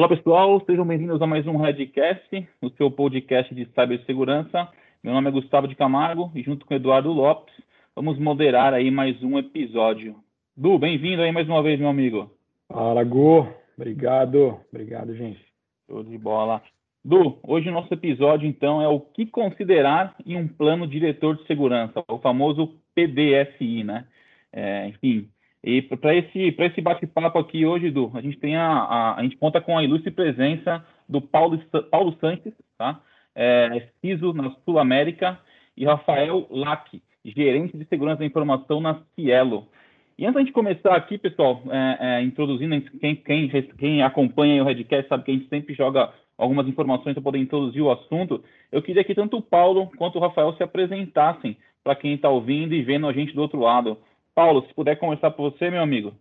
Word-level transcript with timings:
Olá 0.00 0.08
pessoal, 0.08 0.58
sejam 0.64 0.86
bem-vindos 0.86 1.20
a 1.20 1.26
mais 1.26 1.46
um 1.46 1.58
Redcast, 1.58 2.48
o 2.62 2.70
seu 2.70 2.90
podcast 2.90 3.54
de 3.54 3.66
cibersegurança. 3.66 4.66
Meu 5.04 5.12
nome 5.12 5.28
é 5.28 5.30
Gustavo 5.30 5.68
de 5.68 5.74
Camargo 5.74 6.32
e 6.34 6.42
junto 6.42 6.64
com 6.64 6.72
Eduardo 6.72 7.12
Lopes 7.12 7.52
vamos 7.94 8.18
moderar 8.18 8.72
aí 8.72 8.90
mais 8.90 9.22
um 9.22 9.38
episódio. 9.38 10.16
Du, 10.56 10.78
bem-vindo 10.78 11.20
aí 11.20 11.30
mais 11.30 11.46
uma 11.46 11.62
vez, 11.62 11.78
meu 11.78 11.90
amigo. 11.90 12.30
Fala, 12.66 13.04
Gu. 13.04 13.46
Obrigado. 13.76 14.58
Obrigado, 14.72 15.14
gente. 15.14 15.44
Show 15.86 16.02
de 16.02 16.16
bola. 16.16 16.62
Du, 17.04 17.38
hoje 17.42 17.68
o 17.68 17.72
nosso 17.72 17.92
episódio 17.92 18.48
então 18.48 18.80
é 18.80 18.88
o 18.88 19.00
que 19.00 19.26
considerar 19.26 20.16
em 20.24 20.34
um 20.34 20.48
plano 20.48 20.86
diretor 20.86 21.36
de 21.36 21.46
segurança, 21.46 22.02
o 22.08 22.18
famoso 22.20 22.74
PDSI, 22.94 23.84
né? 23.84 24.06
É, 24.50 24.88
enfim, 24.88 25.28
e 25.62 25.82
para 25.82 26.14
esse, 26.14 26.54
esse 26.58 26.80
bate-papo 26.80 27.38
aqui 27.38 27.66
hoje, 27.66 27.88
Edu, 27.88 28.10
a 28.14 28.20
gente 28.20 28.38
tem 28.38 28.56
a, 28.56 28.66
a, 28.66 29.20
a, 29.20 29.22
gente 29.22 29.36
conta 29.36 29.60
com 29.60 29.76
a 29.76 29.84
ilustre 29.84 30.10
presença 30.10 30.84
do 31.08 31.20
Paulo, 31.20 31.58
Paulo 31.90 32.16
Santos, 32.20 32.52
tá? 32.78 33.00
É, 33.34 33.88
CISO 34.00 34.32
na 34.32 34.50
Sul 34.64 34.78
América, 34.78 35.38
e 35.76 35.84
Rafael 35.84 36.46
Lack, 36.50 37.02
gerente 37.24 37.76
de 37.76 37.86
segurança 37.86 38.18
da 38.18 38.26
informação 38.26 38.80
na 38.80 39.00
Cielo. 39.14 39.66
E 40.18 40.26
antes 40.26 40.44
de 40.44 40.52
começar 40.52 40.94
aqui, 40.94 41.16
pessoal, 41.16 41.62
é, 41.70 41.96
é, 42.00 42.22
introduzindo, 42.22 42.78
quem, 43.00 43.16
quem, 43.16 43.48
quem 43.78 44.02
acompanha 44.02 44.62
o 44.62 44.66
Redcast 44.66 45.08
sabe 45.08 45.24
que 45.24 45.30
a 45.30 45.34
gente 45.34 45.48
sempre 45.48 45.74
joga 45.74 46.12
algumas 46.36 46.68
informações 46.68 47.14
para 47.14 47.22
poder 47.22 47.38
introduzir 47.38 47.80
o 47.80 47.90
assunto. 47.90 48.44
Eu 48.70 48.82
queria 48.82 49.02
que 49.04 49.14
tanto 49.14 49.38
o 49.38 49.42
Paulo 49.42 49.90
quanto 49.96 50.18
o 50.18 50.20
Rafael 50.20 50.52
se 50.54 50.62
apresentassem 50.62 51.56
para 51.82 51.96
quem 51.96 52.12
está 52.12 52.28
ouvindo 52.28 52.74
e 52.74 52.82
vendo 52.82 53.06
a 53.06 53.12
gente 53.12 53.34
do 53.34 53.40
outro 53.40 53.60
lado. 53.60 53.96
Paulo, 54.40 54.66
se 54.66 54.72
puder 54.72 54.98
começar 54.98 55.30
por 55.30 55.52
você, 55.52 55.68
meu 55.68 55.82
amigo. 55.82 56.18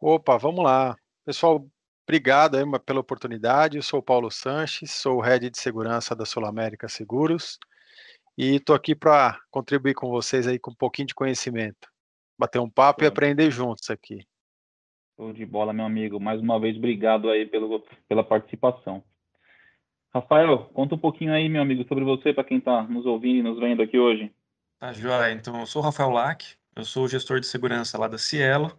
Opa, 0.00 0.38
vamos 0.38 0.64
lá. 0.64 0.96
Pessoal, 1.22 1.68
obrigado 2.02 2.56
aí 2.56 2.64
pela 2.80 3.00
oportunidade. 3.00 3.76
Eu 3.76 3.82
sou 3.82 4.00
o 4.00 4.02
Paulo 4.02 4.30
Sanches, 4.30 4.90
sou 4.90 5.18
o 5.18 5.20
Head 5.20 5.50
de 5.50 5.58
Segurança 5.58 6.16
da 6.16 6.24
Sul 6.24 6.46
América 6.46 6.88
Seguros 6.88 7.58
e 8.38 8.54
estou 8.54 8.74
aqui 8.74 8.94
para 8.94 9.38
contribuir 9.50 9.92
com 9.92 10.08
vocês 10.08 10.46
aí 10.46 10.58
com 10.58 10.70
um 10.70 10.74
pouquinho 10.74 11.08
de 11.08 11.14
conhecimento. 11.14 11.90
Bater 12.38 12.58
um 12.58 12.70
papo 12.70 13.00
Sim. 13.00 13.04
e 13.04 13.08
aprender 13.08 13.50
juntos 13.50 13.90
aqui. 13.90 14.26
Show 15.16 15.34
de 15.34 15.44
bola, 15.44 15.74
meu 15.74 15.84
amigo. 15.84 16.18
Mais 16.18 16.40
uma 16.40 16.58
vez, 16.58 16.74
obrigado 16.74 17.28
aí 17.28 17.44
pelo, 17.44 17.84
pela 18.08 18.24
participação. 18.24 19.04
Rafael, 20.14 20.70
conta 20.72 20.94
um 20.94 20.98
pouquinho 20.98 21.34
aí, 21.34 21.50
meu 21.50 21.60
amigo, 21.60 21.86
sobre 21.86 22.02
você, 22.02 22.32
para 22.32 22.44
quem 22.44 22.56
está 22.56 22.84
nos 22.84 23.04
ouvindo 23.04 23.40
e 23.40 23.42
nos 23.42 23.60
vendo 23.60 23.82
aqui 23.82 23.98
hoje. 23.98 24.32
Tá, 24.78 24.90
joia. 24.90 25.32
Então, 25.32 25.60
eu 25.60 25.66
sou 25.66 25.82
o 25.82 25.84
Rafael 25.84 26.08
Lack, 26.08 26.56
eu 26.78 26.84
sou 26.84 27.08
gestor 27.08 27.40
de 27.40 27.46
segurança 27.46 27.98
lá 27.98 28.08
da 28.08 28.18
Cielo 28.18 28.78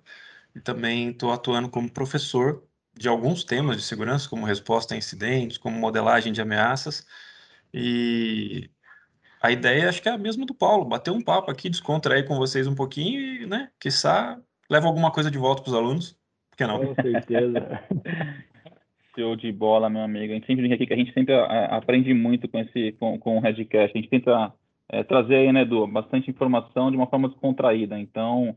e 0.55 0.59
também 0.59 1.09
estou 1.09 1.31
atuando 1.31 1.69
como 1.69 1.91
professor 1.91 2.63
de 2.97 3.07
alguns 3.07 3.43
temas 3.43 3.77
de 3.77 3.83
segurança, 3.83 4.29
como 4.29 4.45
resposta 4.45 4.93
a 4.93 4.97
incidentes, 4.97 5.57
como 5.57 5.77
modelagem 5.77 6.33
de 6.33 6.41
ameaças. 6.41 7.05
E 7.73 8.69
a 9.41 9.51
ideia 9.51 9.89
acho 9.89 10.01
que 10.01 10.09
é 10.09 10.11
a 10.11 10.17
mesma 10.17 10.45
do 10.45 10.53
Paulo, 10.53 10.85
bater 10.85 11.11
um 11.11 11.21
papo 11.21 11.51
aqui, 11.51 11.69
descontrair 11.69 12.25
com 12.25 12.37
vocês 12.37 12.67
um 12.67 12.75
pouquinho 12.75 13.19
e, 13.19 13.45
né, 13.45 13.69
quiçá, 13.79 14.39
leva 14.69 14.87
alguma 14.87 15.11
coisa 15.11 15.29
de 15.29 15.37
volta 15.37 15.61
para 15.61 15.69
os 15.69 15.75
alunos. 15.75 16.17
Por 16.49 16.57
que 16.57 16.67
não? 16.67 16.93
Com 16.93 16.95
certeza. 17.01 17.83
Show 19.15 19.35
de 19.35 19.51
bola, 19.51 19.89
meu 19.89 20.01
amigo. 20.01 20.31
A 20.31 20.35
gente 20.35 20.47
sempre 20.47 20.73
aqui 20.73 20.85
que 20.85 20.93
a 20.93 20.97
gente 20.97 21.13
sempre 21.13 21.33
é, 21.33 21.65
aprende 21.71 22.13
muito 22.13 22.47
com 22.47 22.59
esse 22.59 22.93
com, 22.93 23.19
com 23.19 23.37
o 23.37 23.39
Redcast. 23.41 23.97
A 23.97 24.01
gente 24.01 24.09
tenta 24.09 24.53
é, 24.89 25.03
trazer 25.03 25.35
aí, 25.35 25.53
né, 25.53 25.61
Edu, 25.61 25.85
bastante 25.87 26.29
informação 26.29 26.89
de 26.89 26.97
uma 26.97 27.07
forma 27.07 27.29
descontraída. 27.29 27.99
Então, 27.99 28.55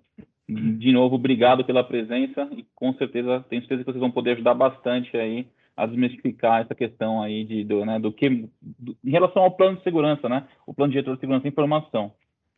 de 0.48 0.92
novo, 0.92 1.16
obrigado 1.16 1.64
pela 1.64 1.84
presença 1.84 2.48
e 2.56 2.64
com 2.74 2.92
certeza, 2.94 3.44
tenho 3.48 3.62
certeza 3.62 3.84
que 3.84 3.90
vocês 3.90 4.00
vão 4.00 4.10
poder 4.10 4.32
ajudar 4.32 4.54
bastante 4.54 5.16
aí 5.16 5.46
a 5.76 5.86
desmistificar 5.86 6.62
essa 6.62 6.74
questão 6.74 7.22
aí 7.22 7.44
de, 7.44 7.64
do, 7.64 7.84
né, 7.84 7.98
do 7.98 8.12
que, 8.12 8.48
do, 8.60 8.96
em 9.04 9.10
relação 9.10 9.42
ao 9.42 9.50
plano 9.52 9.76
de 9.76 9.82
segurança, 9.82 10.28
né, 10.28 10.46
o 10.66 10.74
plano 10.74 10.92
diretor 10.92 11.14
de 11.14 11.20
segurança 11.20 11.44
da 11.44 11.48
informação. 11.48 12.12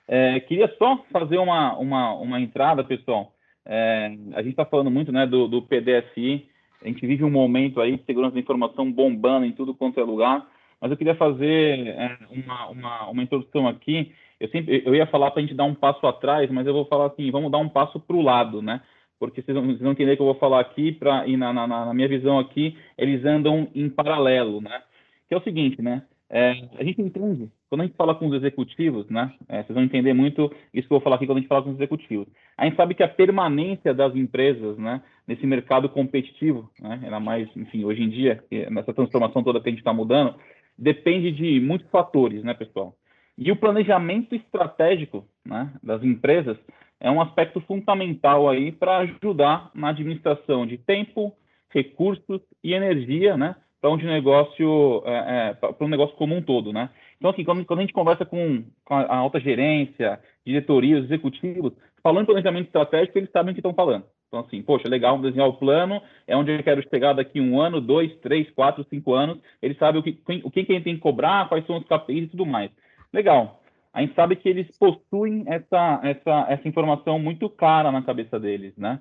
É, 0.07 0.39
queria 0.41 0.69
só 0.77 1.03
fazer 1.13 1.39
uma, 1.39 1.77
uma, 1.79 2.15
uma 2.15 2.41
entrada, 2.41 2.85
pessoal. 2.85 3.33
É, 3.65 4.07
a 4.35 4.43
gente 4.43 4.51
está 4.51 4.65
falando 4.65 4.91
muito, 4.91 5.11
né, 5.13 5.27
do, 5.27 5.49
do 5.49 5.63
PDSI, 5.63 6.47
a 6.83 6.89
gente 6.89 7.07
vive 7.07 7.25
um 7.25 7.31
momento 7.31 7.81
aí 7.81 7.97
de 7.97 8.05
segurança 8.05 8.35
da 8.35 8.41
informação 8.41 8.91
bombando 8.91 9.47
em 9.47 9.53
tudo 9.53 9.75
quanto 9.75 9.99
é 9.99 10.03
lugar, 10.03 10.47
mas 10.85 10.91
eu 10.91 10.99
queria 10.99 11.15
fazer 11.15 11.89
é, 11.89 12.19
uma, 12.31 12.69
uma, 12.69 13.09
uma 13.09 13.23
introdução 13.23 13.67
aqui. 13.67 14.13
Eu 14.39 14.51
sempre 14.51 14.83
eu 14.85 14.95
ia 14.95 15.07
falar 15.07 15.31
para 15.31 15.41
a 15.41 15.43
gente 15.43 15.55
dar 15.57 15.65
um 15.65 15.75
passo 15.75 16.07
atrás, 16.07 16.51
mas 16.51 16.67
eu 16.67 16.75
vou 16.75 16.85
falar 16.85 17.07
assim, 17.07 17.31
vamos 17.31 17.51
dar 17.51 17.57
um 17.57 17.71
passo 17.71 17.99
para 17.99 18.15
o 18.15 18.21
lado, 18.21 18.61
né? 18.61 18.83
Porque 19.19 19.41
vocês 19.41 19.57
vão, 19.57 19.65
vocês 19.65 19.81
vão 19.81 19.93
entender 19.93 20.15
que 20.15 20.21
eu 20.21 20.27
vou 20.27 20.35
falar 20.35 20.61
aqui, 20.61 20.93
pra, 20.93 21.27
e 21.27 21.39
na, 21.39 21.55
na, 21.55 21.67
na, 21.67 21.95
minha 21.95 22.07
visão 22.07 22.39
aqui, 22.39 22.77
eles 22.99 23.25
andam 23.25 23.67
em 23.75 23.89
paralelo, 23.89 24.61
né? 24.61 24.83
Que 25.27 25.33
é 25.33 25.39
o 25.39 25.43
seguinte, 25.43 25.81
né? 25.81 26.03
É, 26.29 26.51
a 26.79 26.85
gente 26.85 27.01
entende, 27.01 27.51
quando 27.71 27.81
a 27.81 27.85
gente 27.85 27.97
fala 27.97 28.15
com 28.15 28.27
os 28.27 28.35
executivos, 28.35 29.09
né? 29.09 29.33
É, 29.49 29.63
vocês 29.63 29.75
vão 29.75 29.85
entender 29.85 30.13
muito 30.13 30.53
isso 30.75 30.87
que 30.87 30.93
eu 30.93 30.99
vou 30.99 31.01
falar 31.01 31.17
aqui 31.17 31.27
quando 31.27 31.39
a 31.39 31.41
gente 31.41 31.49
fala 31.49 31.63
com 31.63 31.71
os 31.71 31.77
executivos. 31.77 32.27
A 32.59 32.67
gente 32.67 32.77
sabe 32.77 32.95
que 32.95 33.03
a 33.03 33.09
permanência 33.09 33.95
das 33.95 34.15
empresas, 34.15 34.77
né? 34.77 35.01
Nesse 35.27 35.47
mercado 35.47 35.89
competitivo, 35.89 36.69
né? 36.79 37.01
Ainda 37.03 37.21
mais, 37.21 37.49
enfim, 37.57 37.85
hoje 37.87 38.03
em 38.03 38.11
dia, 38.11 38.45
nessa 38.71 38.93
transformação 38.93 39.43
toda 39.43 39.61
que 39.61 39.69
a 39.69 39.73
gente 39.73 39.79
está 39.79 39.95
mudando, 39.95 40.35
depende 40.77 41.31
de 41.31 41.61
muitos 41.61 41.89
fatores, 41.91 42.43
né, 42.43 42.55
pessoal? 42.55 42.95
E 43.37 43.51
o 43.51 43.57
planejamento 43.57 44.35
estratégico 44.35 45.27
né, 45.45 45.73
das 45.83 46.03
empresas 46.03 46.57
é 47.01 47.11
um 47.11 47.21
aspecto 47.21 47.61
fundamental 47.61 48.49
aí 48.49 48.71
para 48.71 48.99
ajudar 48.99 49.71
na 49.75 49.89
administração 49.89 50.67
de 50.67 50.79
tempo, 50.79 51.33
recursos 51.69 52.41
e 52.63 52.73
energia, 52.73 53.37
né, 53.37 53.57
para 53.81 53.91
um 53.91 53.97
negócio, 53.97 55.03
é, 55.05 55.51
é, 55.51 55.55
para 55.55 55.85
um 55.85 55.89
negócio 55.89 56.17
como 56.17 56.35
um 56.35 56.41
todo, 56.41 56.73
né? 56.73 56.89
Então, 57.19 57.31
assim, 57.31 57.45
quando, 57.45 57.65
quando 57.65 57.81
a 57.81 57.83
gente 57.83 57.93
conversa 57.93 58.25
com, 58.25 58.65
com, 58.85 58.95
a 58.95 59.17
alta 59.17 59.39
gerência, 59.39 60.19
diretoria, 60.47 60.99
os 60.99 61.05
executivos, 61.05 61.73
falando 62.03 62.23
em 62.23 62.27
planejamento 62.27 62.67
estratégico, 62.67 63.19
eles 63.19 63.31
sabem 63.31 63.53
o 63.53 63.55
que 63.55 63.61
estão 63.61 63.75
falando. 63.75 64.05
Então, 64.35 64.41
assim, 64.41 64.63
poxa, 64.63 64.89
legal 64.89 65.17
desenhar 65.21 65.49
o 65.49 65.53
plano, 65.55 66.03
é 66.27 66.37
onde 66.37 66.51
eu 66.51 66.63
quero 66.63 66.83
chegar 66.91 67.13
daqui 67.13 67.41
um 67.41 67.61
ano, 67.61 67.81
dois, 67.81 68.13
três, 68.17 68.51
quatro, 68.51 68.85
cinco 68.91 69.15
anos. 69.15 69.39
Ele 69.63 69.75
sabe 69.75 69.99
o 69.99 70.03
que, 70.03 70.19
o 70.43 70.51
que, 70.51 70.65
que 70.65 70.81
tem 70.81 70.97
que 70.97 71.01
cobrar, 71.01 71.49
quais 71.49 71.65
são 71.67 71.77
os 71.77 71.85
KPIs 71.85 72.25
e 72.25 72.29
tudo 72.29 72.45
mais. 72.45 72.71
Legal. 73.13 73.61
A 73.93 74.01
gente 74.01 74.15
sabe 74.15 74.35
que 74.35 74.49
eles 74.49 74.67
possuem 74.77 75.45
essa, 75.47 76.01
essa, 76.03 76.47
essa 76.49 76.69
informação 76.69 77.17
muito 77.17 77.49
clara 77.49 77.93
na 77.93 78.03
cabeça 78.03 78.41
deles, 78.41 78.77
né? 78.77 78.99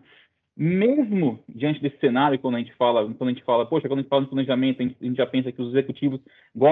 Mesmo 0.55 1.39
diante 1.49 1.81
desse 1.81 1.97
cenário, 1.97 2.38
quando 2.38 2.55
a 2.55 2.59
gente 2.59 2.73
fala, 2.75 3.03
quando 3.16 3.29
a 3.29 3.33
gente 3.33 3.43
fala, 3.43 3.66
poxa, 3.66 3.88
quando 3.88 3.99
a 3.99 4.01
gente 4.03 4.09
fala 4.09 4.22
de 4.22 4.29
planejamento, 4.29 4.81
a 4.81 4.83
gente, 4.83 4.97
a 5.01 5.05
gente 5.05 5.17
já 5.17 5.25
pensa 5.25 5.51
que 5.51 5.59
os 5.59 5.69
executivos 5.69 6.22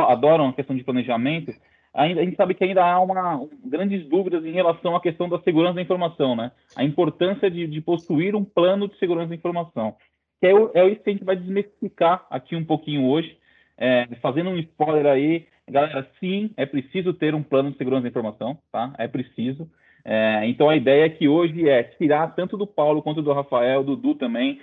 adoram 0.07 0.50
a 0.50 0.53
questão 0.53 0.75
de 0.75 0.83
planejamento, 0.83 1.51
ainda, 1.94 2.22
a 2.22 2.24
gente 2.24 2.38
sabe 2.38 2.53
que 2.53 2.63
ainda 2.63 2.84
há 2.84 3.00
uma, 3.00 3.47
grandes 3.66 4.07
dúvidas 4.07 4.46
em 4.46 4.52
relação 4.52 4.96
à 4.96 5.02
questão 5.02 5.28
da 5.28 5.40
segurança 5.40 5.75
da 5.75 5.81
informação, 5.81 6.35
né? 6.35 6.52
A 6.75 6.84
importância 6.84 7.50
de, 7.50 7.68
de 7.68 7.81
possuir 7.81 8.35
um 8.35 8.44
plano 8.44 8.88
de 8.88 8.97
segurança 8.97 9.29
da 9.29 9.35
informação. 9.35 9.96
Que 10.40 10.47
é, 10.47 10.53
é 10.74 10.88
isso 10.90 11.01
que 11.01 11.09
a 11.09 11.13
gente 11.13 11.25
vai 11.25 11.35
desmistificar 11.35 12.25
aqui 12.30 12.56
um 12.56 12.66
pouquinho 12.66 13.06
hoje, 13.07 13.38
é, 13.78 14.07
fazendo 14.22 14.50
um 14.50 14.57
spoiler 14.57 15.06
aí. 15.06 15.47
Galera, 15.69 16.07
sim, 16.19 16.51
é 16.57 16.66
preciso 16.66 17.13
ter 17.13 17.35
um 17.35 17.44
plano 17.44 17.72
de 17.72 17.78
segurança 17.78 18.03
da 18.03 18.09
informação, 18.09 18.57
tá? 18.72 18.94
É 18.97 19.07
preciso. 19.07 19.69
É, 20.03 20.47
então 20.47 20.69
a 20.69 20.75
ideia 20.75 21.06
aqui 21.06 21.28
hoje 21.28 21.69
é 21.69 21.84
tirar 21.84 22.35
tanto 22.35 22.57
do 22.57 22.66
Paulo 22.66 23.01
quanto 23.01 23.22
do 23.22 23.34
Rafael, 23.34 23.84
do 23.84 23.96
Du 23.96 24.16
também, 24.16 24.59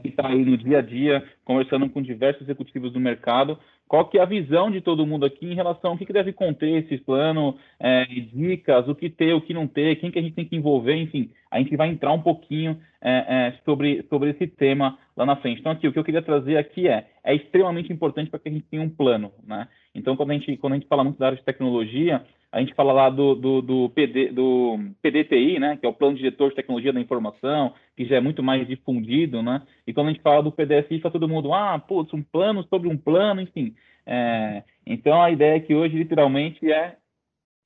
que 0.00 0.08
está 0.08 0.28
aí 0.28 0.44
no 0.44 0.56
dia 0.56 0.78
a 0.78 0.82
dia, 0.82 1.24
conversando 1.44 1.88
com 1.88 2.00
diversos 2.00 2.42
executivos 2.42 2.92
do 2.92 3.00
mercado, 3.00 3.58
qual 3.92 4.06
que 4.06 4.16
é 4.16 4.22
a 4.22 4.24
visão 4.24 4.70
de 4.70 4.80
todo 4.80 5.04
mundo 5.04 5.26
aqui 5.26 5.44
em 5.44 5.54
relação 5.54 5.90
ao 5.90 5.98
que, 5.98 6.06
que 6.06 6.14
deve 6.14 6.32
conter 6.32 6.82
esse 6.82 6.96
plano, 6.96 7.58
é, 7.78 8.06
dicas, 8.06 8.88
o 8.88 8.94
que 8.94 9.10
ter, 9.10 9.34
o 9.34 9.40
que 9.42 9.52
não 9.52 9.68
ter, 9.68 9.96
quem 9.96 10.10
que 10.10 10.18
a 10.18 10.22
gente 10.22 10.34
tem 10.34 10.46
que 10.46 10.56
envolver, 10.56 10.96
enfim, 10.96 11.30
a 11.50 11.58
gente 11.58 11.76
vai 11.76 11.90
entrar 11.90 12.10
um 12.10 12.22
pouquinho 12.22 12.80
é, 13.02 13.10
é, 13.10 13.54
sobre, 13.66 14.02
sobre 14.08 14.30
esse 14.30 14.46
tema 14.46 14.98
lá 15.14 15.26
na 15.26 15.36
frente. 15.36 15.60
Então, 15.60 15.72
aqui, 15.72 15.86
o 15.86 15.92
que 15.92 15.98
eu 15.98 16.04
queria 16.04 16.22
trazer 16.22 16.56
aqui 16.56 16.88
é, 16.88 17.06
é 17.22 17.34
extremamente 17.34 17.92
importante 17.92 18.30
para 18.30 18.40
que 18.40 18.48
a 18.48 18.52
gente 18.52 18.64
tenha 18.64 18.82
um 18.82 18.88
plano, 18.88 19.30
né? 19.46 19.68
Então, 19.94 20.16
quando 20.16 20.30
a 20.30 20.34
gente, 20.38 20.56
quando 20.56 20.72
a 20.72 20.76
gente 20.76 20.88
fala 20.88 21.04
muito 21.04 21.18
da 21.18 21.26
área 21.26 21.36
de 21.36 21.44
tecnologia, 21.44 22.24
a 22.52 22.60
gente 22.60 22.74
fala 22.74 22.92
lá 22.92 23.08
do, 23.08 23.34
do, 23.34 23.62
do, 23.62 23.88
PD, 23.90 24.30
do 24.30 24.78
PDTI, 25.00 25.58
né, 25.58 25.78
que 25.78 25.86
é 25.86 25.88
o 25.88 25.94
Plano 25.94 26.16
Diretor 26.16 26.50
de 26.50 26.56
Tecnologia 26.56 26.92
da 26.92 27.00
Informação, 27.00 27.72
que 27.96 28.04
já 28.04 28.16
é 28.16 28.20
muito 28.20 28.42
mais 28.42 28.68
difundido, 28.68 29.42
né? 29.42 29.62
E 29.86 29.94
quando 29.94 30.08
a 30.08 30.12
gente 30.12 30.22
fala 30.22 30.42
do 30.42 30.52
PDSI, 30.52 30.96
fica 30.96 31.10
todo 31.10 31.28
mundo, 31.28 31.54
ah, 31.54 31.78
putz, 31.78 32.12
um 32.12 32.22
plano 32.22 32.62
sobre 32.64 32.88
um 32.88 32.96
plano, 32.96 33.40
enfim. 33.40 33.74
É, 34.04 34.62
então, 34.86 35.22
a 35.22 35.30
ideia 35.30 35.56
aqui 35.56 35.74
hoje, 35.74 35.96
literalmente, 35.96 36.70
é 36.70 36.96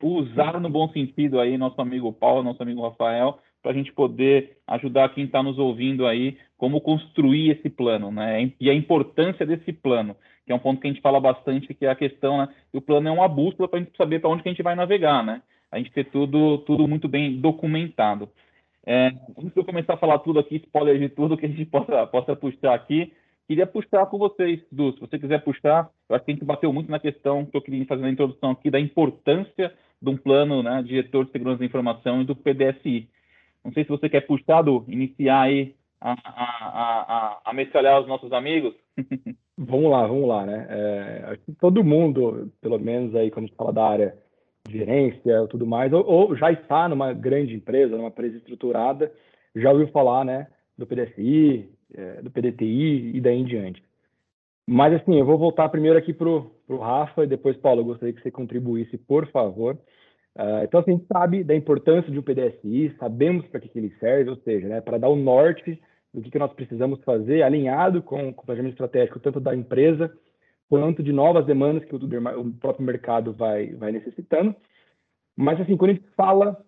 usar 0.00 0.61
no 0.61 0.71
bom 0.71 0.89
sentido 0.91 1.41
aí 1.41 1.59
nosso 1.59 1.81
amigo 1.81 2.12
Paulo, 2.12 2.44
nosso 2.44 2.62
amigo 2.62 2.82
Rafael, 2.82 3.41
para 3.62 3.73
a 3.73 3.75
gente 3.75 3.93
poder 3.93 4.59
ajudar 4.69 5.12
quem 5.15 5.25
está 5.25 5.43
nos 5.43 5.59
ouvindo 5.59 6.06
aí 6.06 6.39
como 6.56 6.81
construir 6.81 7.50
esse 7.50 7.69
plano, 7.69 8.12
né? 8.12 8.53
E 8.61 8.71
a 8.71 8.75
importância 8.75 9.44
desse 9.44 9.73
plano 9.73 10.15
que 10.46 10.52
é 10.52 10.54
um 10.54 10.60
ponto 10.60 10.81
que 10.81 10.87
a 10.87 10.90
gente 10.90 11.02
fala 11.02 11.19
bastante, 11.19 11.75
que 11.75 11.84
é 11.84 11.90
a 11.90 11.96
questão, 11.96 12.38
né? 12.38 12.48
O 12.72 12.81
plano 12.81 13.08
é 13.08 13.10
uma 13.10 13.26
bússola 13.26 13.69
para 13.69 13.81
a 13.81 13.82
gente 13.82 13.96
saber 13.96 14.20
para 14.20 14.31
onde 14.31 14.44
que 14.44 14.48
a 14.48 14.52
gente 14.52 14.62
vai 14.62 14.76
navegar, 14.76 15.25
né? 15.25 15.43
A 15.72 15.78
gente 15.78 15.90
ter 15.90 16.04
tudo, 16.04 16.58
tudo 16.58 16.87
muito 16.87 17.08
bem 17.08 17.40
documentado. 17.40 18.28
É, 18.87 19.08
antes 19.37 19.52
de 19.52 19.58
eu 19.58 19.64
começar 19.64 19.94
a 19.94 19.98
falar 19.98 20.20
tudo 20.20 20.38
aqui, 20.38 20.56
spoiler 20.56 21.00
de 21.00 21.08
tudo 21.08 21.37
que 21.37 21.46
a 21.46 21.48
gente 21.48 21.64
possa, 21.66 22.06
possa 22.06 22.37
puxar 22.37 22.75
aqui, 22.75 23.12
queria 23.48 23.66
puxar 23.66 24.06
com 24.06 24.19
vocês, 24.19 24.60
Du, 24.70 24.93
se 24.93 25.00
você 25.00 25.19
quiser 25.19 25.43
puxar, 25.43 25.90
eu 26.08 26.14
acho 26.14 26.25
que 26.25 26.31
a 26.31 26.34
gente 26.34 26.44
bateu 26.44 26.72
muito 26.72 26.90
na 26.90 27.00
questão 27.00 27.44
que 27.44 27.56
eu 27.56 27.60
queria 27.60 27.84
fazer 27.84 28.02
na 28.02 28.10
introdução 28.10 28.52
aqui, 28.52 28.70
da 28.70 28.78
importância 28.78 29.75
de 30.00 30.08
um 30.08 30.16
plano 30.16 30.62
né, 30.62 30.81
diretor 30.84 31.25
de 31.25 31.32
segurança 31.32 31.58
da 31.58 31.66
informação 31.66 32.22
e 32.22 32.25
do 32.25 32.37
PDSI. 32.37 33.08
Não 33.64 33.72
sei 33.72 33.82
se 33.82 33.90
você 33.90 34.08
quer 34.08 34.20
puxar, 34.20 34.62
Du, 34.62 34.84
iniciar 34.87 35.43
aí 35.43 35.75
a, 36.00 36.12
a, 36.12 37.16
a, 37.16 37.40
a 37.44 37.52
metralhar 37.52 38.00
os 38.00 38.08
nossos 38.08 38.32
amigos. 38.32 38.75
vamos 39.56 39.90
lá, 39.90 40.06
vamos 40.06 40.28
lá, 40.28 40.46
né? 40.46 40.66
É, 40.69 41.38
todo 41.60 41.84
mundo, 41.84 42.50
pelo 42.60 42.78
menos 42.78 43.14
aí 43.14 43.31
quando 43.31 43.44
a 43.44 43.48
gente 43.48 43.56
fala 43.56 43.72
da 43.72 43.87
área 43.87 44.19
de 44.66 44.78
gerência 44.78 45.43
e 45.44 45.48
tudo 45.48 45.66
mais, 45.66 45.93
ou, 45.93 46.04
ou, 46.04 46.37
já 46.37 46.50
está 46.50 46.88
numa 46.88 47.12
grande 47.12 47.54
empresa, 47.54 47.96
numa 47.96 48.08
empresa 48.08 48.37
estruturada, 48.37 49.12
já 49.54 49.70
ouviu 49.70 49.88
falar, 49.88 50.25
né, 50.25 50.48
do 50.76 50.87
PDSI, 50.87 51.69
é, 51.94 52.22
do 52.22 52.31
PDTI 52.31 53.16
e 53.16 53.20
daí 53.20 53.38
em 53.38 53.44
diante. 53.44 53.82
Mas 54.66 54.93
assim, 54.94 55.16
eu 55.19 55.25
vou 55.25 55.38
voltar 55.38 55.69
primeiro 55.69 55.96
aqui 55.96 56.12
para 56.12 56.28
o 56.28 56.76
Rafa 56.78 57.22
e 57.22 57.28
depois, 57.28 57.56
Paulo, 57.56 57.82
eu 57.82 57.84
gostaria 57.84 58.12
que 58.12 58.20
você 58.20 58.31
contribuísse, 58.31 58.98
por 58.98 59.26
favor. 59.28 59.78
Uh, 60.37 60.65
então, 60.65 60.81
assim, 60.81 60.91
a 60.91 60.94
gente 60.97 61.06
sabe 61.06 61.43
da 61.43 61.55
importância 61.55 62.12
de 62.12 62.19
um 62.19 62.23
PDSI, 62.23 62.94
sabemos 62.99 63.47
para 63.47 63.59
que, 63.59 63.69
que 63.69 63.79
ele 63.79 63.94
serve, 63.99 64.29
ou 64.29 64.37
seja, 64.37 64.69
né, 64.69 64.83
para 64.83 64.99
dar 64.99 65.09
o 65.09 65.17
norte 65.17 65.81
do 66.12 66.21
que, 66.21 66.31
que 66.31 66.38
nós 66.38 66.53
precisamos 66.53 67.03
fazer, 67.05 67.43
alinhado 67.43 68.03
com, 68.03 68.35
com 68.35 68.43
o 68.43 68.44
planejamento 68.44 68.75
estratégico, 68.75 69.19
tanto 69.19 69.41
da 69.41 69.56
empresa 69.56 70.12
quanto 70.69 71.03
de 71.03 71.11
novas 71.11 71.47
demandas 71.47 71.85
que 71.87 71.94
o, 71.94 71.99
o 71.99 72.53
próprio 72.55 72.85
mercado 72.85 73.33
vai, 73.33 73.73
vai 73.75 73.93
necessitando. 73.93 74.55
Mas, 75.35 75.59
assim, 75.59 75.75
quando 75.75 75.93
a 75.93 75.94
gente 75.94 76.09
fala 76.15 76.62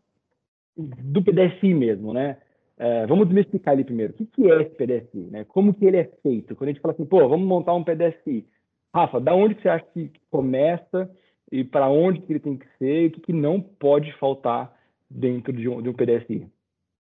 do 0.74 1.22
PDSI 1.22 1.74
mesmo, 1.74 2.14
né, 2.14 2.38
uh, 2.78 3.06
vamos 3.06 3.30
explicar 3.36 3.74
ele 3.74 3.84
primeiro. 3.84 4.14
O 4.14 4.16
que, 4.16 4.24
que 4.24 4.50
é 4.50 4.62
esse 4.62 4.74
PDSI? 4.76 5.30
Né? 5.30 5.44
Como 5.44 5.74
que 5.74 5.84
ele 5.84 5.98
é 5.98 6.10
feito? 6.22 6.56
Quando 6.56 6.70
a 6.70 6.72
gente 6.72 6.80
fala 6.80 6.94
assim, 6.94 7.04
pô, 7.04 7.28
vamos 7.28 7.46
montar 7.46 7.74
um 7.74 7.84
PDSI. 7.84 8.46
Rafa, 8.94 9.20
da 9.20 9.34
onde 9.34 9.60
você 9.60 9.68
acha 9.68 9.84
que 9.92 10.10
começa? 10.30 11.10
E 11.50 11.64
para 11.64 11.88
onde 11.88 12.20
que 12.20 12.32
ele 12.32 12.40
tem 12.40 12.56
que 12.56 12.66
ser 12.78 13.04
e 13.04 13.06
o 13.06 13.10
que, 13.10 13.20
que 13.20 13.32
não 13.32 13.60
pode 13.60 14.12
faltar 14.18 14.76
dentro 15.08 15.52
de 15.52 15.68
um, 15.68 15.80
de 15.82 15.88
um. 15.88 15.94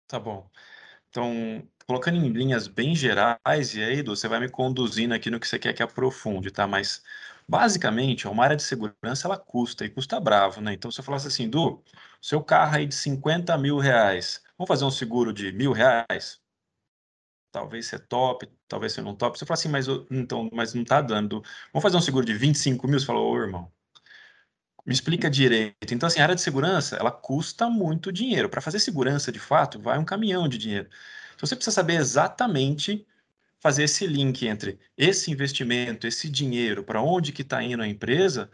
Tá 0.07 0.19
bom. 0.19 0.49
Então, 1.09 1.67
colocando 1.85 2.17
em 2.17 2.29
linhas 2.29 2.67
bem 2.67 2.95
gerais, 2.95 3.75
e 3.75 3.83
aí, 3.83 3.99
Edu, 3.99 4.15
você 4.15 4.27
vai 4.27 4.39
me 4.39 4.49
conduzindo 4.49 5.13
aqui 5.13 5.29
no 5.29 5.39
que 5.39 5.47
você 5.47 5.59
quer 5.59 5.73
que 5.73 5.83
aprofunde, 5.83 6.51
tá? 6.51 6.65
Mas, 6.67 7.03
basicamente, 7.47 8.27
uma 8.27 8.43
área 8.43 8.55
de 8.55 8.63
segurança, 8.63 9.27
ela 9.27 9.37
custa, 9.37 9.85
e 9.85 9.89
custa 9.89 10.19
bravo, 10.19 10.61
né? 10.61 10.73
Então, 10.73 10.89
se 10.91 10.99
eu 10.99 11.03
falasse 11.03 11.27
assim, 11.27 11.49
Du, 11.49 11.83
seu 12.21 12.43
carro 12.43 12.77
aí 12.77 12.87
de 12.87 12.95
50 12.95 13.57
mil 13.57 13.77
reais, 13.77 14.43
vamos 14.57 14.67
fazer 14.67 14.85
um 14.85 14.91
seguro 14.91 15.31
de 15.31 15.51
mil 15.51 15.71
reais? 15.71 16.41
Talvez 17.51 17.85
você 17.85 17.99
top, 17.99 18.49
talvez 18.67 18.93
você 18.93 19.01
não 19.01 19.15
top. 19.15 19.37
Você 19.37 19.45
fala 19.45 19.53
assim, 19.55 19.69
mas, 19.69 19.85
então, 20.09 20.49
mas 20.51 20.73
não 20.73 20.83
tá 20.83 21.01
dando. 21.01 21.43
Vamos 21.71 21.83
fazer 21.83 21.97
um 21.97 22.01
seguro 22.01 22.25
de 22.25 22.33
25 22.33 22.87
mil? 22.87 22.99
Você 22.99 23.05
falou, 23.05 23.31
ô, 23.31 23.37
irmão, 23.37 23.71
me 24.85 24.93
explica 24.93 25.29
direito. 25.29 25.93
Então, 25.93 26.07
assim, 26.07 26.19
a 26.19 26.23
área 26.23 26.35
de 26.35 26.41
segurança, 26.41 26.95
ela 26.97 27.11
custa 27.11 27.69
muito 27.69 28.11
dinheiro. 28.11 28.49
Para 28.49 28.61
fazer 28.61 28.79
segurança, 28.79 29.31
de 29.31 29.39
fato, 29.39 29.79
vai 29.79 29.97
um 29.97 30.05
caminhão 30.05 30.47
de 30.47 30.57
dinheiro. 30.57 30.89
Então, 31.35 31.47
você 31.47 31.55
precisa 31.55 31.73
saber 31.73 31.95
exatamente 31.95 33.05
fazer 33.59 33.83
esse 33.83 34.05
link 34.05 34.45
entre 34.45 34.77
esse 34.97 35.31
investimento, 35.31 36.05
esse 36.05 36.29
dinheiro, 36.29 36.83
para 36.83 37.01
onde 37.01 37.31
que 37.31 37.43
está 37.43 37.63
indo 37.63 37.81
a 37.81 37.87
empresa 37.87 38.49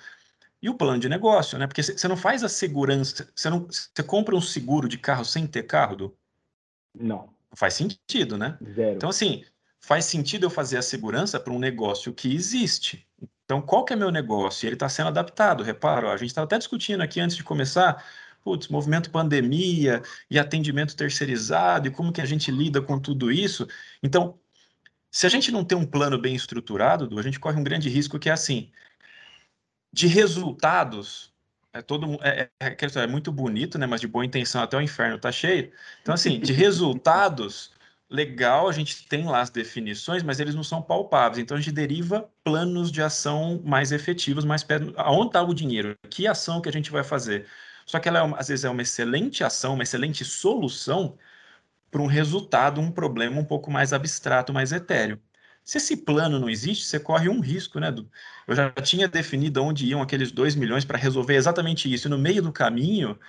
e 0.62 0.70
o 0.70 0.76
plano 0.76 1.00
de 1.00 1.10
negócio, 1.10 1.58
né? 1.58 1.66
Porque 1.66 1.82
você 1.82 2.08
não 2.08 2.18
faz 2.18 2.44
a 2.44 2.50
segurança, 2.50 3.28
você 3.34 3.50
não, 3.50 3.66
você 3.66 4.04
compra 4.04 4.36
um 4.36 4.42
seguro 4.42 4.88
de 4.88 5.00
carro 5.00 5.26
sem 5.26 5.48
ter 5.48 5.64
carro, 5.64 5.96
do? 5.96 6.18
Não. 6.94 7.34
Faz 7.54 7.74
sentido, 7.74 8.38
né? 8.38 8.58
Zero. 8.76 8.96
Então, 8.96 9.10
assim, 9.10 9.44
faz 9.80 10.06
sentido 10.06 10.46
eu 10.46 10.50
fazer 10.50 10.78
a 10.78 10.82
segurança 10.82 11.40
para 11.40 11.54
um 11.54 11.60
negócio 11.60 12.14
que 12.14 12.34
existe. 12.34 13.08
Então, 13.46 13.62
qual 13.62 13.84
que 13.84 13.94
é 13.94 13.96
meu 13.96 14.12
negócio? 14.12 14.68
Ele 14.68 14.76
está 14.76 14.88
sendo 14.88 15.08
adaptado, 15.08 15.64
repara, 15.64 16.12
a 16.12 16.18
gente 16.18 16.30
estava 16.30 16.46
até 16.46 16.58
discutindo 16.58 17.02
aqui 17.02 17.20
antes 17.20 17.36
de 17.36 17.44
começar, 17.44 18.06
putz, 18.44 18.68
movimento 18.68 19.10
pandemia 19.10 20.04
e 20.30 20.38
atendimento 20.38 20.96
terceirizado 20.96 21.88
e 21.88 21.92
como 21.92 22.12
que 22.14 22.22
a 22.22 22.26
gente 22.26 22.52
lida 22.52 22.82
com 22.82 23.00
tudo 23.00 23.32
isso. 23.32 23.68
Então, 24.04 24.40
se 25.12 25.26
a 25.26 25.30
gente 25.30 25.52
não 25.52 25.66
tem 25.66 25.78
um 25.78 25.86
plano 25.86 26.20
bem 26.20 26.36
estruturado, 26.36 27.18
a 27.18 27.24
gente 27.24 27.40
corre 27.40 27.60
um 27.60 27.64
grande 27.64 27.90
risco 27.90 28.20
que 28.20 28.30
é 28.30 28.34
assim, 28.34 28.72
de 29.92 30.08
resultados, 30.08 31.34
é 31.74 31.82
todo 31.82 32.20
é, 32.22 32.50
é, 32.60 32.78
é, 32.96 33.08
muito 33.08 33.32
bonito, 33.32 33.78
né? 33.78 33.86
Mas 33.88 34.02
de 34.02 34.08
boa 34.08 34.26
intenção 34.26 34.62
até 34.62 34.78
o 34.78 34.82
inferno 34.82 35.18
tá 35.20 35.32
cheio. 35.32 35.72
Então, 36.02 36.14
assim, 36.14 36.40
de 36.40 36.54
resultados, 36.54 37.72
legal, 38.10 38.68
a 38.68 38.72
gente 38.72 39.08
tem 39.08 39.26
lá 39.26 39.42
as 39.42 39.50
definições, 39.50 40.24
mas 40.24 40.40
eles 40.40 40.56
não 40.56 40.64
são 40.64 40.82
palpáveis. 40.82 41.40
Então 41.40 41.56
a 41.58 41.60
gente 41.60 41.74
deriva 41.74 42.30
planos 42.44 42.92
de 42.92 43.02
ação 43.02 43.62
mais 43.64 43.92
efetivos, 43.92 44.44
mais 44.46 44.64
perto. 44.64 44.94
Aonde 44.98 45.28
está 45.28 45.42
o 45.44 45.54
dinheiro? 45.54 45.96
Que 46.10 46.28
ação 46.28 46.62
que 46.62 46.70
a 46.70 46.72
gente 46.72 46.92
vai 46.92 47.04
fazer? 47.04 47.48
Só 47.86 48.00
que 48.00 48.08
ela 48.10 48.20
é 48.20 48.34
às 48.40 48.48
vezes 48.48 48.66
é 48.66 48.70
uma 48.70 48.82
excelente 48.82 49.44
ação, 49.44 49.76
uma 49.76 49.84
excelente 49.84 50.26
solução 50.26 51.18
para 51.92 52.02
um 52.02 52.08
resultado, 52.08 52.82
um 52.82 52.92
problema 52.92 53.40
um 53.40 53.46
pouco 53.46 53.72
mais 53.72 53.94
abstrato, 53.94 54.54
mais 54.54 54.72
etéreo. 54.72 55.22
Se 55.64 55.78
esse 55.78 55.98
plano 55.98 56.40
não 56.40 56.50
existe, 56.50 56.86
você 56.86 57.00
corre 57.00 57.30
um 57.30 57.40
risco, 57.42 57.80
né? 57.80 57.94
Eu 58.48 58.56
já 58.56 58.72
tinha 58.72 59.08
definido 59.08 59.64
onde 59.64 59.86
iam 59.88 60.02
aqueles 60.02 60.32
2 60.32 60.56
milhões 60.56 60.86
para 60.86 60.98
resolver 60.98 61.36
exatamente 61.36 61.92
isso. 61.94 62.08
E 62.08 62.10
no 62.10 62.18
meio 62.18 62.42
do 62.42 62.52
caminho, 62.52 63.20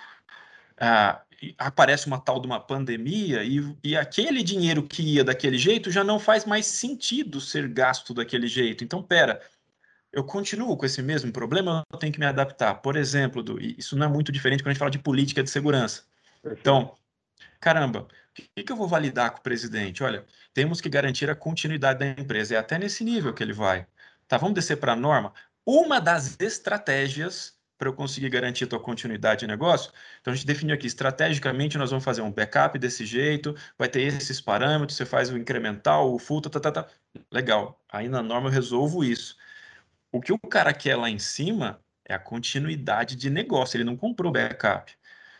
ah, 0.78 1.22
aparece 1.56 2.06
uma 2.06 2.20
tal 2.20 2.40
de 2.40 2.46
uma 2.46 2.60
pandemia 2.60 3.42
e, 3.42 3.76
e 3.82 3.96
aquele 3.96 4.42
dinheiro 4.42 4.82
que 4.82 5.02
ia 5.02 5.24
daquele 5.24 5.56
jeito 5.56 5.90
já 5.90 6.04
não 6.04 6.18
faz 6.18 6.44
mais 6.44 6.66
sentido 6.66 7.40
ser 7.40 7.68
gasto 7.68 8.12
daquele 8.12 8.46
jeito. 8.46 8.84
Então, 8.84 9.02
pera, 9.02 9.40
eu 10.12 10.24
continuo 10.24 10.76
com 10.76 10.84
esse 10.84 11.00
mesmo 11.02 11.32
problema, 11.32 11.82
eu 11.90 11.98
tenho 11.98 12.12
que 12.12 12.18
me 12.18 12.26
adaptar. 12.26 12.74
Por 12.76 12.96
exemplo, 12.96 13.42
do, 13.42 13.60
isso 13.60 13.96
não 13.96 14.06
é 14.06 14.08
muito 14.08 14.32
diferente 14.32 14.62
quando 14.62 14.68
a 14.68 14.72
gente 14.72 14.78
fala 14.78 14.90
de 14.90 14.98
política 14.98 15.42
de 15.42 15.50
segurança. 15.50 16.02
Então, 16.44 16.94
caramba, 17.60 18.00
o 18.02 18.42
que, 18.54 18.64
que 18.64 18.72
eu 18.72 18.76
vou 18.76 18.88
validar 18.88 19.30
com 19.30 19.38
o 19.38 19.42
presidente? 19.42 20.02
Olha, 20.02 20.24
temos 20.52 20.80
que 20.80 20.88
garantir 20.88 21.30
a 21.30 21.34
continuidade 21.34 22.00
da 22.00 22.06
empresa. 22.06 22.54
É 22.54 22.58
até 22.58 22.78
nesse 22.78 23.04
nível 23.04 23.32
que 23.32 23.42
ele 23.42 23.52
vai. 23.52 23.86
Tá, 24.28 24.36
vamos 24.36 24.54
descer 24.54 24.76
para 24.76 24.92
a 24.92 24.96
norma. 24.96 25.32
Uma 25.64 26.00
das 26.00 26.36
estratégias 26.40 27.59
para 27.80 27.88
eu 27.88 27.94
conseguir 27.94 28.28
garantir 28.28 28.64
a 28.64 28.66
tua 28.66 28.78
continuidade 28.78 29.40
de 29.40 29.46
negócio. 29.46 29.90
Então 30.20 30.34
a 30.34 30.36
gente 30.36 30.46
definiu 30.46 30.74
aqui, 30.74 30.86
estrategicamente 30.86 31.78
nós 31.78 31.88
vamos 31.88 32.04
fazer 32.04 32.20
um 32.20 32.30
backup 32.30 32.78
desse 32.78 33.06
jeito, 33.06 33.56
vai 33.78 33.88
ter 33.88 34.02
esses 34.02 34.38
parâmetros, 34.38 34.98
você 34.98 35.06
faz 35.06 35.30
o 35.30 35.38
incremental, 35.38 36.12
o 36.12 36.18
full, 36.18 36.42
tá, 36.42 36.50
tá, 36.50 36.60
tá, 36.60 36.70
tá. 36.72 36.86
Legal. 37.32 37.82
Aí 37.90 38.06
na 38.06 38.22
norma 38.22 38.48
eu 38.48 38.52
resolvo 38.52 39.02
isso. 39.02 39.34
O 40.12 40.20
que 40.20 40.30
o 40.30 40.38
cara 40.38 40.74
quer 40.74 40.94
lá 40.94 41.08
em 41.08 41.18
cima 41.18 41.80
é 42.04 42.12
a 42.12 42.18
continuidade 42.18 43.16
de 43.16 43.30
negócio, 43.30 43.78
ele 43.78 43.84
não 43.84 43.96
comprou 43.96 44.30
backup. 44.30 44.92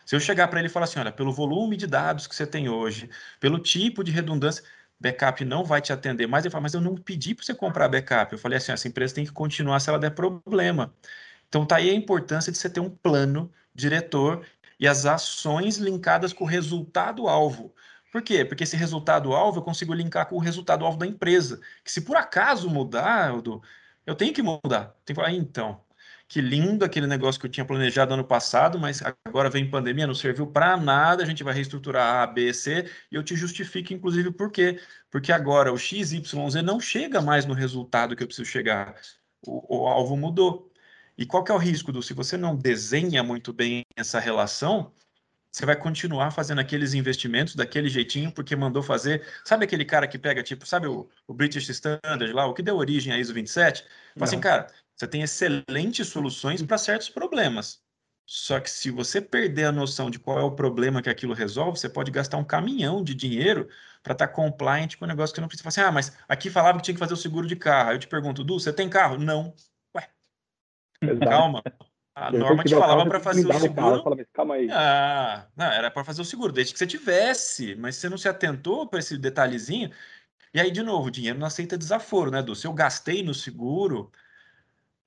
Se 0.03 0.15
eu 0.15 0.19
chegar 0.19 0.47
para 0.47 0.59
ele 0.59 0.67
e 0.67 0.71
falar 0.71 0.85
assim, 0.85 0.99
olha, 0.99 1.11
pelo 1.11 1.31
volume 1.31 1.77
de 1.77 1.85
dados 1.85 2.25
que 2.25 2.35
você 2.35 2.47
tem 2.47 2.69
hoje, 2.69 3.07
pelo 3.39 3.59
tipo 3.59 4.03
de 4.03 4.11
redundância, 4.11 4.63
backup 4.99 5.45
não 5.45 5.63
vai 5.63 5.79
te 5.79 5.93
atender 5.93 6.27
mais. 6.27 6.43
Ele 6.43 6.51
fala, 6.51 6.63
mas 6.63 6.73
eu 6.73 6.81
não 6.81 6.95
pedi 6.95 7.35
para 7.35 7.45
você 7.45 7.53
comprar 7.53 7.87
backup. 7.87 8.33
Eu 8.33 8.39
falei 8.39 8.57
assim, 8.57 8.71
essa 8.71 8.87
empresa 8.87 9.13
tem 9.13 9.25
que 9.25 9.31
continuar 9.31 9.79
se 9.79 9.89
ela 9.89 9.99
der 9.99 10.11
problema. 10.11 10.93
Então, 11.51 11.65
tá 11.65 11.75
aí 11.75 11.89
a 11.89 11.93
importância 11.93 12.49
de 12.49 12.57
você 12.57 12.69
ter 12.69 12.79
um 12.79 12.89
plano 12.89 13.51
diretor 13.75 14.45
e 14.79 14.87
as 14.87 15.05
ações 15.05 15.75
linkadas 15.75 16.31
com 16.31 16.45
o 16.45 16.47
resultado-alvo. 16.47 17.75
Por 18.09 18.21
quê? 18.21 18.45
Porque 18.45 18.63
esse 18.63 18.77
resultado-alvo 18.77 19.59
eu 19.59 19.61
consigo 19.61 19.93
linkar 19.93 20.27
com 20.27 20.37
o 20.37 20.39
resultado-alvo 20.39 20.97
da 20.97 21.05
empresa. 21.05 21.59
Que 21.83 21.91
se 21.91 21.99
por 21.99 22.15
acaso 22.15 22.69
mudar, 22.69 23.33
eu 24.05 24.15
tenho 24.15 24.33
que 24.33 24.41
mudar. 24.41 24.95
Tem 25.03 25.13
que 25.13 25.15
falar, 25.15 25.33
então, 25.33 25.81
que 26.25 26.39
lindo 26.39 26.85
aquele 26.85 27.05
negócio 27.05 27.41
que 27.41 27.47
eu 27.47 27.51
tinha 27.51 27.65
planejado 27.65 28.13
ano 28.13 28.23
passado, 28.23 28.79
mas 28.79 29.03
agora 29.25 29.49
vem 29.49 29.69
pandemia, 29.69 30.07
não 30.07 30.15
serviu 30.15 30.47
para 30.47 30.77
nada, 30.77 31.21
a 31.21 31.25
gente 31.25 31.43
vai 31.43 31.53
reestruturar 31.53 32.23
A, 32.23 32.27
B, 32.27 32.53
C, 32.53 32.89
e 33.11 33.15
eu 33.15 33.23
te 33.23 33.35
justifico, 33.35 33.91
inclusive, 33.91 34.31
por 34.31 34.49
quê? 34.49 34.79
Porque 35.09 35.33
agora 35.33 35.73
o 35.73 35.77
X, 35.77 36.13
Y, 36.13 36.49
Z 36.49 36.61
não 36.61 36.79
chega 36.79 37.21
mais 37.21 37.45
no 37.45 37.53
resultado 37.53 38.15
que 38.15 38.23
eu 38.23 38.27
preciso 38.27 38.49
chegar. 38.49 38.95
O, 39.45 39.83
o 39.83 39.87
alvo 39.89 40.15
mudou. 40.15 40.70
E 41.21 41.25
qual 41.27 41.43
que 41.43 41.51
é 41.51 41.55
o 41.55 41.59
risco 41.59 41.91
do 41.91 42.01
se 42.01 42.15
você 42.15 42.35
não 42.35 42.55
desenha 42.55 43.21
muito 43.21 43.53
bem 43.53 43.83
essa 43.95 44.19
relação, 44.19 44.91
você 45.51 45.67
vai 45.67 45.75
continuar 45.75 46.31
fazendo 46.31 46.59
aqueles 46.59 46.95
investimentos 46.95 47.53
daquele 47.53 47.89
jeitinho 47.89 48.31
porque 48.31 48.55
mandou 48.55 48.81
fazer. 48.81 49.23
Sabe 49.45 49.65
aquele 49.65 49.85
cara 49.85 50.07
que 50.07 50.17
pega, 50.17 50.41
tipo, 50.41 50.65
sabe 50.65 50.87
o, 50.87 51.07
o 51.27 51.33
British 51.35 51.69
Standard 51.69 52.33
lá, 52.33 52.47
o 52.47 52.55
que 52.55 52.63
deu 52.63 52.75
origem 52.75 53.13
à 53.13 53.19
ISO 53.19 53.35
27? 53.35 53.83
Fala 53.83 54.23
assim, 54.23 54.39
cara, 54.39 54.65
você 54.95 55.07
tem 55.07 55.21
excelentes 55.21 56.07
soluções 56.07 56.63
para 56.63 56.79
certos 56.79 57.07
problemas. 57.07 57.83
Só 58.25 58.59
que 58.59 58.71
se 58.71 58.89
você 58.89 59.21
perder 59.21 59.65
a 59.65 59.71
noção 59.71 60.09
de 60.09 60.17
qual 60.17 60.39
é 60.39 60.43
o 60.43 60.55
problema 60.55 61.03
que 61.03 61.09
aquilo 61.09 61.35
resolve, 61.35 61.77
você 61.77 61.89
pode 61.89 62.09
gastar 62.09 62.37
um 62.37 62.43
caminhão 62.43 63.03
de 63.03 63.13
dinheiro 63.13 63.69
para 64.01 64.13
estar 64.13 64.27
tá 64.27 64.33
compliant 64.33 64.95
com 64.95 65.05
um 65.05 65.07
negócio 65.07 65.35
que 65.35 65.41
não 65.41 65.47
precisa. 65.47 65.69
Assim, 65.69 65.81
ah, 65.81 65.91
mas 65.91 66.17
aqui 66.27 66.49
falava 66.49 66.79
que 66.79 66.85
tinha 66.85 66.95
que 66.95 66.99
fazer 66.99 67.13
o 67.13 67.17
seguro 67.17 67.45
de 67.45 67.55
carro. 67.55 67.89
Aí 67.89 67.95
eu 67.95 67.99
te 67.99 68.07
pergunto, 68.07 68.43
Du, 68.43 68.59
você 68.59 68.73
tem 68.73 68.89
carro? 68.89 69.19
Não. 69.19 69.53
Exato. 71.01 71.29
Calma. 71.29 71.63
A 72.13 72.31
norma 72.31 72.63
te 72.63 72.75
falava 72.75 73.05
para 73.05 73.19
fazer 73.19 73.47
o 73.47 73.53
seguro. 73.53 73.73
Carro, 73.73 74.03
fala, 74.03 74.25
calma 74.33 74.55
aí. 74.55 74.69
Ah, 74.69 75.47
não, 75.55 75.65
era 75.65 75.89
para 75.89 76.03
fazer 76.03 76.21
o 76.21 76.25
seguro, 76.25 76.51
desde 76.51 76.73
que 76.73 76.79
você 76.79 76.85
tivesse, 76.85 77.75
mas 77.75 77.95
você 77.95 78.09
não 78.09 78.17
se 78.17 78.27
atentou 78.27 78.85
para 78.85 78.99
esse 78.99 79.17
detalhezinho. 79.17 79.89
E 80.53 80.59
aí, 80.59 80.69
de 80.69 80.83
novo, 80.83 81.07
o 81.07 81.11
dinheiro 81.11 81.39
não 81.39 81.47
aceita 81.47 81.77
desaforo, 81.77 82.29
né, 82.29 82.43
Du? 82.43 82.53
Se 82.55 82.67
eu 82.67 82.73
gastei 82.73 83.23
no 83.23 83.33
seguro, 83.33 84.11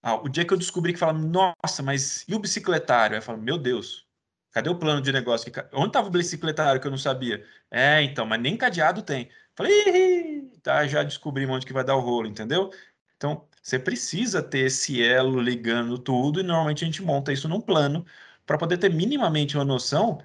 ah, 0.03 0.17
o 0.17 0.29
dia 0.29 0.45
que 0.45 0.53
eu 0.53 0.59
descobri 0.59 0.93
que 0.93 0.99
fala, 0.99 1.13
nossa, 1.13 1.83
mas 1.83 2.25
e 2.27 2.35
o 2.35 2.39
bicicletário? 2.39 3.15
Aí 3.15 3.19
eu 3.19 3.23
falo, 3.23 3.39
meu 3.41 3.59
Deus, 3.59 4.07
cadê 4.51 4.71
o 4.71 4.79
plano 4.79 5.03
de 5.03 5.13
negócio? 5.13 5.53
Onde 5.73 5.89
estava 5.89 6.09
o 6.09 6.11
bicicletário 6.11 6.81
que 6.81 6.87
eu 6.87 6.91
não 6.91 6.99
sabia? 6.99 7.47
É, 7.71 8.03
então, 8.03 8.25
mas 8.25 8.41
nem 8.41 8.57
cadeado 8.57 9.03
tem. 9.03 9.31
Falei, 9.55 10.51
tá, 10.63 10.87
já 10.87 11.03
descobri 11.03 11.47
onde 11.47 11.67
que 11.67 11.73
vai 11.73 11.85
dar 11.85 11.97
o 11.97 12.01
rolo, 12.01 12.27
entendeu? 12.27 12.71
Então, 13.17 13.47
você 13.65 13.79
precisa 13.79 14.43
ter 14.43 14.67
esse 14.67 15.03
elo 15.03 15.41
ligando 15.41 15.97
tudo 15.97 16.39
e 16.39 16.43
normalmente 16.43 16.85
a 16.85 16.87
gente 16.87 17.03
monta 17.03 17.33
isso 17.33 17.49
num 17.49 17.63
plano 17.63 18.05
para 18.45 18.59
poder 18.59 18.77
ter 18.77 18.93
minimamente 18.93 19.57
uma 19.57 19.65
noção 19.65 20.19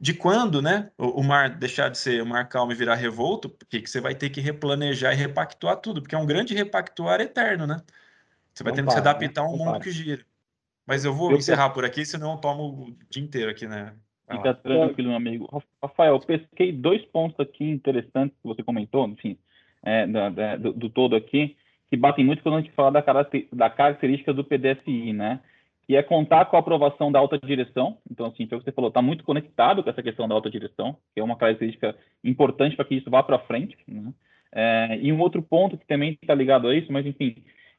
de 0.00 0.14
quando, 0.14 0.62
né, 0.62 0.90
o, 0.96 1.20
o, 1.20 1.22
mar 1.22 1.50
deixar 1.50 1.90
de 1.90 1.98
ser 1.98 2.22
o 2.22 2.26
mar 2.26 2.48
calmo 2.48 2.72
e 2.72 2.74
virar 2.74 2.94
revolto, 2.94 3.50
porque 3.50 3.82
que 3.82 3.90
você 3.90 4.00
vai 4.00 4.14
ter 4.14 4.30
que 4.30 4.40
replanejar 4.40 5.12
e 5.12 5.16
repactuar 5.16 5.76
tudo, 5.76 6.00
porque 6.00 6.14
é 6.14 6.18
um 6.18 6.24
grande 6.24 6.54
repactuar 6.54 7.20
eterno, 7.20 7.66
né? 7.66 7.82
Você 8.54 8.64
vai 8.64 8.72
ter 8.72 8.82
que 8.82 8.90
se 8.90 8.98
adaptar 8.98 9.42
a 9.42 9.44
um 9.44 9.58
mundo 9.58 9.78
que 9.80 9.90
gira. 9.90 10.24
Mas 10.86 11.04
eu 11.04 11.12
vou 11.12 11.30
eu 11.32 11.36
encerrar 11.36 11.70
por 11.70 11.84
aqui, 11.84 12.04
senão 12.06 12.32
eu 12.32 12.38
tomo 12.38 12.62
o 12.62 12.96
dia 13.10 13.22
inteiro 13.22 13.50
aqui, 13.50 13.66
né? 13.66 13.92
Fica 14.30 14.54
tranquilo, 14.54 15.08
meu 15.08 15.16
amigo. 15.16 15.64
Rafael, 15.82 16.14
eu 16.14 16.20
pesquei 16.20 16.72
dois 16.72 17.04
pontos 17.06 17.38
aqui 17.38 17.64
interessantes 17.64 18.34
que 18.40 18.48
você 18.48 18.62
comentou, 18.62 19.06
enfim, 19.06 19.38
é, 19.82 20.06
da, 20.06 20.56
do, 20.56 20.72
do, 20.72 20.90
todo 20.90 21.14
aqui, 21.14 21.56
que 21.90 21.96
batem 21.96 22.24
muito 22.24 22.42
quando 22.42 22.56
a 22.56 22.60
gente 22.60 22.72
fala 22.72 23.02
da, 23.52 23.70
característica 23.70 24.32
do 24.32 24.44
PDSI, 24.44 25.12
né? 25.12 25.40
Que 25.86 25.94
é 25.94 26.02
contar 26.02 26.46
com 26.46 26.56
a 26.56 26.60
aprovação 26.60 27.12
da 27.12 27.18
alta 27.18 27.38
direção. 27.38 27.98
Então, 28.10 28.26
assim, 28.26 28.44
o 28.44 28.48
que 28.48 28.56
você 28.56 28.72
falou, 28.72 28.88
está 28.88 29.00
muito 29.00 29.22
conectado 29.22 29.84
com 29.84 29.90
essa 29.90 30.02
questão 30.02 30.26
da 30.26 30.34
alta 30.34 30.50
direção, 30.50 30.96
que 31.14 31.20
é 31.20 31.24
uma 31.24 31.36
característica 31.36 31.94
importante 32.24 32.74
para 32.74 32.84
que 32.84 32.96
isso 32.96 33.08
vá 33.08 33.22
para 33.22 33.38
frente. 33.38 33.76
Né? 33.86 34.12
É, 34.52 34.98
e 35.00 35.12
um 35.12 35.20
outro 35.20 35.40
ponto 35.42 35.78
que 35.78 35.86
também 35.86 36.18
está 36.20 36.34
ligado 36.34 36.66
a 36.66 36.74
isso, 36.74 36.92
mas 36.92 37.06
enfim, 37.06 37.36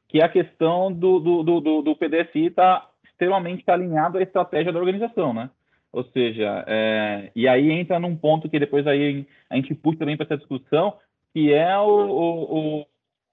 que 0.08 0.20
é 0.20 0.24
a 0.24 0.28
questão 0.28 0.90
do, 0.90 1.18
do, 1.20 1.60
do, 1.60 1.82
do 1.82 1.96
PDSI 1.96 2.46
estar 2.46 2.80
tá 2.80 2.90
extremamente 3.04 3.62
alinhado 3.68 4.16
à 4.16 4.22
estratégia 4.22 4.72
da 4.72 4.78
organização, 4.78 5.34
né? 5.34 5.50
Ou 5.92 6.04
seja, 6.04 6.64
é, 6.66 7.30
e 7.34 7.48
aí 7.48 7.70
entra 7.70 7.98
num 7.98 8.16
ponto 8.16 8.48
que 8.48 8.58
depois 8.58 8.86
aí 8.86 9.26
a 9.50 9.56
gente 9.56 9.74
puxa 9.74 9.98
também 9.98 10.16
para 10.16 10.24
essa 10.24 10.36
discussão, 10.36 10.94
que 11.34 11.52
é 11.52 11.78
o, 11.78 12.80
o 12.80 12.86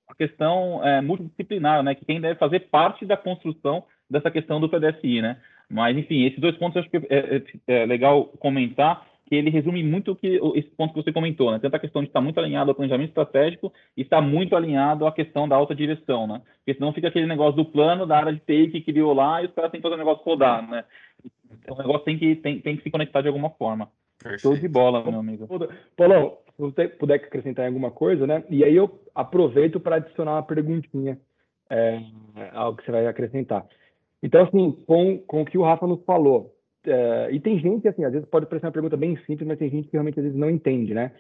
a 0.08 0.16
questão 0.16 0.84
é, 0.84 1.02
multidisciplinar, 1.02 1.84
né? 1.84 1.96
Que 1.96 2.06
quem 2.06 2.22
deve 2.22 2.40
fazer 2.40 2.62
parte 2.62 3.06
da 3.06 3.18
construção 3.18 3.84
dessa 4.10 4.30
questão 4.30 4.60
do 4.60 4.70
PDSI, 4.70 5.22
né? 5.22 5.38
Mas, 5.70 5.98
enfim, 5.98 6.26
esses 6.26 6.40
dois 6.40 6.56
pontos 6.58 6.76
eu 6.76 6.82
acho 6.82 6.90
que 6.90 6.98
é, 6.98 7.42
é, 7.68 7.82
é 7.82 7.86
legal 7.86 8.26
comentar, 8.40 9.06
que 9.26 9.36
ele 9.36 9.50
resume 9.50 9.84
muito 9.84 10.12
o 10.12 10.16
que, 10.16 10.40
esse 10.54 10.70
ponto 10.78 10.94
que 10.94 11.02
você 11.02 11.12
comentou, 11.12 11.52
né? 11.52 11.58
Tanto 11.60 11.76
a 11.76 11.80
questão 11.80 12.04
de 12.04 12.10
estar 12.10 12.22
muito 12.22 12.40
alinhado 12.40 12.70
ao 12.70 12.76
planejamento 12.76 13.10
estratégico 13.10 13.74
e 13.98 14.04
estar 14.04 14.22
muito 14.22 14.56
alinhado 14.56 15.08
à 15.08 15.12
questão 15.12 15.48
da 15.48 15.56
alta 15.56 15.74
direção, 15.74 16.28
né? 16.28 16.42
Porque 16.58 16.76
senão 16.76 16.94
fica 16.94 17.08
aquele 17.08 17.26
negócio 17.26 17.56
do 17.56 17.66
plano 17.66 18.06
da 18.06 18.18
área 18.18 18.34
de 18.34 18.40
TI 18.40 18.70
que 18.70 18.82
criou 18.82 19.14
lá 19.14 19.42
e 19.42 19.48
os 19.48 19.54
caras 19.54 19.72
têm 19.72 19.80
que 19.80 19.84
fazer 19.84 19.96
o 19.96 19.98
negócio 19.98 20.24
rodar, 20.24 20.70
né? 20.70 20.86
Então, 21.52 21.76
o 21.76 21.80
negócio 21.80 22.06
tem 22.06 22.20
que, 22.20 22.36
tem, 22.36 22.60
tem 22.60 22.78
que 22.78 22.84
se 22.84 22.92
conectar 22.92 23.22
de 23.22 23.28
alguma 23.28 23.50
forma. 23.50 23.90
Perfeito. 24.22 24.42
Show 24.42 24.58
de 24.58 24.68
bola, 24.68 25.04
meu 25.04 25.20
amigo. 25.20 25.48
Paulo, 25.96 26.38
se 26.56 26.62
você 26.62 26.88
puder 26.88 27.16
acrescentar 27.16 27.68
alguma 27.68 27.92
coisa, 27.92 28.26
né? 28.26 28.44
E 28.50 28.64
aí 28.64 28.76
eu 28.76 29.02
aproveito 29.14 29.80
para 29.80 29.98
adicionar 29.98 30.34
uma 30.34 30.44
perguntinha 30.44 31.20
é, 31.70 32.00
ao 32.54 32.76
que 32.76 32.86
você 32.86 32.92
vai 32.92 33.08
acrescentar. 33.08 33.66
Então, 34.24 34.44
assim, 34.44 34.72
com, 34.88 35.18
com 35.20 35.42
o 35.42 35.46
que 35.46 35.58
o 35.58 35.64
Rafa 35.64 35.86
nos 35.86 36.04
falou, 36.04 36.56
é, 36.86 37.30
e 37.32 37.40
tem 37.40 37.60
gente, 37.60 37.88
assim, 37.88 38.04
às 38.04 38.14
vezes 38.14 38.28
pode 38.28 38.46
parecer 38.46 38.66
uma 38.66 38.72
pergunta 38.72 38.96
bem 38.96 39.18
simples, 39.26 39.48
mas 39.48 39.60
tem 39.60 39.70
gente 39.70 39.88
que 39.88 39.94
realmente 39.94 40.20
às 40.20 40.24
vezes 40.24 40.40
não 40.40 40.50
entende, 40.50 40.94
né? 40.94 41.12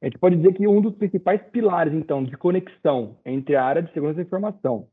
A 0.00 0.06
gente 0.06 0.18
pode 0.18 0.36
dizer 0.36 0.54
que 0.54 0.66
um 0.66 0.80
dos 0.80 0.94
principais 0.94 1.42
pilares, 1.52 1.92
então, 1.92 2.24
de 2.24 2.36
conexão 2.36 3.18
entre 3.24 3.54
a 3.54 3.64
área 3.64 3.82
de 3.82 3.92
segurança 3.92 4.16
da 4.16 4.22
informação, 4.22 4.88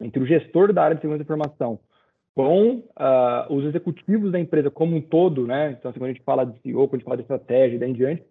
entre 0.00 0.20
o 0.20 0.26
gestor 0.26 0.72
da 0.72 0.82
área 0.82 0.96
de 0.96 1.02
segurança 1.02 1.24
da 1.24 1.34
informação 1.34 1.78
com 2.34 2.76
uh, 2.78 3.52
os 3.52 3.64
executivos 3.64 4.32
da 4.32 4.38
empresa 4.38 4.70
como 4.70 4.96
um 4.96 5.00
todo, 5.00 5.46
né? 5.46 5.72
Então, 5.72 5.90
assim, 5.90 5.98
quando 5.98 6.10
a 6.10 6.12
gente 6.12 6.24
fala 6.24 6.44
de 6.44 6.58
CEO, 6.60 6.88
quando 6.88 6.94
a 6.94 6.98
gente 6.98 7.04
fala 7.04 7.16
de 7.16 7.22
estratégia 7.22 7.76
e 7.76 7.78
daí 7.78 7.90
em 7.90 7.94
diante, 7.94 8.24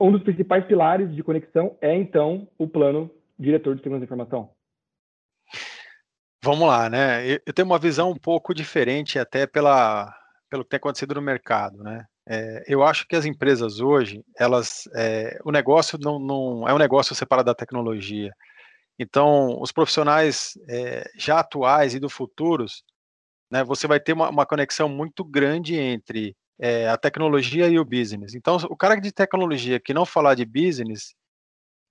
um 0.00 0.12
dos 0.12 0.22
principais 0.22 0.64
pilares 0.64 1.14
de 1.14 1.22
conexão 1.22 1.76
é, 1.80 1.94
então, 1.94 2.48
o 2.58 2.66
plano 2.66 3.10
diretor 3.38 3.74
de 3.74 3.82
segurança 3.82 4.00
da 4.00 4.04
informação. 4.06 4.50
Vamos 6.42 6.68
lá, 6.68 6.88
né? 6.88 7.38
Eu 7.44 7.52
tenho 7.52 7.66
uma 7.66 7.78
visão 7.78 8.10
um 8.10 8.16
pouco 8.16 8.54
diferente 8.54 9.18
até 9.18 9.46
pela, 9.46 10.14
pelo 10.48 10.62
que 10.62 10.70
tem 10.70 10.78
acontecido 10.78 11.14
no 11.14 11.22
mercado, 11.22 11.82
né? 11.82 12.04
É, 12.28 12.64
eu 12.66 12.82
acho 12.82 13.06
que 13.06 13.14
as 13.14 13.24
empresas 13.24 13.80
hoje, 13.80 14.24
elas, 14.36 14.88
é, 14.94 15.38
o 15.44 15.52
negócio 15.52 15.98
não, 16.00 16.18
não, 16.18 16.68
é 16.68 16.74
um 16.74 16.78
negócio 16.78 17.14
separado 17.14 17.46
da 17.46 17.54
tecnologia. 17.54 18.32
Então, 18.98 19.60
os 19.60 19.70
profissionais 19.70 20.58
é, 20.68 21.08
já 21.16 21.40
atuais 21.40 21.94
e 21.94 22.00
do 22.00 22.08
futuros, 22.08 22.82
né, 23.50 23.64
você 23.64 23.86
vai 23.86 24.00
ter 24.00 24.12
uma, 24.12 24.28
uma 24.28 24.46
conexão 24.46 24.88
muito 24.88 25.24
grande 25.24 25.76
entre 25.76 26.36
é, 26.58 26.88
a 26.88 26.96
tecnologia 26.96 27.68
e 27.68 27.78
o 27.78 27.84
business. 27.84 28.34
Então, 28.34 28.56
o 28.70 28.76
cara 28.76 28.96
de 28.96 29.12
tecnologia 29.12 29.80
que 29.80 29.94
não 29.94 30.06
falar 30.06 30.34
de 30.34 30.44
business 30.44 31.14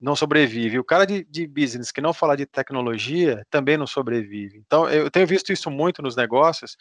não 0.00 0.14
sobrevive. 0.14 0.78
O 0.78 0.84
cara 0.84 1.06
de, 1.06 1.24
de 1.24 1.46
business 1.46 1.90
que 1.90 2.00
não 2.00 2.12
falar 2.12 2.36
de 2.36 2.46
tecnologia 2.46 3.44
também 3.50 3.76
não 3.76 3.86
sobrevive. 3.86 4.58
Então, 4.66 4.88
eu 4.90 5.10
tenho 5.10 5.26
visto 5.26 5.52
isso 5.52 5.70
muito 5.70 6.02
nos 6.02 6.16
negócios 6.16 6.76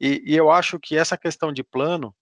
e, 0.00 0.22
e 0.24 0.34
eu 0.36 0.50
acho 0.50 0.78
que 0.80 0.96
essa 0.96 1.16
questão 1.16 1.52
de 1.52 1.62
plano, 1.62 2.14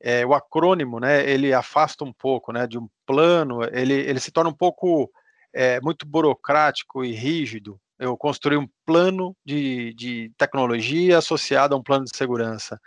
é, 0.00 0.26
o 0.26 0.34
acrônimo, 0.34 0.98
né, 1.00 1.28
ele 1.28 1.52
afasta 1.52 2.04
um 2.04 2.12
pouco, 2.12 2.52
né, 2.52 2.66
de 2.66 2.78
um 2.78 2.88
plano, 3.06 3.62
ele, 3.72 3.94
ele 3.94 4.20
se 4.20 4.32
torna 4.32 4.50
um 4.50 4.54
pouco 4.54 5.10
é, 5.54 5.80
muito 5.80 6.06
burocrático 6.06 7.04
e 7.04 7.12
rígido, 7.12 7.80
eu 7.98 8.16
construí 8.16 8.56
um 8.56 8.68
plano 8.84 9.36
de, 9.44 9.94
de 9.94 10.32
tecnologia 10.36 11.18
associado 11.18 11.74
a 11.74 11.78
um 11.78 11.82
plano 11.82 12.04
de 12.04 12.16
segurança. 12.16 12.80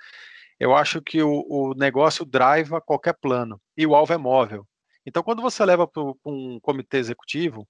Eu 0.60 0.76
acho 0.76 1.02
que 1.02 1.22
o, 1.22 1.46
o 1.50 1.74
negócio 1.74 2.26
driva 2.26 2.82
qualquer 2.82 3.14
plano 3.14 3.60
e 3.78 3.88
o 3.88 3.96
alvo 3.96 4.14
é 4.14 4.18
móvel. 4.18 4.68
Então, 5.06 5.24
quando 5.24 5.42
você 5.42 5.64
leva 5.66 5.88
para 5.88 6.04
um 6.26 6.60
comitê 6.62 6.98
executivo 6.98 7.68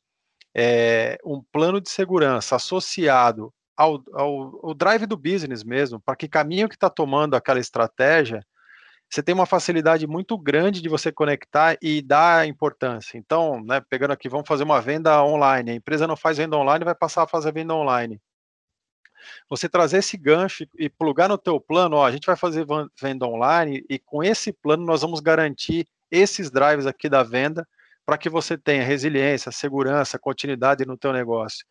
é, 0.56 1.18
um 1.24 1.42
plano 1.52 1.80
de 1.80 1.90
segurança 1.90 2.56
associado 2.56 3.54
ao, 3.78 4.04
ao, 4.14 4.68
ao 4.68 4.74
drive 4.74 5.06
do 5.06 5.16
business 5.16 5.64
mesmo, 5.64 6.02
para 6.02 6.16
que 6.16 6.28
caminho 6.28 6.68
que 6.68 6.76
está 6.76 6.90
tomando 6.90 7.36
aquela 7.36 7.60
estratégia, 7.60 8.44
você 9.10 9.24
tem 9.24 9.34
uma 9.34 9.46
facilidade 9.46 10.06
muito 10.08 10.38
grande 10.38 10.82
de 10.82 10.90
você 10.90 11.12
conectar 11.12 11.78
e 11.82 12.02
dar 12.02 12.48
importância. 12.48 13.18
Então, 13.18 13.64
né, 13.64 13.82
pegando 13.90 14.12
aqui, 14.12 14.30
vamos 14.30 14.48
fazer 14.48 14.64
uma 14.64 14.80
venda 14.82 15.24
online. 15.24 15.72
A 15.72 15.76
empresa 15.76 16.08
não 16.08 16.16
faz 16.16 16.38
venda 16.38 16.58
online, 16.58 16.86
vai 16.86 16.96
passar 16.96 17.24
a 17.24 17.28
fazer 17.28 17.52
venda 17.54 17.74
online. 17.74 18.22
Você 19.50 19.68
trazer 19.68 19.98
esse 19.98 20.18
gancho 20.18 20.66
e 20.78 20.90
plugar 20.90 21.28
no 21.28 21.38
teu 21.38 21.60
plano, 21.60 21.98
ó, 21.98 22.06
a 22.06 22.12
gente 22.12 22.26
vai 22.26 22.36
fazer 22.36 22.66
venda 23.02 23.26
online 23.26 23.84
e 23.90 24.00
com 24.00 24.24
esse 24.24 24.52
plano 24.54 24.86
nós 24.86 25.02
vamos 25.02 25.20
garantir 25.20 25.88
esses 26.12 26.50
drives 26.52 26.86
aqui 26.86 27.10
da 27.10 27.24
venda 27.24 27.68
para 28.06 28.18
que 28.18 28.30
você 28.30 28.58
tenha 28.58 28.84
resiliência, 28.84 29.52
segurança, 29.52 30.18
continuidade 30.18 30.86
no 30.86 30.98
teu 30.98 31.14
negócio. 31.14 31.66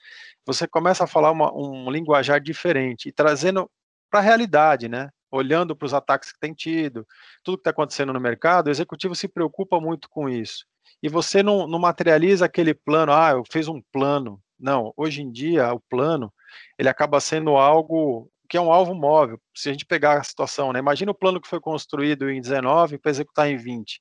Você 0.46 0.68
começa 0.68 1.04
a 1.04 1.06
falar 1.06 1.32
uma, 1.32 1.52
um 1.52 1.90
linguajar 1.90 2.40
diferente 2.40 3.08
e 3.08 3.12
trazendo 3.12 3.70
para 4.10 4.20
a 4.20 4.22
realidade, 4.22 4.88
né? 4.88 5.08
Olhando 5.30 5.76
para 5.76 5.86
os 5.86 5.94
ataques 5.94 6.32
que 6.32 6.38
tem 6.38 6.54
tido, 6.54 7.06
tudo 7.42 7.58
que 7.58 7.62
está 7.62 7.70
acontecendo 7.70 8.12
no 8.12 8.20
mercado, 8.20 8.68
o 8.68 8.70
executivo 8.70 9.14
se 9.14 9.28
preocupa 9.28 9.80
muito 9.80 10.08
com 10.08 10.28
isso. 10.28 10.64
E 11.02 11.08
você 11.08 11.42
não, 11.42 11.66
não 11.66 11.78
materializa 11.78 12.46
aquele 12.46 12.74
plano, 12.74 13.12
ah, 13.12 13.30
eu 13.30 13.44
fiz 13.50 13.68
um 13.68 13.80
plano. 13.92 14.40
Não, 14.58 14.92
hoje 14.96 15.22
em 15.22 15.30
dia, 15.30 15.72
o 15.72 15.80
plano, 15.80 16.32
ele 16.78 16.88
acaba 16.88 17.20
sendo 17.20 17.56
algo 17.56 18.30
que 18.48 18.56
é 18.56 18.60
um 18.60 18.72
alvo 18.72 18.94
móvel. 18.94 19.40
Se 19.54 19.68
a 19.68 19.72
gente 19.72 19.84
pegar 19.84 20.18
a 20.18 20.24
situação, 20.24 20.72
né? 20.72 20.78
Imagina 20.78 21.12
o 21.12 21.14
plano 21.14 21.40
que 21.40 21.48
foi 21.48 21.60
construído 21.60 22.30
em 22.30 22.40
19 22.40 22.98
para 22.98 23.10
executar 23.10 23.48
em 23.48 23.56
20. 23.56 24.00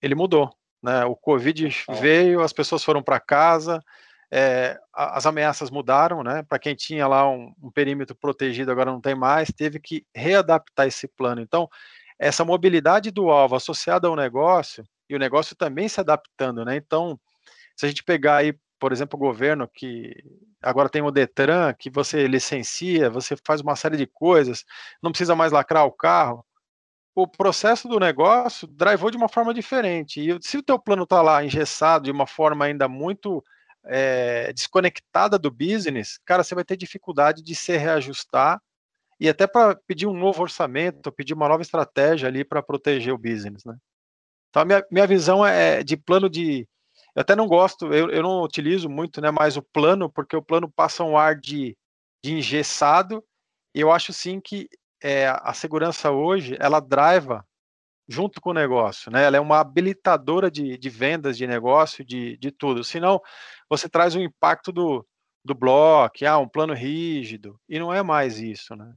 Ele 0.00 0.14
mudou, 0.14 0.48
né? 0.82 1.04
O 1.04 1.16
Covid 1.16 1.68
veio, 2.00 2.40
as 2.40 2.52
pessoas 2.52 2.84
foram 2.84 3.02
para 3.02 3.20
casa, 3.20 3.82
é, 4.30 4.78
as 4.94 5.26
ameaças 5.26 5.70
mudaram, 5.70 6.22
né? 6.22 6.42
Para 6.42 6.58
quem 6.58 6.74
tinha 6.74 7.06
lá 7.06 7.28
um, 7.28 7.52
um, 7.62 7.70
perímetro 7.70 8.14
protegido, 8.14 8.70
agora 8.70 8.92
não 8.92 9.00
tem 9.00 9.14
mais, 9.14 9.50
teve 9.50 9.80
que 9.80 10.06
readaptar 10.14 10.86
esse 10.86 11.08
plano. 11.08 11.40
Então, 11.40 11.68
essa 12.18 12.44
mobilidade 12.44 13.10
do 13.10 13.30
alvo 13.30 13.56
associada 13.56 14.08
ao 14.08 14.16
negócio, 14.16 14.84
e 15.08 15.16
o 15.16 15.18
negócio 15.18 15.56
também 15.56 15.88
se 15.88 16.00
adaptando, 16.00 16.64
né? 16.64 16.76
Então, 16.76 17.18
se 17.74 17.86
a 17.86 17.88
gente 17.88 18.04
pegar 18.04 18.36
aí, 18.36 18.54
por 18.78 18.92
exemplo, 18.92 19.16
o 19.16 19.20
governo 19.20 19.68
que 19.68 20.14
agora 20.62 20.88
tem 20.88 21.00
o 21.02 21.10
Detran, 21.10 21.72
que 21.74 21.88
você 21.90 22.26
licencia, 22.26 23.08
você 23.08 23.36
faz 23.46 23.60
uma 23.60 23.76
série 23.76 23.96
de 23.96 24.06
coisas, 24.06 24.64
não 25.02 25.10
precisa 25.10 25.34
mais 25.34 25.52
lacrar 25.52 25.86
o 25.86 25.92
carro, 25.92 26.44
o 27.14 27.26
processo 27.26 27.88
do 27.88 27.98
negócio 27.98 28.68
drivou 28.68 29.10
de 29.10 29.16
uma 29.16 29.28
forma 29.28 29.54
diferente. 29.54 30.20
E 30.20 30.38
se 30.40 30.58
o 30.58 30.62
teu 30.62 30.78
plano 30.78 31.04
está 31.04 31.22
lá 31.22 31.42
engessado 31.44 32.04
de 32.04 32.10
uma 32.10 32.26
forma 32.26 32.64
ainda 32.64 32.88
muito 32.88 33.42
é, 33.88 34.52
desconectada 34.52 35.38
do 35.38 35.50
business, 35.50 36.18
cara, 36.24 36.44
você 36.44 36.54
vai 36.54 36.64
ter 36.64 36.76
dificuldade 36.76 37.42
de 37.42 37.54
se 37.54 37.76
reajustar 37.76 38.60
e 39.18 39.28
até 39.28 39.46
para 39.46 39.74
pedir 39.86 40.06
um 40.06 40.16
novo 40.16 40.42
orçamento, 40.42 41.10
pedir 41.10 41.34
uma 41.34 41.48
nova 41.48 41.62
estratégia 41.62 42.28
ali 42.28 42.44
para 42.44 42.62
proteger 42.62 43.12
o 43.12 43.18
business, 43.18 43.64
né? 43.64 43.76
Então, 44.50 44.62
a 44.62 44.64
minha, 44.64 44.86
minha 44.90 45.06
visão 45.06 45.44
é 45.44 45.82
de 45.82 45.96
plano 45.96 46.28
de. 46.28 46.68
Eu 47.14 47.22
até 47.22 47.34
não 47.34 47.48
gosto, 47.48 47.92
eu, 47.92 48.10
eu 48.10 48.22
não 48.22 48.42
utilizo 48.42 48.88
muito 48.88 49.20
né, 49.20 49.30
mais 49.30 49.56
o 49.56 49.62
plano, 49.62 50.10
porque 50.10 50.36
o 50.36 50.42
plano 50.42 50.70
passa 50.70 51.02
um 51.02 51.16
ar 51.16 51.34
de, 51.34 51.76
de 52.24 52.34
engessado, 52.34 53.24
e 53.74 53.80
eu 53.80 53.90
acho 53.90 54.12
sim 54.12 54.40
que 54.40 54.68
é, 55.02 55.28
a 55.28 55.52
segurança 55.52 56.10
hoje, 56.10 56.56
ela 56.60 56.80
driva 56.80 57.44
junto 58.08 58.40
com 58.40 58.50
o 58.50 58.54
negócio, 58.54 59.12
né? 59.12 59.24
Ela 59.24 59.36
é 59.36 59.40
uma 59.40 59.60
habilitadora 59.60 60.50
de, 60.50 60.78
de 60.78 60.88
vendas, 60.88 61.36
de 61.36 61.46
negócio, 61.46 62.04
de, 62.04 62.36
de 62.38 62.50
tudo. 62.50 62.82
Senão, 62.82 63.20
você 63.68 63.88
traz 63.88 64.14
o 64.14 64.20
impacto 64.20 64.72
do, 64.72 65.06
do 65.44 65.54
bloco, 65.54 66.24
ah, 66.26 66.38
um 66.38 66.48
plano 66.48 66.72
rígido, 66.72 67.60
e 67.68 67.78
não 67.78 67.92
é 67.92 68.02
mais 68.02 68.40
isso, 68.40 68.74
né? 68.74 68.94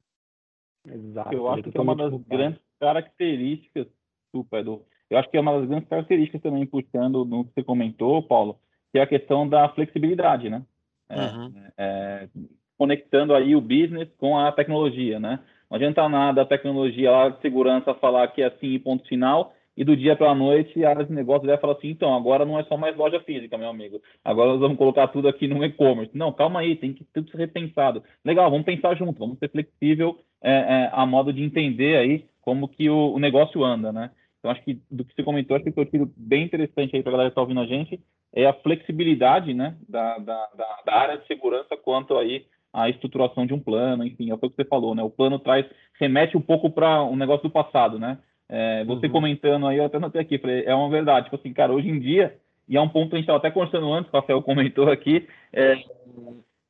Exato. 0.88 1.34
Eu 1.34 1.50
acho 1.50 1.64
que 1.64 1.78
é 1.78 1.82
uma 1.82 1.96
das 1.96 2.14
grandes 2.24 2.62
características, 2.80 3.88
desculpa, 4.24 4.60
Edu, 4.60 4.86
eu 5.10 5.18
acho 5.18 5.30
que 5.30 5.38
é 5.38 5.42
uma 5.42 5.60
das 5.60 5.68
grandes 5.68 5.90
características 5.90 6.42
também, 6.42 6.66
puxando 6.66 7.26
no 7.26 7.44
que 7.44 7.54
você 7.54 7.64
comentou, 7.64 8.24
Paulo, 8.24 8.60
que 8.92 8.98
é 8.98 9.02
a 9.02 9.08
questão 9.08 9.48
da 9.48 9.68
flexibilidade, 9.70 10.50
né? 10.50 10.66
É, 11.10 11.20
uhum. 11.20 11.54
é, 11.78 12.30
conectando 12.78 13.36
aí 13.36 13.54
o 13.54 13.62
business 13.62 14.10
com 14.18 14.38
a 14.40 14.52
tecnologia, 14.54 15.20
né? 15.20 15.40
Não 15.72 15.78
adianta 15.78 16.10
nada 16.10 16.42
a 16.42 16.46
tecnologia 16.46 17.10
lá 17.10 17.30
de 17.30 17.40
segurança 17.40 17.94
falar 17.94 18.28
que 18.28 18.42
é 18.42 18.48
assim 18.48 18.78
ponto 18.78 19.08
final, 19.08 19.54
e 19.78 19.86
do 19.86 19.96
dia 19.96 20.18
para 20.18 20.32
a 20.32 20.36
noite 20.36 20.84
a 20.84 20.90
área 20.90 21.06
de 21.06 21.14
negócio 21.14 21.48
vai 21.48 21.58
falar 21.58 21.74
assim, 21.74 21.88
então, 21.88 22.14
agora 22.14 22.44
não 22.44 22.60
é 22.60 22.64
só 22.66 22.76
mais 22.76 22.94
loja 22.98 23.22
física, 23.22 23.58
meu 23.58 23.70
amigo. 23.70 24.02
Agora 24.22 24.50
nós 24.50 24.60
vamos 24.60 24.78
colocar 24.78 25.08
tudo 25.08 25.30
aqui 25.30 25.48
no 25.48 25.64
e-commerce. 25.64 26.12
Não, 26.14 26.34
calma 26.34 26.60
aí, 26.60 26.76
tem 26.76 26.92
que 26.92 27.06
tudo 27.14 27.32
ser 27.32 27.38
repensado. 27.38 28.04
Legal, 28.26 28.52
vamos 28.52 28.66
pensar 28.66 28.96
junto, 28.98 29.18
vamos 29.18 29.40
ser 29.40 29.50
flexível 29.50 30.20
é, 30.44 30.52
é, 30.52 30.90
a 30.92 31.06
modo 31.06 31.32
de 31.32 31.42
entender 31.42 31.96
aí 31.96 32.26
como 32.42 32.68
que 32.68 32.90
o, 32.90 33.14
o 33.14 33.20
negócio 33.20 33.64
anda, 33.64 33.94
né? 33.94 34.12
Então, 34.40 34.52
acho 34.52 34.62
que 34.64 34.78
do 34.92 35.06
que 35.06 35.16
você 35.16 35.24
comentou, 35.24 35.56
acho 35.56 35.72
que 35.72 35.80
eu 35.80 35.86
tiro 35.86 36.12
bem 36.18 36.44
interessante 36.44 36.98
aí 36.98 37.02
para 37.02 37.12
a 37.12 37.14
galera 37.14 37.30
que 37.30 37.32
está 37.32 37.42
ouvindo 37.42 37.62
a 37.62 37.66
gente, 37.66 37.98
é 38.34 38.46
a 38.46 38.54
flexibilidade 38.54 39.54
né, 39.54 39.78
da, 39.88 40.18
da, 40.18 40.50
da, 40.58 40.80
da, 40.86 40.96
área 40.96 41.18
de 41.18 41.28
segurança 41.28 41.78
quanto 41.78 42.18
aí 42.18 42.46
à 42.74 42.90
estruturação 42.90 43.46
de 43.46 43.54
um 43.54 43.60
plano, 43.60 44.06
enfim, 44.06 44.30
é 44.30 44.34
o 44.34 44.38
que 44.38 44.50
você 44.56 44.66
falou, 44.66 44.96
né? 44.96 45.04
O 45.04 45.10
plano 45.10 45.40
traz, 45.40 45.66
remete 46.00 46.38
um 46.38 46.42
pouco 46.42 46.70
para 46.70 47.04
um 47.04 47.16
negócio 47.16 47.44
do 47.44 47.50
passado, 47.50 48.00
né? 48.00 48.18
É, 48.48 48.84
você 48.84 49.06
uhum. 49.06 49.12
comentando 49.12 49.68
aí, 49.68 49.78
eu 49.78 49.86
até 49.86 49.98
notei 49.98 50.22
aqui, 50.22 50.38
falei, 50.38 50.64
é 50.66 50.76
uma 50.76 50.90
verdade, 50.90 51.26
tipo 51.26 51.38
assim, 51.38 51.54
cara, 51.54 51.72
hoje 51.72 51.90
em 51.90 52.00
dia, 52.00 52.36
e 52.68 52.76
é 52.76 52.82
um 52.82 52.90
ponto 52.90 53.10
que 53.10 53.16
a 53.16 53.18
gente 53.18 53.24
estava 53.24 53.40
até 53.40 53.50
conversando 53.50 53.92
antes, 53.92 54.12
o 54.12 54.16
Rafael 54.16 54.42
comentou 54.42 54.90
aqui, 54.90 55.28
é, 55.54 55.76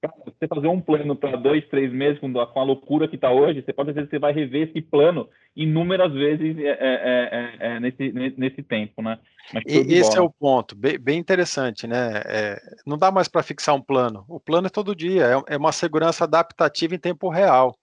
você 0.08 0.48
fazer 0.48 0.68
um 0.68 0.82
plano 0.82 1.16
para 1.16 1.38
dois, 1.38 1.68
três 1.68 1.92
meses, 1.92 2.20
com 2.20 2.28
a, 2.40 2.64
loucura 2.64 3.08
que 3.08 3.16
está 3.16 3.32
hoje, 3.32 3.62
você 3.62 3.72
pode 3.72 3.90
dizer 3.90 4.06
que 4.06 4.10
você 4.10 4.20
vai 4.20 4.34
rever 4.34 4.68
esse 4.70 4.82
plano 4.82 5.30
inúmeras 5.56 6.12
vezes 6.12 6.58
é, 6.58 6.70
é, 6.70 7.58
é, 7.60 7.68
é 7.68 7.80
nesse, 7.80 8.12
nesse 8.12 8.64
tempo, 8.64 9.02
né? 9.02 9.20
esse 9.66 10.18
é 10.18 10.22
o 10.22 10.30
ponto, 10.30 10.76
bem, 10.76 10.98
bem 10.98 11.20
interessante, 11.20 11.86
né? 11.86 12.22
É, 12.26 12.62
não 12.86 12.98
dá 12.98 13.12
mais 13.12 13.28
para 13.28 13.44
fixar 13.44 13.76
um 13.76 13.82
plano. 13.82 14.26
O 14.28 14.40
plano 14.40 14.68
é 14.68 14.70
todo 14.70 14.96
dia, 14.96 15.26
é, 15.26 15.54
é, 15.54 15.58
uma 15.58 15.72
segurança 15.72 16.24
adaptativa 16.24 16.96
em 16.96 17.00
tempo 17.00 17.30
real. 17.30 17.78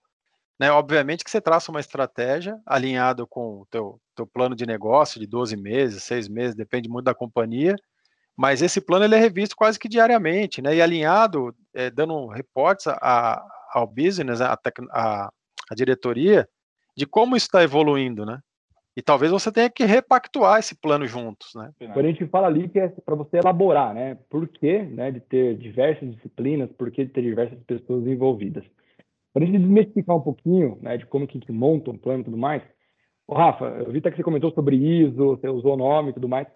Né? 0.59 0.69
Obviamente 0.71 1.23
que 1.23 1.31
você 1.31 1.39
traça 1.39 1.71
uma 1.71 1.79
estratégia 1.79 2.59
alinhado 2.65 3.25
com 3.25 3.61
o 3.61 3.67
teu, 3.69 3.99
teu 4.13 4.27
plano 4.27 4.55
de 4.55 4.65
negócio 4.65 5.19
de 5.19 5.25
12 5.25 5.55
meses, 5.55 6.03
6 6.03 6.27
meses, 6.27 6.55
depende 6.55 6.89
muito 6.89 7.05
da 7.05 7.13
companhia, 7.13 7.75
mas 8.39 8.61
esse 8.61 8.79
plano 8.79 9.03
ele 9.03 9.15
é 9.15 9.19
revisto 9.19 9.53
quase 9.53 9.77
que 9.77 9.89
diariamente, 9.89 10.61
né? 10.61 10.73
E 10.73 10.81
alinhado, 10.81 11.53
é, 11.73 11.89
dando 11.89 12.25
reportes 12.27 12.87
a, 12.87 13.45
ao 13.73 13.85
business, 13.85 14.39
a, 14.39 14.57
a, 14.93 15.29
a 15.69 15.75
diretoria, 15.75 16.47
de 16.95 17.05
como 17.05 17.35
isso 17.35 17.47
está 17.47 17.61
evoluindo, 17.61 18.25
né? 18.25 18.39
E 18.95 19.01
talvez 19.01 19.29
você 19.29 19.51
tenha 19.51 19.69
que 19.69 19.83
repactuar 19.83 20.57
esse 20.57 20.73
plano 20.73 21.05
juntos, 21.05 21.49
né? 21.53 21.69
Quando 21.91 22.05
a 22.05 22.11
gente 22.11 22.25
fala 22.27 22.47
ali 22.47 22.69
que 22.69 22.79
é 22.79 22.87
para 22.87 23.13
você 23.13 23.39
elaborar, 23.39 23.93
né? 23.93 24.17
Por 24.29 24.47
que, 24.47 24.83
né, 24.83 25.11
de 25.11 25.19
ter 25.19 25.57
diversas 25.57 26.09
disciplinas, 26.09 26.71
por 26.77 26.89
que 26.91 27.03
de 27.03 27.11
ter 27.11 27.21
diversas 27.21 27.59
pessoas 27.67 28.07
envolvidas. 28.07 28.63
Para 29.33 29.43
a 29.43 29.45
gente 29.45 29.59
desmistificar 29.59 30.15
um 30.15 30.21
pouquinho, 30.21 30.79
né, 30.81 30.95
de 30.95 31.05
como 31.05 31.27
que, 31.27 31.41
que 31.41 31.51
monta 31.51 31.91
um 31.91 31.97
plano 31.97 32.21
e 32.21 32.23
tudo 32.23 32.37
mais. 32.37 32.63
Ô, 33.27 33.35
Rafa, 33.35 33.65
eu 33.65 33.91
vi 33.91 33.97
até 33.99 34.11
que 34.11 34.15
você 34.15 34.23
comentou 34.23 34.49
sobre 34.51 34.77
ISO, 34.77 35.35
você 35.35 35.49
usou 35.49 35.73
o 35.73 35.77
nome 35.77 36.11
e 36.11 36.13
tudo 36.13 36.29
mais. 36.29 36.47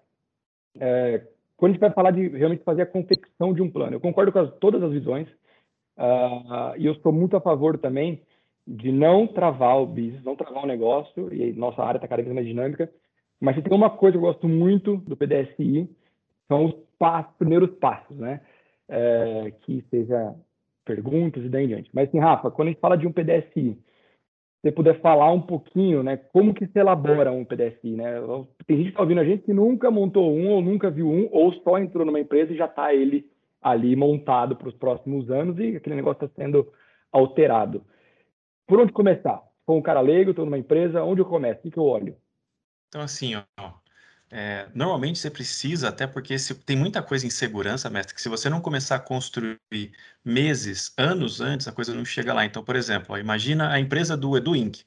É, 0.80 1.22
quando 1.56 1.70
a 1.70 1.72
gente 1.74 1.80
vai 1.80 1.92
falar 1.92 2.10
de 2.10 2.28
realmente 2.28 2.64
fazer 2.64 2.82
a 2.82 2.86
confecção 2.86 3.52
de 3.52 3.62
um 3.62 3.70
plano, 3.70 3.94
eu 3.94 4.00
concordo 4.00 4.32
com 4.32 4.38
as, 4.38 4.52
todas 4.58 4.82
as 4.82 4.92
visões 4.92 5.28
uh, 5.98 6.76
e 6.76 6.86
eu 6.86 6.94
sou 6.96 7.12
muito 7.12 7.36
a 7.36 7.40
favor 7.40 7.78
também 7.78 8.20
de 8.66 8.90
não 8.90 9.26
travar 9.26 9.80
o 9.80 9.86
business, 9.86 10.24
não 10.24 10.36
travar 10.36 10.64
o 10.64 10.66
negócio, 10.66 11.32
e 11.32 11.52
nossa 11.52 11.82
área 11.82 11.98
está 11.98 12.08
cada 12.08 12.22
vez 12.22 12.34
mais 12.34 12.46
dinâmica, 12.46 12.90
mas 13.40 13.62
tem 13.62 13.76
uma 13.76 13.90
coisa 13.90 14.12
que 14.12 14.24
eu 14.24 14.28
gosto 14.28 14.48
muito 14.48 14.96
do 14.98 15.16
PDSI, 15.16 15.88
são 16.48 16.66
os 16.66 16.74
passos, 16.98 17.34
primeiros 17.36 17.70
passos, 17.78 18.16
né? 18.16 18.40
É, 18.88 19.52
que 19.62 19.82
seja 19.90 20.34
perguntas 20.84 21.44
e 21.44 21.48
daí 21.48 21.64
em 21.64 21.68
diante. 21.68 21.90
Mas, 21.92 22.08
assim, 22.08 22.18
Rafa, 22.18 22.50
quando 22.50 22.68
a 22.68 22.70
gente 22.70 22.80
fala 22.80 22.96
de 22.96 23.06
um 23.06 23.12
PDSI, 23.12 23.78
você 24.64 24.72
puder 24.72 24.98
falar 25.02 25.30
um 25.30 25.42
pouquinho, 25.42 26.02
né, 26.02 26.16
como 26.16 26.54
que 26.54 26.66
se 26.66 26.78
elabora 26.78 27.30
um 27.30 27.44
PDSI, 27.44 27.96
né? 27.96 28.14
Tem 28.66 28.78
gente 28.78 28.86
que 28.86 28.90
está 28.92 29.02
ouvindo 29.02 29.20
a 29.20 29.24
gente 29.24 29.42
que 29.42 29.52
nunca 29.52 29.90
montou 29.90 30.34
um 30.34 30.48
ou 30.52 30.62
nunca 30.62 30.90
viu 30.90 31.06
um 31.06 31.28
ou 31.30 31.52
só 31.62 31.78
entrou 31.78 32.06
numa 32.06 32.18
empresa 32.18 32.50
e 32.50 32.56
já 32.56 32.64
está 32.64 32.94
ele 32.94 33.30
ali 33.60 33.94
montado 33.94 34.56
para 34.56 34.68
os 34.68 34.74
próximos 34.74 35.30
anos 35.30 35.58
e 35.58 35.76
aquele 35.76 35.96
negócio 35.96 36.24
está 36.24 36.42
sendo 36.42 36.66
alterado. 37.12 37.84
Por 38.66 38.80
onde 38.80 38.90
começar? 38.90 39.42
Com 39.66 39.76
um 39.76 39.82
cara 39.82 40.00
leigo, 40.00 40.30
estou 40.30 40.46
numa 40.46 40.58
empresa, 40.58 41.04
onde 41.04 41.20
eu 41.20 41.26
começo? 41.26 41.60
O 41.60 41.62
que, 41.64 41.70
que 41.70 41.78
eu 41.78 41.84
olho? 41.84 42.16
Então, 42.88 43.02
assim, 43.02 43.34
ó, 43.34 43.70
é, 44.30 44.68
normalmente 44.74 45.18
você 45.18 45.30
precisa, 45.30 45.88
até 45.88 46.06
porque 46.06 46.38
se, 46.38 46.54
tem 46.54 46.76
muita 46.76 47.02
coisa 47.02 47.26
em 47.26 47.30
segurança, 47.30 47.88
mestre, 47.90 48.14
que 48.14 48.22
se 48.22 48.28
você 48.28 48.48
não 48.50 48.60
começar 48.60 48.96
a 48.96 49.00
construir 49.00 49.60
meses, 50.24 50.92
anos 50.98 51.40
antes, 51.40 51.68
a 51.68 51.72
coisa 51.72 51.94
não 51.94 52.04
chega 52.04 52.34
lá. 52.34 52.44
Então, 52.44 52.64
por 52.64 52.76
exemplo, 52.76 53.14
ó, 53.14 53.18
imagina 53.18 53.70
a 53.72 53.78
empresa 53.80 54.16
do 54.16 54.36
Edu 54.36 54.56
Inc. 54.56 54.84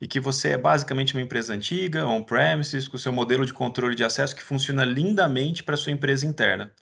E 0.00 0.08
que 0.08 0.20
você 0.20 0.50
é 0.50 0.58
basicamente 0.58 1.14
uma 1.14 1.22
empresa 1.22 1.54
antiga, 1.54 2.06
on-premises, 2.06 2.88
com 2.88 2.98
seu 2.98 3.12
modelo 3.12 3.46
de 3.46 3.52
controle 3.52 3.94
de 3.94 4.04
acesso 4.04 4.34
que 4.36 4.42
funciona 4.42 4.84
lindamente 4.84 5.62
para 5.62 5.76
sua 5.76 5.92
empresa 5.92 6.26
interna. 6.26 6.72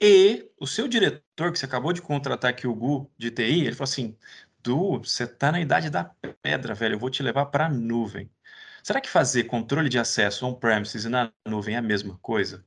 E 0.00 0.50
o 0.58 0.66
seu 0.66 0.88
diretor, 0.88 1.52
que 1.52 1.58
você 1.58 1.64
acabou 1.66 1.92
de 1.92 2.02
contratar 2.02 2.50
aqui, 2.50 2.66
o 2.66 2.74
Gu, 2.74 3.10
de 3.18 3.30
TI, 3.30 3.60
ele 3.66 3.72
falou 3.74 3.84
assim: 3.90 4.16
Du, 4.62 4.98
você 5.00 5.24
está 5.24 5.50
na 5.52 5.60
idade 5.60 5.90
da 5.90 6.04
pedra, 6.42 6.74
velho, 6.74 6.94
eu 6.94 6.98
vou 6.98 7.10
te 7.10 7.22
levar 7.22 7.46
para 7.46 7.66
a 7.66 7.68
nuvem. 7.70 8.30
Será 8.84 9.00
que 9.00 9.08
fazer 9.08 9.44
controle 9.44 9.88
de 9.88 9.98
acesso 9.98 10.46
on-premises 10.46 11.06
e 11.06 11.08
na 11.08 11.32
nuvem 11.48 11.74
é 11.74 11.78
a 11.78 11.82
mesma 11.82 12.18
coisa? 12.18 12.66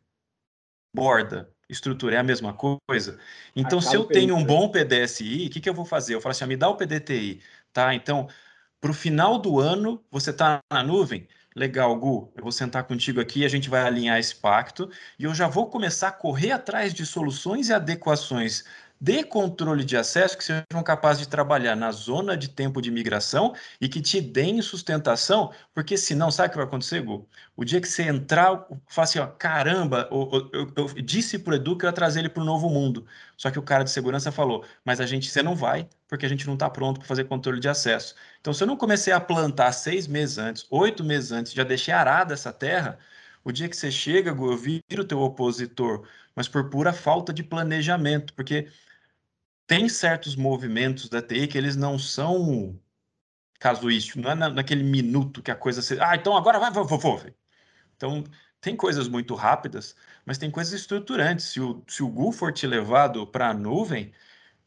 Borda, 0.91 1.53
estrutura 1.69 2.15
é 2.15 2.17
a 2.17 2.23
mesma 2.23 2.56
coisa? 2.56 3.19
Então, 3.56 3.77
Acaba 3.77 3.91
se 3.91 3.95
eu 3.95 4.03
tenho 4.03 4.36
um 4.36 4.43
bom 4.43 4.67
PDSI, 4.67 5.45
o 5.45 5.49
que, 5.51 5.62
que 5.62 5.69
eu 5.69 5.75
vou 5.75 5.86
fazer? 5.86 6.15
Eu 6.15 6.21
falo 6.21 6.32
assim, 6.32 6.43
ah, 6.43 6.47
me 6.47 6.58
dá 6.58 6.69
o 6.69 6.75
PDTI, 6.75 7.39
tá? 7.71 7.93
Então, 7.93 8.27
para 8.82 8.89
o 8.89 8.95
final 8.95 9.38
do 9.38 9.60
ano, 9.60 10.03
você 10.10 10.32
está 10.32 10.60
na 10.73 10.82
nuvem? 10.82 11.27
Legal, 11.56 11.95
Gu, 11.95 12.34
eu 12.36 12.41
vou 12.41 12.51
sentar 12.51 12.86
contigo 12.86 13.21
aqui, 13.21 13.45
a 13.45 13.49
gente 13.49 13.69
vai 13.69 13.82
alinhar 13.82 14.17
esse 14.17 14.36
pacto 14.36 14.89
e 15.19 15.25
eu 15.25 15.36
já 15.36 15.47
vou 15.47 15.69
começar 15.69 16.08
a 16.08 16.12
correr 16.12 16.51
atrás 16.51 16.95
de 16.95 17.06
soluções 17.06 17.69
e 17.69 17.73
adequações 17.73 18.63
de 18.99 19.23
controle 19.23 19.83
de 19.83 19.95
acesso 19.95 20.38
que 20.38 20.43
sejam 20.43 20.83
capazes 20.83 21.21
de 21.21 21.27
trabalhar 21.27 21.75
na 21.75 21.91
zona 21.91 22.36
de 22.36 22.49
tempo 22.49 22.81
de 22.81 22.89
migração 22.89 23.53
e 23.79 23.88
que 23.88 24.01
te 24.01 24.19
deem 24.19 24.62
sustentação, 24.62 25.51
porque 25.73 25.95
senão, 25.97 26.31
sabe 26.31 26.47
o 26.47 26.51
que 26.51 26.57
vai 26.57 26.65
acontecer, 26.65 27.01
Gu? 27.01 27.27
O 27.55 27.63
dia 27.63 27.79
que 27.79 27.88
você 27.88 28.03
entrar, 28.03 28.67
fala 28.88 29.03
assim, 29.03 29.19
ó, 29.19 29.27
caramba, 29.27 30.07
eu, 30.12 30.49
eu, 30.53 30.73
eu 30.75 30.88
disse 31.01 31.38
pro 31.38 31.55
Edu 31.55 31.77
que 31.77 31.86
eu 31.86 31.89
ia 31.89 31.93
trazer 31.93 32.19
ele 32.19 32.29
para 32.29 32.41
o 32.41 32.45
novo 32.45 32.69
mundo. 32.69 33.05
Só 33.36 33.51
que 33.51 33.60
o 33.60 33.63
cara 33.63 33.83
de 33.83 33.91
segurança 33.91 34.31
falou, 34.31 34.65
mas 34.83 34.99
a 34.99 35.05
gente, 35.05 35.29
você 35.29 35.43
não 35.43 35.55
vai, 35.55 35.88
porque 36.07 36.25
a 36.25 36.29
gente 36.29 36.47
não 36.47 36.55
está 36.55 36.69
pronto 36.69 36.99
para 36.99 37.07
fazer 37.07 37.25
controle 37.25 37.60
de 37.60 37.69
acesso. 37.69 38.15
Então, 38.41 38.53
se 38.53 38.63
eu 38.63 38.67
não 38.67 38.77
comecei 38.77 39.13
a 39.13 39.19
plantar 39.19 39.71
seis 39.73 40.07
meses 40.07 40.38
antes, 40.38 40.65
oito 40.71 41.03
meses 41.03 41.31
antes, 41.31 41.53
já 41.53 41.63
deixei 41.63 41.93
arada 41.93 42.33
essa 42.33 42.51
terra, 42.51 42.97
o 43.43 43.51
dia 43.51 43.69
que 43.69 43.77
você 43.77 43.91
chega, 43.91 44.33
Gu, 44.33 44.51
eu 44.51 44.57
viro 44.57 45.03
o 45.03 45.05
teu 45.05 45.19
opositor, 45.21 46.07
mas 46.36 46.47
por 46.47 46.69
pura 46.69 46.91
falta 46.93 47.31
de 47.33 47.43
planejamento, 47.43 48.33
porque 48.33 48.67
tem 49.67 49.89
certos 49.89 50.36
movimentos 50.36 51.10
da 51.10 51.21
TI 51.21 51.47
que 51.47 51.58
eles 51.58 51.75
não 51.75 51.99
são 51.99 52.80
casuísticos, 53.60 54.21
não 54.21 54.32
é 54.32 54.36
na, 54.36 54.49
naquele 54.49 54.84
minuto 54.84 55.41
que 55.43 55.51
a 55.51 55.56
coisa 55.56 55.82
se. 55.82 55.99
Ah, 56.01 56.15
então 56.15 56.36
agora 56.38 56.60
vai, 56.60 56.71
vou, 56.71 56.86
vou. 56.86 57.21
Então, 57.95 58.23
tem 58.62 58.75
coisas 58.75 59.08
muito 59.08 59.36
rápidas, 59.36 59.95
mas 60.25 60.38
tem 60.38 60.51
coisas 60.51 60.73
estruturantes. 60.73 61.45
Se 61.47 61.60
o, 61.62 61.84
se 61.88 62.03
o 62.03 62.10
Gu 62.10 62.32
for 62.32 62.53
te 62.53 62.67
levado 62.67 63.27
para 63.27 63.49
a 63.49 63.53
nuvem, 63.53 64.13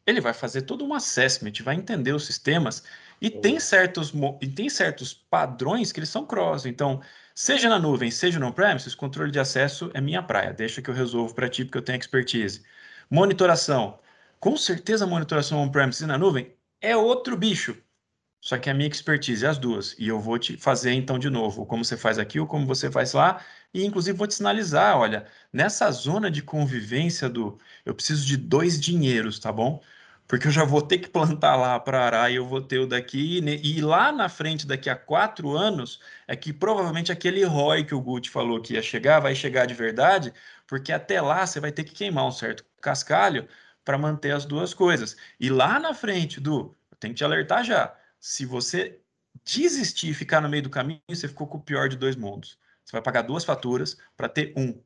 ele 0.05 0.21
vai 0.21 0.33
fazer 0.33 0.63
todo 0.63 0.85
um 0.85 0.93
assessment, 0.93 1.53
vai 1.63 1.75
entender 1.75 2.13
os 2.13 2.25
sistemas 2.25 2.83
e 3.21 3.29
tem 3.29 3.59
certos, 3.59 4.13
e 4.41 4.47
tem 4.47 4.69
certos 4.69 5.13
padrões 5.13 5.91
que 5.91 5.99
eles 5.99 6.09
são 6.09 6.25
cross. 6.25 6.65
Então, 6.65 7.01
seja 7.35 7.69
na 7.69 7.79
nuvem, 7.79 8.11
seja 8.11 8.39
no 8.39 8.47
on-premises, 8.47 8.95
controle 8.95 9.31
de 9.31 9.39
acesso 9.39 9.91
é 9.93 10.01
minha 10.01 10.23
praia. 10.23 10.53
Deixa 10.53 10.81
que 10.81 10.89
eu 10.89 10.93
resolvo 10.93 11.33
para 11.35 11.49
ti, 11.49 11.65
porque 11.65 11.77
eu 11.77 11.83
tenho 11.83 11.99
expertise. 11.99 12.63
Monitoração. 13.09 13.99
Com 14.41 14.57
certeza 14.57 15.05
a 15.05 15.07
monitoração 15.07 15.59
on-premise 15.61 16.05
na 16.05 16.17
nuvem 16.17 16.53
é 16.81 16.97
outro 16.97 17.37
bicho. 17.37 17.77
Só 18.41 18.57
que 18.57 18.71
a 18.71 18.73
minha 18.73 18.89
expertise 18.89 19.45
é 19.45 19.49
as 19.49 19.59
duas. 19.59 19.95
E 19.99 20.07
eu 20.07 20.19
vou 20.19 20.39
te 20.39 20.57
fazer 20.57 20.93
então 20.93 21.19
de 21.19 21.29
novo, 21.29 21.63
como 21.65 21.85
você 21.85 21.95
faz 21.95 22.17
aqui 22.17 22.39
ou 22.39 22.47
como 22.47 22.65
você 22.65 22.89
faz 22.91 23.13
lá. 23.13 23.43
E 23.73 23.85
inclusive 23.85 24.17
vou 24.17 24.27
te 24.27 24.33
sinalizar, 24.35 24.97
olha, 24.97 25.27
nessa 25.53 25.91
zona 25.91 26.31
de 26.31 26.41
convivência 26.41 27.29
do 27.29 27.59
eu 27.85 27.93
preciso 27.93 28.25
de 28.25 28.35
dois 28.35 28.79
dinheiros, 28.81 29.37
tá 29.39 29.51
bom? 29.51 29.79
Porque 30.27 30.47
eu 30.47 30.51
já 30.51 30.63
vou 30.65 30.81
ter 30.81 30.97
que 30.99 31.09
plantar 31.09 31.55
lá 31.55 31.79
para 31.79 32.03
arar 32.05 32.31
e 32.31 32.35
eu 32.37 32.45
vou 32.47 32.61
ter 32.61 32.79
o 32.79 32.87
daqui. 32.87 33.39
E 33.63 33.81
lá 33.81 34.11
na 34.11 34.27
frente, 34.29 34.65
daqui 34.65 34.89
a 34.89 34.95
quatro 34.95 35.55
anos, 35.55 35.99
é 36.27 36.35
que 36.35 36.51
provavelmente 36.51 37.11
aquele 37.11 37.43
ROI 37.43 37.83
que 37.85 37.93
o 37.95 38.01
Guti 38.01 38.29
falou 38.31 38.61
que 38.61 38.73
ia 38.73 38.81
chegar, 38.81 39.19
vai 39.19 39.35
chegar 39.35 39.67
de 39.67 39.75
verdade, 39.75 40.33
porque 40.67 40.91
até 40.91 41.21
lá 41.21 41.45
você 41.45 41.59
vai 41.59 41.71
ter 41.71 41.83
que 41.83 41.93
queimar 41.93 42.25
um 42.25 42.31
certo 42.31 42.65
cascalho 42.81 43.47
para 43.83 43.97
manter 43.97 44.31
as 44.31 44.45
duas 44.45 44.73
coisas. 44.73 45.15
E 45.39 45.49
lá 45.49 45.79
na 45.79 45.93
frente, 45.93 46.39
do, 46.39 46.75
eu 46.91 46.97
tenho 46.99 47.13
que 47.13 47.19
te 47.19 47.23
alertar 47.23 47.63
já. 47.63 47.95
Se 48.19 48.45
você 48.45 48.99
desistir 49.43 50.09
e 50.09 50.13
ficar 50.13 50.41
no 50.41 50.49
meio 50.49 50.63
do 50.63 50.69
caminho, 50.69 51.01
você 51.09 51.27
ficou 51.27 51.47
com 51.47 51.57
o 51.57 51.61
pior 51.61 51.89
de 51.89 51.97
dois 51.97 52.15
mundos. 52.15 52.59
Você 52.83 52.91
vai 52.93 53.01
pagar 53.01 53.23
duas 53.23 53.43
faturas 53.43 53.97
para 54.15 54.29
ter 54.29 54.53
um. 54.55 54.81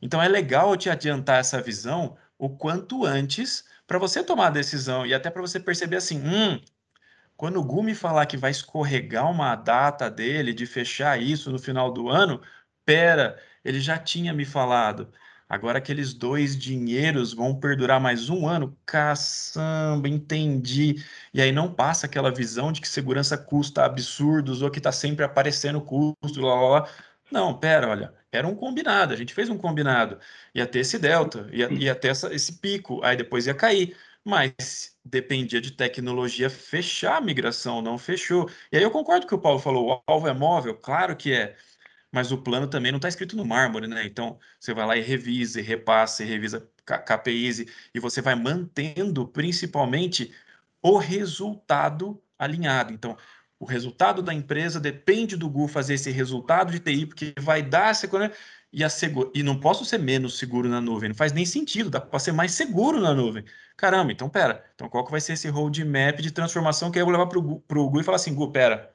Então 0.00 0.22
é 0.22 0.28
legal 0.28 0.76
te 0.76 0.90
adiantar 0.90 1.40
essa 1.40 1.60
visão 1.60 2.16
o 2.38 2.50
quanto 2.50 3.04
antes 3.04 3.64
para 3.86 3.98
você 3.98 4.22
tomar 4.22 4.48
a 4.48 4.50
decisão 4.50 5.06
e 5.06 5.14
até 5.14 5.30
para 5.30 5.40
você 5.40 5.58
perceber 5.58 5.96
assim, 5.96 6.20
hum, 6.20 6.60
quando 7.36 7.60
o 7.60 7.64
Gu 7.64 7.82
me 7.82 7.94
falar 7.94 8.26
que 8.26 8.36
vai 8.36 8.50
escorregar 8.50 9.30
uma 9.30 9.54
data 9.56 10.10
dele 10.10 10.52
de 10.54 10.66
fechar 10.66 11.20
isso 11.20 11.50
no 11.50 11.58
final 11.58 11.92
do 11.92 12.08
ano, 12.08 12.40
pera, 12.84 13.40
ele 13.64 13.80
já 13.80 13.98
tinha 13.98 14.32
me 14.32 14.44
falado. 14.44 15.12
Agora 15.48 15.78
aqueles 15.78 16.12
dois 16.12 16.56
dinheiros 16.56 17.32
vão 17.32 17.54
perdurar 17.58 18.00
mais 18.00 18.28
um 18.28 18.48
ano? 18.48 18.76
Caçamba, 18.84 20.08
entendi. 20.08 21.04
E 21.32 21.40
aí 21.40 21.52
não 21.52 21.72
passa 21.72 22.06
aquela 22.06 22.32
visão 22.32 22.72
de 22.72 22.80
que 22.80 22.88
segurança 22.88 23.38
custa 23.38 23.84
absurdos 23.84 24.60
ou 24.62 24.70
que 24.70 24.78
está 24.78 24.90
sempre 24.90 25.24
aparecendo 25.24 25.80
custo, 25.80 26.40
lá, 26.40 26.54
lá, 26.54 26.68
lá. 26.80 26.88
Não, 27.30 27.58
pera, 27.58 27.88
olha, 27.88 28.14
era 28.30 28.46
um 28.46 28.54
combinado, 28.54 29.12
a 29.12 29.16
gente 29.16 29.34
fez 29.34 29.48
um 29.48 29.56
combinado. 29.58 30.18
Ia 30.54 30.66
ter 30.66 30.80
esse 30.80 30.98
delta, 30.98 31.48
ia, 31.52 31.72
ia 31.72 31.94
ter 31.94 32.08
essa, 32.08 32.32
esse 32.34 32.58
pico, 32.58 33.02
aí 33.04 33.16
depois 33.16 33.46
ia 33.46 33.54
cair. 33.54 33.96
Mas 34.24 34.96
dependia 35.04 35.60
de 35.60 35.70
tecnologia 35.70 36.50
fechar 36.50 37.16
a 37.18 37.20
migração, 37.20 37.80
não 37.80 37.96
fechou. 37.96 38.50
E 38.72 38.76
aí 38.76 38.82
eu 38.82 38.90
concordo 38.90 39.22
com 39.22 39.26
o 39.26 39.28
que 39.28 39.34
o 39.36 39.40
Paulo 39.40 39.60
falou, 39.60 39.88
o 39.88 40.02
alvo 40.12 40.26
é 40.26 40.32
móvel, 40.32 40.74
claro 40.76 41.16
que 41.16 41.32
é 41.32 41.56
mas 42.16 42.32
o 42.32 42.38
plano 42.38 42.66
também 42.66 42.90
não 42.90 42.96
está 42.96 43.10
escrito 43.10 43.36
no 43.36 43.44
mármore, 43.44 43.86
né? 43.86 44.06
Então, 44.06 44.38
você 44.58 44.72
vai 44.72 44.86
lá 44.86 44.96
e 44.96 45.02
revisa, 45.02 45.60
e 45.60 45.62
repassa, 45.62 46.24
e 46.24 46.26
revisa 46.26 46.66
KPIs, 46.86 47.66
e 47.94 48.00
você 48.00 48.22
vai 48.22 48.34
mantendo 48.34 49.28
principalmente 49.28 50.32
o 50.80 50.96
resultado 50.96 52.18
alinhado. 52.38 52.90
Então, 52.90 53.18
o 53.58 53.66
resultado 53.66 54.22
da 54.22 54.32
empresa 54.32 54.80
depende 54.80 55.36
do 55.36 55.46
Google 55.46 55.68
fazer 55.68 55.92
esse 55.92 56.10
resultado 56.10 56.72
de 56.72 56.80
TI, 56.80 57.04
porque 57.04 57.34
vai 57.38 57.62
dar 57.62 57.94
segurança 57.94 58.34
e 58.72 58.82
a 58.82 58.88
segura. 58.88 59.30
E 59.34 59.42
não 59.42 59.60
posso 59.60 59.84
ser 59.84 59.98
menos 59.98 60.38
seguro 60.38 60.70
na 60.70 60.80
nuvem, 60.80 61.10
não 61.10 61.16
faz 61.16 61.34
nem 61.34 61.44
sentido, 61.44 61.90
dá 61.90 62.00
para 62.00 62.18
ser 62.18 62.32
mais 62.32 62.52
seguro 62.52 62.98
na 62.98 63.12
nuvem. 63.12 63.44
Caramba, 63.76 64.10
então 64.10 64.30
pera. 64.30 64.64
Então 64.74 64.88
qual 64.88 65.04
que 65.04 65.10
vai 65.10 65.20
ser 65.20 65.34
esse 65.34 65.48
roadmap 65.50 66.18
de 66.22 66.30
transformação 66.30 66.90
que 66.90 66.98
eu 66.98 67.04
vou 67.04 67.12
levar 67.12 67.26
para 67.26 67.38
o 67.38 67.42
Google 67.42 68.00
e 68.00 68.04
falar 68.04 68.16
assim, 68.16 68.32
Google, 68.32 68.52
pera, 68.52 68.90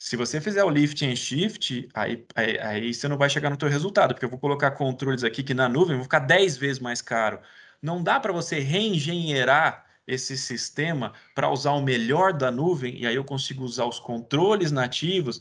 se 0.00 0.16
você 0.16 0.40
fizer 0.40 0.64
o 0.64 0.70
lift 0.70 1.04
and 1.04 1.14
shift, 1.14 1.86
aí, 1.92 2.24
aí, 2.34 2.58
aí, 2.58 2.94
você 2.94 3.06
não 3.06 3.18
vai 3.18 3.28
chegar 3.28 3.50
no 3.50 3.56
teu 3.58 3.68
resultado, 3.68 4.14
porque 4.14 4.24
eu 4.24 4.30
vou 4.30 4.38
colocar 4.38 4.70
controles 4.70 5.22
aqui 5.22 5.42
que 5.42 5.52
na 5.52 5.68
nuvem 5.68 5.94
vão 5.94 6.04
ficar 6.04 6.20
10 6.20 6.56
vezes 6.56 6.78
mais 6.78 7.02
caro. 7.02 7.38
Não 7.82 8.02
dá 8.02 8.18
para 8.18 8.32
você 8.32 8.60
reengenheirar 8.60 9.84
esse 10.06 10.38
sistema 10.38 11.12
para 11.34 11.50
usar 11.50 11.72
o 11.72 11.82
melhor 11.82 12.32
da 12.32 12.50
nuvem, 12.50 12.98
e 13.02 13.06
aí 13.06 13.14
eu 13.14 13.24
consigo 13.24 13.62
usar 13.62 13.84
os 13.84 14.00
controles 14.00 14.72
nativos. 14.72 15.38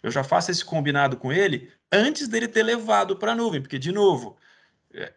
Eu 0.00 0.12
já 0.12 0.22
faço 0.22 0.52
esse 0.52 0.64
combinado 0.64 1.16
com 1.16 1.32
ele 1.32 1.68
antes 1.90 2.28
dele 2.28 2.46
ter 2.46 2.62
levado 2.62 3.16
para 3.16 3.32
a 3.32 3.34
nuvem, 3.34 3.60
porque, 3.60 3.80
de 3.80 3.90
novo, 3.90 4.36
é, 4.94 5.12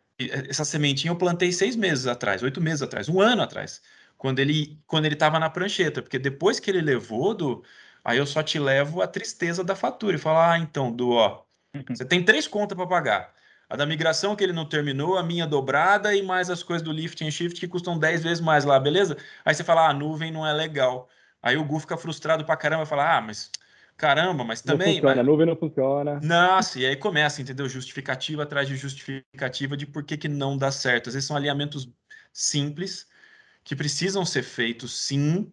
essa 0.49 0.65
sementinha 0.65 1.11
eu 1.11 1.17
plantei 1.17 1.51
seis 1.51 1.75
meses 1.75 2.07
atrás, 2.07 2.41
oito 2.41 2.59
meses 2.59 2.81
atrás, 2.81 3.07
um 3.07 3.21
ano 3.21 3.43
atrás, 3.43 3.79
quando 4.17 4.39
ele 4.39 4.79
quando 4.87 5.05
ele 5.05 5.13
estava 5.13 5.37
na 5.39 5.51
prancheta, 5.51 6.01
porque 6.01 6.17
depois 6.17 6.59
que 6.59 6.71
ele 6.71 6.81
levou 6.81 7.35
do 7.35 7.63
Aí 8.03 8.17
eu 8.17 8.25
só 8.25 8.41
te 8.41 8.59
levo 8.59 9.01
a 9.01 9.07
tristeza 9.07 9.63
da 9.63 9.75
fatura 9.75 10.15
e 10.15 10.19
falo: 10.19 10.39
ah, 10.39 10.57
então, 10.57 10.91
Du, 10.91 11.11
ó, 11.11 11.43
uhum. 11.75 11.83
você 11.89 12.05
tem 12.05 12.23
três 12.23 12.47
contas 12.47 12.75
para 12.75 12.87
pagar. 12.87 13.33
A 13.69 13.75
da 13.77 13.85
migração 13.85 14.35
que 14.35 14.43
ele 14.43 14.51
não 14.51 14.67
terminou, 14.67 15.17
a 15.17 15.23
minha 15.23 15.47
dobrada 15.47 16.13
e 16.13 16.21
mais 16.21 16.49
as 16.49 16.61
coisas 16.61 16.83
do 16.83 16.91
lift 16.91 17.23
and 17.23 17.31
shift 17.31 17.57
que 17.57 17.67
custam 17.67 17.97
10 17.97 18.21
vezes 18.21 18.41
mais 18.41 18.65
lá, 18.65 18.77
beleza? 18.79 19.15
Aí 19.45 19.53
você 19.53 19.63
fala: 19.63 19.87
ah, 19.87 19.89
a 19.91 19.93
nuvem 19.93 20.31
não 20.31 20.45
é 20.45 20.51
legal. 20.51 21.07
Aí 21.41 21.57
o 21.57 21.63
Gu 21.63 21.79
fica 21.79 21.97
frustrado 21.97 22.43
pra 22.43 22.57
caramba 22.57 22.83
e 22.83 22.87
fala: 22.87 23.17
ah, 23.17 23.21
mas 23.21 23.49
caramba, 23.95 24.43
mas 24.43 24.61
também. 24.61 24.87
Não 24.87 24.93
funciona, 24.95 25.15
mas... 25.15 25.19
a 25.19 25.23
nuvem 25.23 25.45
não 25.45 25.55
funciona. 25.55 26.19
Nossa, 26.21 26.79
e 26.79 26.85
aí 26.85 26.95
começa, 26.95 27.41
entendeu? 27.41 27.69
Justificativa 27.69 28.43
atrás 28.43 28.67
de 28.67 28.75
justificativa 28.75 29.77
de 29.77 29.85
por 29.85 30.03
que, 30.03 30.17
que 30.17 30.27
não 30.27 30.57
dá 30.57 30.71
certo. 30.71 31.07
Às 31.07 31.13
vezes 31.13 31.27
são 31.27 31.37
alinhamentos 31.37 31.89
simples 32.33 33.07
que 33.63 33.75
precisam 33.75 34.25
ser 34.25 34.43
feitos 34.43 34.99
sim, 34.99 35.51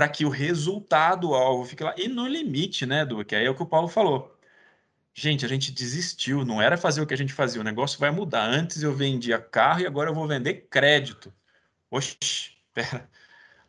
para 0.00 0.08
que 0.08 0.24
o 0.24 0.30
resultado 0.30 1.34
alvo 1.34 1.66
fique 1.66 1.84
lá. 1.84 1.94
E 1.94 2.08
no 2.08 2.26
limite, 2.26 2.86
né, 2.86 3.04
Du, 3.04 3.22
que 3.22 3.36
aí 3.36 3.44
é 3.44 3.50
o 3.50 3.54
que 3.54 3.62
o 3.62 3.66
Paulo 3.66 3.86
falou. 3.86 4.34
Gente, 5.12 5.44
a 5.44 5.48
gente 5.48 5.70
desistiu, 5.70 6.42
não 6.42 6.62
era 6.62 6.78
fazer 6.78 7.02
o 7.02 7.06
que 7.06 7.12
a 7.12 7.16
gente 7.18 7.34
fazia, 7.34 7.60
o 7.60 7.64
negócio 7.64 8.00
vai 8.00 8.10
mudar. 8.10 8.46
Antes 8.48 8.82
eu 8.82 8.94
vendia 8.94 9.38
carro 9.38 9.80
e 9.80 9.86
agora 9.86 10.08
eu 10.08 10.14
vou 10.14 10.26
vender 10.26 10.68
crédito. 10.70 11.30
Oxi, 11.90 12.52
pera. 12.72 13.10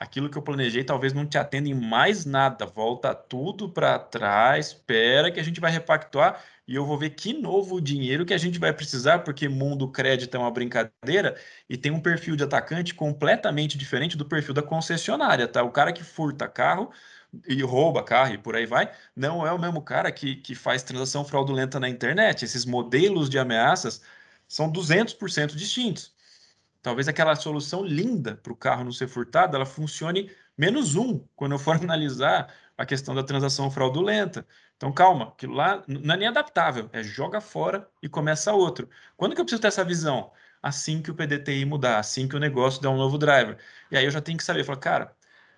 Aquilo 0.01 0.31
que 0.31 0.37
eu 0.37 0.41
planejei 0.41 0.83
talvez 0.83 1.13
não 1.13 1.27
te 1.27 1.37
atenda 1.37 1.69
em 1.69 1.75
mais 1.75 2.25
nada. 2.25 2.65
Volta 2.65 3.13
tudo 3.13 3.69
para 3.69 3.99
trás, 3.99 4.69
espera 4.69 5.29
que 5.31 5.39
a 5.39 5.43
gente 5.43 5.59
vai 5.59 5.71
repactuar 5.71 6.43
e 6.67 6.73
eu 6.73 6.83
vou 6.83 6.97
ver 6.97 7.11
que 7.11 7.33
novo 7.33 7.79
dinheiro 7.79 8.25
que 8.25 8.33
a 8.33 8.37
gente 8.39 8.57
vai 8.57 8.73
precisar, 8.73 9.19
porque 9.19 9.47
mundo 9.47 9.87
crédito 9.91 10.35
é 10.35 10.39
uma 10.39 10.49
brincadeira 10.49 11.39
e 11.69 11.77
tem 11.77 11.91
um 11.91 11.99
perfil 11.99 12.35
de 12.35 12.43
atacante 12.43 12.95
completamente 12.95 13.77
diferente 13.77 14.17
do 14.17 14.25
perfil 14.25 14.55
da 14.55 14.63
concessionária, 14.63 15.47
tá? 15.47 15.61
O 15.61 15.69
cara 15.71 15.93
que 15.93 16.03
furta 16.03 16.47
carro 16.47 16.91
e 17.47 17.61
rouba 17.61 18.03
carro 18.03 18.33
e 18.33 18.39
por 18.39 18.55
aí 18.55 18.65
vai, 18.65 18.91
não 19.15 19.45
é 19.45 19.51
o 19.51 19.59
mesmo 19.59 19.83
cara 19.83 20.11
que, 20.11 20.35
que 20.35 20.55
faz 20.55 20.81
transação 20.81 21.23
fraudulenta 21.23 21.79
na 21.79 21.87
internet. 21.87 22.43
Esses 22.43 22.65
modelos 22.65 23.29
de 23.29 23.37
ameaças 23.37 24.01
são 24.47 24.71
200% 24.71 25.55
distintos. 25.55 26.11
Talvez 26.81 27.07
aquela 27.07 27.35
solução 27.35 27.83
linda 27.85 28.35
para 28.35 28.51
o 28.51 28.55
carro 28.55 28.83
não 28.83 28.91
ser 28.91 29.07
furtado, 29.07 29.55
ela 29.55 29.65
funcione 29.65 30.31
menos 30.57 30.95
um 30.95 31.19
quando 31.35 31.53
eu 31.53 31.59
for 31.59 31.75
analisar 31.81 32.53
a 32.77 32.85
questão 32.85 33.13
da 33.13 33.23
transação 33.23 33.69
fraudulenta. 33.69 34.45
Então, 34.75 34.91
calma, 34.91 35.29
aquilo 35.29 35.53
lá 35.53 35.83
não 35.87 36.15
é 36.15 36.17
nem 36.17 36.27
adaptável, 36.27 36.89
é 36.91 37.03
joga 37.03 37.39
fora 37.39 37.87
e 38.01 38.09
começa 38.09 38.51
outro. 38.51 38.89
Quando 39.15 39.35
que 39.35 39.41
eu 39.41 39.45
preciso 39.45 39.61
ter 39.61 39.67
essa 39.67 39.83
visão? 39.83 40.31
Assim 40.61 41.01
que 41.01 41.11
o 41.11 41.15
PDTI 41.15 41.65
mudar, 41.65 41.99
assim 41.99 42.27
que 42.27 42.35
o 42.35 42.39
negócio 42.39 42.81
der 42.81 42.89
um 42.89 42.97
novo 42.97 43.17
driver. 43.17 43.57
E 43.91 43.97
aí 43.97 44.05
eu 44.05 44.11
já 44.11 44.21
tenho 44.21 44.37
que 44.37 44.43
saber, 44.43 44.63
falar, 44.63 44.79
cara, 44.79 45.15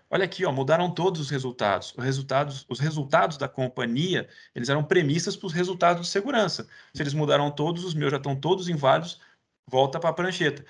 olha 0.10 0.26
aqui, 0.26 0.46
ó, 0.46 0.52
mudaram 0.52 0.94
todos 0.94 1.22
os 1.22 1.30
resultados. 1.30 1.94
Os 1.98 2.04
resultados, 2.04 2.66
os 2.70 2.80
resultados 2.80 3.38
da 3.38 3.48
companhia, 3.48 4.28
eles 4.54 4.70
eram 4.70 4.84
premissas 4.84 5.38
para 5.38 5.48
os 5.48 5.54
resultados 5.54 6.04
de 6.04 6.12
segurança. 6.12 6.68
Se 6.94 7.02
eles 7.02 7.14
mudaram 7.14 7.50
todos, 7.50 7.86
os 7.86 7.94
meus 7.94 8.12
já 8.12 8.18
estão 8.18 8.36
todos 8.36 8.68
inválidos, 8.68 9.22
volta 9.68 10.00
para 10.00 10.10
a 10.10 10.14
prancheta. 10.14 10.66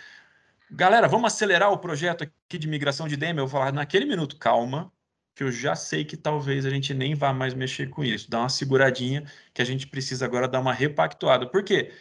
Galera, 0.69 1.08
vamos 1.08 1.32
acelerar 1.34 1.71
o 1.71 1.78
projeto 1.78 2.23
aqui 2.23 2.58
de 2.58 2.67
migração 2.67 3.08
de 3.08 3.15
DM? 3.15 3.39
Eu 3.39 3.47
vou 3.47 3.60
falar 3.60 3.71
naquele 3.71 4.06
minuto, 4.06 4.38
calma, 4.38 4.91
que 5.36 5.43
eu 5.43 5.52
já 5.52 5.76
sei 5.76 6.04
que 6.04 6.17
talvez 6.17 6.65
a 6.65 6.69
gente 6.69 6.93
nem 6.93 7.13
vá 7.15 7.32
mais 7.32 7.54
mexer 7.54 7.89
com 7.89 8.04
isso. 8.04 8.30
Dá 8.30 8.39
uma 8.39 8.49
seguradinha 8.49 9.23
que 9.54 9.62
a 9.62 9.65
gente 9.65 9.86
precisa 9.88 10.26
agora 10.26 10.47
dar 10.47 10.60
uma 10.60 10.73
repactuada. 10.73 11.45
Por 11.47 11.63
quê? 11.63 11.91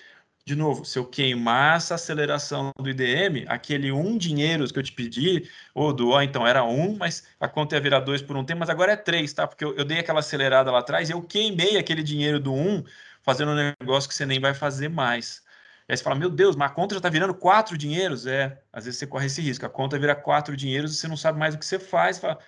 De 0.47 0.57
novo, 0.57 0.85
se 0.85 0.99
eu 0.99 1.07
queimar 1.07 1.79
essa 1.79 1.97
aceleração 1.97 2.73
do 2.79 2.91
IDM, 2.91 3.47
aquele 3.49 3.93
um 3.93 4.19
dinheiro 4.19 4.67
que 4.73 4.79
eu 4.79 4.83
te 4.83 4.93
pedi, 4.93 5.51
ou 5.75 5.93
do, 5.93 6.11
ó, 6.11 6.23
então 6.23 6.47
era 6.47 6.65
um, 6.65 6.97
mas 6.97 7.27
a 7.41 7.49
conta 7.49 7.77
ia 7.77 7.81
virar 7.81 8.01
dois 8.01 8.23
por 8.23 8.37
um 8.37 8.45
tempo, 8.45 8.61
mas 8.61 8.71
agora 8.71 8.93
é 8.93 8.97
três, 8.97 9.33
tá? 9.33 9.47
Porque 9.47 9.65
eu, 9.65 9.75
eu 9.77 9.85
dei 9.85 9.99
aquela 10.01 10.21
acelerada 10.21 10.71
lá 10.71 10.81
atrás 10.81 11.11
eu 11.11 11.23
queimei 11.23 11.79
aquele 11.79 12.03
dinheiro 12.03 12.41
do 12.41 12.53
um, 12.55 12.85
fazendo 13.23 13.53
um 13.53 13.75
negócio 13.81 14.09
que 14.09 14.15
você 14.15 14.27
nem 14.27 14.41
vai 14.41 14.55
fazer 14.55 14.89
mais. 14.89 15.43
Aí 15.89 15.97
você 15.97 16.03
fala, 16.03 16.17
meu 16.17 16.31
Deus, 16.31 16.57
mas 16.57 16.71
a 16.71 16.75
conta 16.75 16.95
já 16.95 16.99
está 16.99 17.09
virando 17.09 17.35
quatro 17.35 17.77
dinheiros. 17.77 18.27
É, 18.27 18.63
às 18.73 18.85
vezes 18.85 18.99
você 18.99 19.07
corre 19.07 19.27
esse 19.27 19.41
risco. 19.43 19.67
A 19.67 19.69
conta 19.69 19.99
vira 19.99 20.15
quatro 20.15 20.57
dinheiros 20.57 20.95
e 20.95 20.97
você 20.97 21.09
não 21.09 21.17
sabe 21.17 21.39
mais 21.39 21.55
o 21.55 21.59
que 21.59 21.67
você 21.67 21.79
faz. 21.79 22.19
Fala, 22.19 22.39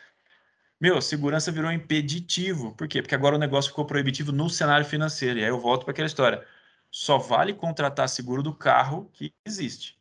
meu, 0.81 1.01
segurança 1.01 1.51
virou 1.53 1.73
impeditivo. 1.73 2.75
Por 2.75 2.88
quê? 2.88 3.03
Porque 3.03 3.14
agora 3.14 3.37
o 3.37 3.38
negócio 3.38 3.70
ficou 3.70 3.85
proibitivo 3.85 4.33
no 4.33 4.49
cenário 4.49 4.87
financeiro. 4.87 5.38
E 5.38 5.42
aí 5.42 5.49
eu 5.49 5.59
volto 5.59 5.85
para 5.85 5.92
aquela 5.92 6.07
história. 6.07 6.44
Só 6.90 7.18
vale 7.18 7.53
contratar 7.53 8.09
seguro 8.09 8.42
do 8.42 8.55
carro 8.55 9.11
que 9.12 9.33
existe. 9.44 9.99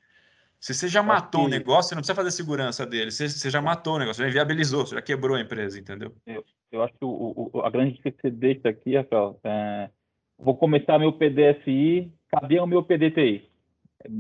Se 0.64 0.74
você 0.74 0.88
já 0.88 1.04
matou 1.04 1.44
o 1.44 1.50
negócio, 1.50 1.90
você 1.90 1.96
não 1.96 2.02
precisa 2.02 2.16
fazer 2.16 2.32
segurança 2.32 2.86
dele. 2.86 3.12
Você, 3.12 3.28
você 3.28 3.50
já 3.50 3.62
matou 3.62 3.96
o 3.96 4.00
negócio, 4.00 4.24
já 4.24 4.30
inviabilizou, 4.30 4.86
você 4.86 4.96
já 4.96 5.02
quebrou 5.02 5.36
a 5.36 5.42
empresa, 5.42 5.78
entendeu? 5.78 6.16
Eu, 6.26 6.46
eu 6.72 6.82
acho 6.82 6.94
que 6.94 7.04
o, 7.04 7.50
o, 7.54 7.62
a 7.62 7.70
grande 7.70 7.96
dica 7.96 8.10
que 8.10 8.22
você 8.22 8.32
deixa 8.32 8.70
aqui, 8.70 8.96
Rafael, 8.96 9.38
é, 9.44 9.90
vou 10.40 10.56
começar 10.56 10.98
meu 10.98 11.12
PDFI, 11.12 12.14
cadê 12.34 12.60
o 12.60 12.66
meu 12.66 12.84
PDTI? 12.84 13.48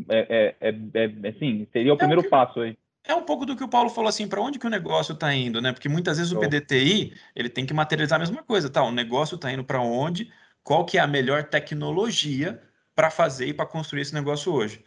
É, 0.09 0.55
é, 0.61 0.75
é, 0.93 1.29
assim, 1.29 1.67
seria 1.73 1.91
o 1.91 1.95
é 1.95 1.97
primeiro 1.97 2.21
o 2.21 2.23
que, 2.23 2.29
passo 2.29 2.61
aí. 2.61 2.77
é 3.03 3.13
um 3.13 3.23
pouco 3.23 3.45
do 3.45 3.55
que 3.55 3.63
o 3.63 3.67
Paulo 3.67 3.89
falou 3.89 4.07
assim, 4.07 4.27
para 4.27 4.41
onde 4.41 4.59
que 4.59 4.67
o 4.67 4.69
negócio 4.69 5.13
está 5.13 5.33
indo, 5.33 5.61
né? 5.61 5.73
Porque 5.73 5.89
muitas 5.89 6.17
vezes 6.17 6.31
o 6.31 6.39
PDTI 6.39 7.13
ele 7.35 7.49
tem 7.49 7.65
que 7.65 7.73
materializar 7.73 8.17
a 8.17 8.23
mesma 8.23 8.43
coisa, 8.43 8.69
tá? 8.69 8.83
O 8.83 8.91
negócio 8.91 9.35
está 9.35 9.51
indo 9.51 9.63
para 9.63 9.81
onde? 9.81 10.31
Qual 10.63 10.85
que 10.85 10.97
é 10.97 11.01
a 11.01 11.07
melhor 11.07 11.43
tecnologia 11.43 12.61
para 12.95 13.09
fazer 13.09 13.47
e 13.47 13.53
para 13.53 13.65
construir 13.65 14.01
esse 14.01 14.13
negócio 14.13 14.53
hoje? 14.53 14.83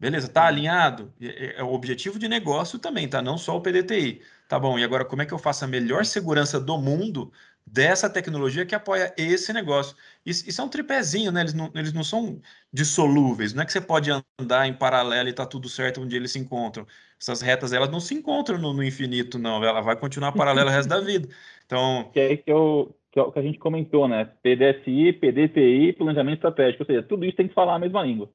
Beleza, 0.00 0.28
tá 0.28 0.46
alinhado? 0.46 1.12
É, 1.20 1.60
é 1.60 1.62
o 1.62 1.72
objetivo 1.72 2.18
de 2.18 2.28
negócio 2.28 2.78
também, 2.78 3.08
tá? 3.08 3.22
Não 3.22 3.38
só 3.38 3.56
o 3.56 3.60
PDTI. 3.60 4.22
Tá 4.48 4.58
bom, 4.58 4.78
e 4.78 4.84
agora 4.84 5.04
como 5.04 5.22
é 5.22 5.26
que 5.26 5.34
eu 5.34 5.38
faço 5.38 5.64
a 5.64 5.68
melhor 5.68 6.04
segurança 6.04 6.58
do 6.58 6.78
mundo 6.78 7.32
dessa 7.72 8.08
tecnologia 8.08 8.66
que 8.66 8.74
apoia 8.74 9.12
esse 9.16 9.52
negócio? 9.52 9.96
Isso, 10.24 10.60
é 10.60 10.64
um 10.64 10.68
tripézinho, 10.68 11.30
né? 11.32 11.40
Eles 11.42 11.54
não, 11.54 11.70
eles 11.74 11.92
não 11.92 12.04
são 12.04 12.40
dissolúveis. 12.72 13.52
Não 13.52 13.62
é 13.62 13.66
que 13.66 13.72
você 13.72 13.80
pode 13.80 14.10
andar 14.40 14.66
em 14.66 14.74
paralelo 14.74 15.28
e 15.28 15.32
tá 15.32 15.46
tudo 15.46 15.68
certo 15.68 16.00
onde 16.00 16.16
eles 16.16 16.32
se 16.32 16.38
encontram. 16.38 16.86
Essas 17.20 17.40
retas, 17.40 17.72
elas 17.72 17.90
não 17.90 18.00
se 18.00 18.14
encontram 18.14 18.58
no, 18.58 18.72
no 18.72 18.82
infinito, 18.82 19.38
não. 19.38 19.62
Ela 19.62 19.80
vai 19.80 19.96
continuar 19.96 20.32
paralela 20.32 20.70
o 20.70 20.74
resto 20.74 20.88
da 20.88 21.00
vida. 21.00 21.28
Então... 21.66 22.10
Que 22.14 22.20
é 22.20 22.36
que, 22.36 22.50
eu, 22.50 22.94
que, 23.12 23.20
é 23.20 23.30
que 23.30 23.38
a 23.38 23.42
gente 23.42 23.58
comentou, 23.58 24.08
né? 24.08 24.24
PDSI, 24.42 25.12
PDPI, 25.14 25.94
planejamento 25.94 26.36
estratégico. 26.36 26.82
Ou 26.82 26.86
seja, 26.86 27.02
tudo 27.02 27.24
isso 27.24 27.36
tem 27.36 27.48
que 27.48 27.54
falar 27.54 27.76
a 27.76 27.78
mesma 27.78 28.02
língua 28.02 28.30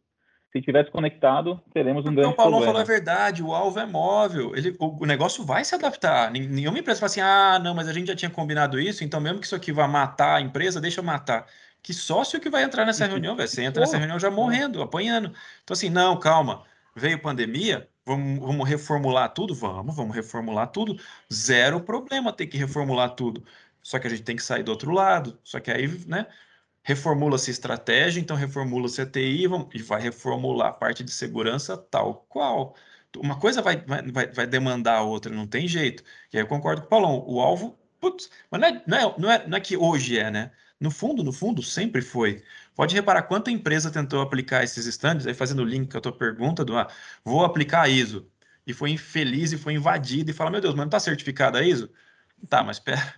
se 0.54 0.62
tivesse 0.62 0.92
conectado, 0.92 1.60
teremos 1.74 2.06
um 2.06 2.14
grande 2.14 2.32
o 2.32 2.36
Paulão 2.36 2.60
problema. 2.60 2.74
falou 2.74 2.82
a 2.82 2.86
verdade, 2.86 3.42
o 3.42 3.54
alvo 3.56 3.80
é 3.80 3.88
móvel, 3.88 4.56
ele, 4.56 4.76
o, 4.80 5.02
o 5.02 5.06
negócio 5.06 5.44
vai 5.44 5.66
se 5.66 5.74
adaptar. 5.74 6.30
Nenhuma 6.30 6.78
empresa 6.78 7.00
fala 7.00 7.08
assim, 7.08 7.22
ah, 7.22 7.60
não, 7.60 7.74
mas 7.74 7.88
a 7.88 7.94
gente 7.94 8.08
já 8.08 8.16
tinha 8.16 8.30
combinado 8.30 8.80
isso, 8.80 9.04
então 9.04 9.20
mesmo 9.20 9.40
que 9.40 9.48
isso 9.48 9.56
aqui 9.56 9.72
vá 9.72 9.88
matar 9.88 10.36
a 10.36 10.42
empresa, 10.42 10.80
deixa 10.80 11.00
eu 11.00 11.04
matar. 11.04 11.48
Que 11.82 11.92
sócio 11.92 12.40
que 12.40 12.52
vai 12.52 12.64
entrar 12.64 12.86
nessa 12.86 13.08
reunião, 13.08 13.36
velho? 13.36 13.50
Você 13.50 13.64
entra 13.64 13.82
nessa 13.82 13.98
reunião 13.98 14.20
já 14.20 14.30
morrendo, 14.30 14.82
apanhando. 14.82 15.34
Então 15.64 15.74
assim, 15.74 15.90
não, 15.90 16.20
calma, 16.20 16.64
veio 16.96 17.20
pandemia, 17.20 17.90
vamos, 18.06 18.40
vamos 18.40 18.70
reformular 18.70 19.34
tudo? 19.34 19.56
Vamos, 19.56 19.96
vamos 19.96 20.16
reformular 20.16 20.68
tudo. 20.68 20.96
Zero 21.34 21.82
problema 21.82 22.32
ter 22.32 22.46
que 22.46 22.58
reformular 22.58 23.16
tudo. 23.16 23.44
Só 23.82 23.98
que 23.98 24.06
a 24.06 24.10
gente 24.10 24.22
tem 24.22 24.36
que 24.36 24.44
sair 24.44 24.62
do 24.64 24.70
outro 24.70 24.92
lado. 24.92 25.38
Só 25.44 25.60
que 25.60 25.72
aí, 25.72 25.88
né? 26.08 26.28
Reformula-se 26.84 27.50
estratégia, 27.52 28.20
então 28.20 28.36
reformula-se 28.36 29.02
a 29.02 29.06
TI 29.06 29.46
e 29.74 29.82
vai 29.82 30.02
reformular 30.02 30.70
a 30.70 30.74
parte 30.74 31.04
de 31.04 31.12
segurança 31.12 31.78
tal 31.78 32.26
qual. 32.30 32.76
Uma 33.18 33.40
coisa 33.40 33.62
vai, 33.62 33.78
vai, 34.12 34.28
vai 34.28 34.48
demandar 34.48 34.98
a 34.98 35.02
outra, 35.04 35.34
não 35.34 35.48
tem 35.48 35.68
jeito. 35.68 36.04
E 36.32 36.38
aí 36.38 36.44
eu 36.44 36.48
concordo 36.48 36.82
com 36.82 36.88
o 36.88 36.90
Paulão, 36.90 37.24
o 37.28 37.40
alvo, 37.40 37.78
putz, 38.00 38.30
mas 38.52 38.60
não 38.62 38.68
é, 38.68 38.84
não, 38.88 38.98
é, 38.98 39.16
não, 39.18 39.32
é, 39.32 39.48
não 39.48 39.58
é 39.58 39.62
que 39.62 39.78
hoje 39.78 40.18
é, 40.20 40.30
né? 40.32 40.52
No 40.80 40.92
fundo, 40.92 41.24
no 41.24 41.32
fundo, 41.32 41.64
sempre 41.64 42.02
foi. 42.02 42.44
Pode 42.76 42.94
reparar 42.96 43.24
quanta 43.24 43.52
empresa 43.52 43.92
tentou 43.92 44.22
aplicar 44.22 44.64
esses 44.64 44.86
standards, 44.86 45.28
aí 45.28 45.34
fazendo 45.34 45.62
o 45.62 45.66
link 45.66 45.92
com 45.92 45.98
a 45.98 46.02
tua 46.02 46.12
pergunta, 46.18 46.66
do 46.66 46.78
ah, 46.78 46.88
vou 47.24 47.46
aplicar 47.46 47.84
a 47.84 47.90
ISO, 47.90 48.30
e 48.68 48.74
foi 48.74 48.92
infeliz 48.92 49.54
e 49.54 49.58
foi 49.58 49.74
invadido, 49.74 50.32
e 50.32 50.34
fala, 50.34 50.52
meu 50.52 50.60
Deus, 50.62 50.74
mas 50.74 50.82
não 50.82 50.88
está 50.88 51.00
certificada 51.00 51.60
a 51.60 51.64
ISO? 51.64 51.90
Tá, 52.50 52.64
mas 52.64 52.78
espera, 52.78 53.14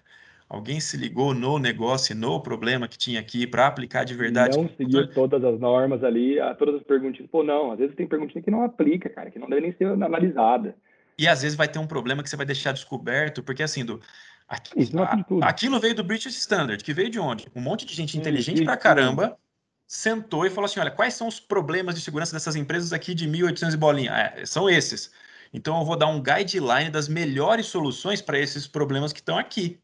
Alguém 0.47 0.79
se 0.79 0.95
ligou 0.95 1.33
no 1.33 1.57
negócio, 1.57 2.15
no 2.15 2.39
problema 2.39 2.87
que 2.87 2.97
tinha 2.97 3.19
aqui 3.19 3.47
para 3.47 3.65
aplicar 3.65 4.03
de 4.03 4.13
verdade? 4.13 4.57
Não 4.57 4.69
seguiu 4.69 5.07
todas 5.11 5.43
as 5.43 5.59
normas 5.59 6.03
ali, 6.03 6.37
todas 6.59 6.75
as 6.75 6.83
perguntinhas. 6.83 7.29
Pô, 7.31 7.43
não, 7.43 7.71
às 7.71 7.79
vezes 7.79 7.95
tem 7.95 8.07
perguntinha 8.07 8.43
que 8.43 8.51
não 8.51 8.63
aplica, 8.63 9.09
cara, 9.09 9.31
que 9.31 9.39
não 9.39 9.49
deve 9.49 9.61
nem 9.61 9.73
ser 9.73 9.85
analisada. 9.85 10.75
E 11.17 11.27
às 11.27 11.41
vezes 11.41 11.57
vai 11.57 11.67
ter 11.67 11.79
um 11.79 11.87
problema 11.87 12.21
que 12.21 12.29
você 12.29 12.35
vai 12.35 12.45
deixar 12.45 12.73
descoberto, 12.73 13.41
porque 13.41 13.63
assim, 13.63 13.83
do, 13.83 13.99
Isso 14.75 14.95
a, 14.99 15.25
aquilo 15.41 15.79
veio 15.79 15.95
do 15.95 16.03
British 16.03 16.37
Standard, 16.37 16.83
que 16.83 16.93
veio 16.93 17.09
de 17.09 17.19
onde? 17.19 17.47
Um 17.55 17.61
monte 17.61 17.85
de 17.85 17.95
gente 17.95 18.17
inteligente 18.17 18.63
para 18.63 18.77
caramba 18.77 19.37
sentou 19.87 20.45
e 20.45 20.49
falou 20.49 20.65
assim: 20.65 20.79
olha, 20.79 20.91
quais 20.91 21.13
são 21.13 21.27
os 21.27 21.39
problemas 21.39 21.95
de 21.95 22.01
segurança 22.01 22.33
dessas 22.33 22.55
empresas 22.55 22.93
aqui 22.93 23.13
de 23.13 23.27
1.800 23.27 23.73
e 23.73 23.77
bolinha? 23.77 24.11
É, 24.11 24.45
são 24.45 24.69
esses. 24.69 25.11
Então 25.53 25.79
eu 25.79 25.85
vou 25.85 25.97
dar 25.97 26.07
um 26.07 26.21
guideline 26.21 26.89
das 26.89 27.07
melhores 27.07 27.67
soluções 27.67 28.21
para 28.21 28.37
esses 28.37 28.67
problemas 28.67 29.13
que 29.13 29.19
estão 29.19 29.37
aqui. 29.37 29.79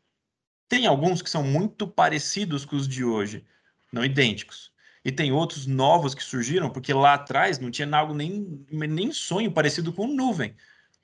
Tem 0.71 0.87
alguns 0.87 1.21
que 1.21 1.29
são 1.29 1.43
muito 1.43 1.85
parecidos 1.85 2.63
com 2.63 2.77
os 2.77 2.87
de 2.87 3.03
hoje, 3.03 3.45
não 3.91 4.05
idênticos. 4.05 4.71
E 5.03 5.11
tem 5.11 5.29
outros 5.29 5.67
novos 5.67 6.15
que 6.15 6.23
surgiram, 6.23 6.69
porque 6.69 6.93
lá 6.93 7.15
atrás 7.15 7.59
não 7.59 7.69
tinha 7.69 7.93
algo 7.93 8.13
nem, 8.13 8.65
nem 8.71 9.11
sonho 9.11 9.51
parecido 9.51 9.91
com 9.91 10.07
nuvem. 10.07 10.55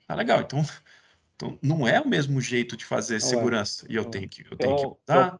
Tá 0.06 0.14
legal, 0.14 0.40
então, 0.40 0.62
então 1.36 1.58
não 1.62 1.86
é 1.86 2.00
o 2.00 2.08
mesmo 2.08 2.40
jeito 2.40 2.78
de 2.78 2.84
fazer 2.86 3.20
segurança. 3.20 3.86
E 3.90 3.96
eu 3.96 4.06
tenho 4.06 4.26
que, 4.26 4.40
eu 4.50 4.56
tenho 4.56 4.74
que 4.74 4.84
mudar. 4.84 5.38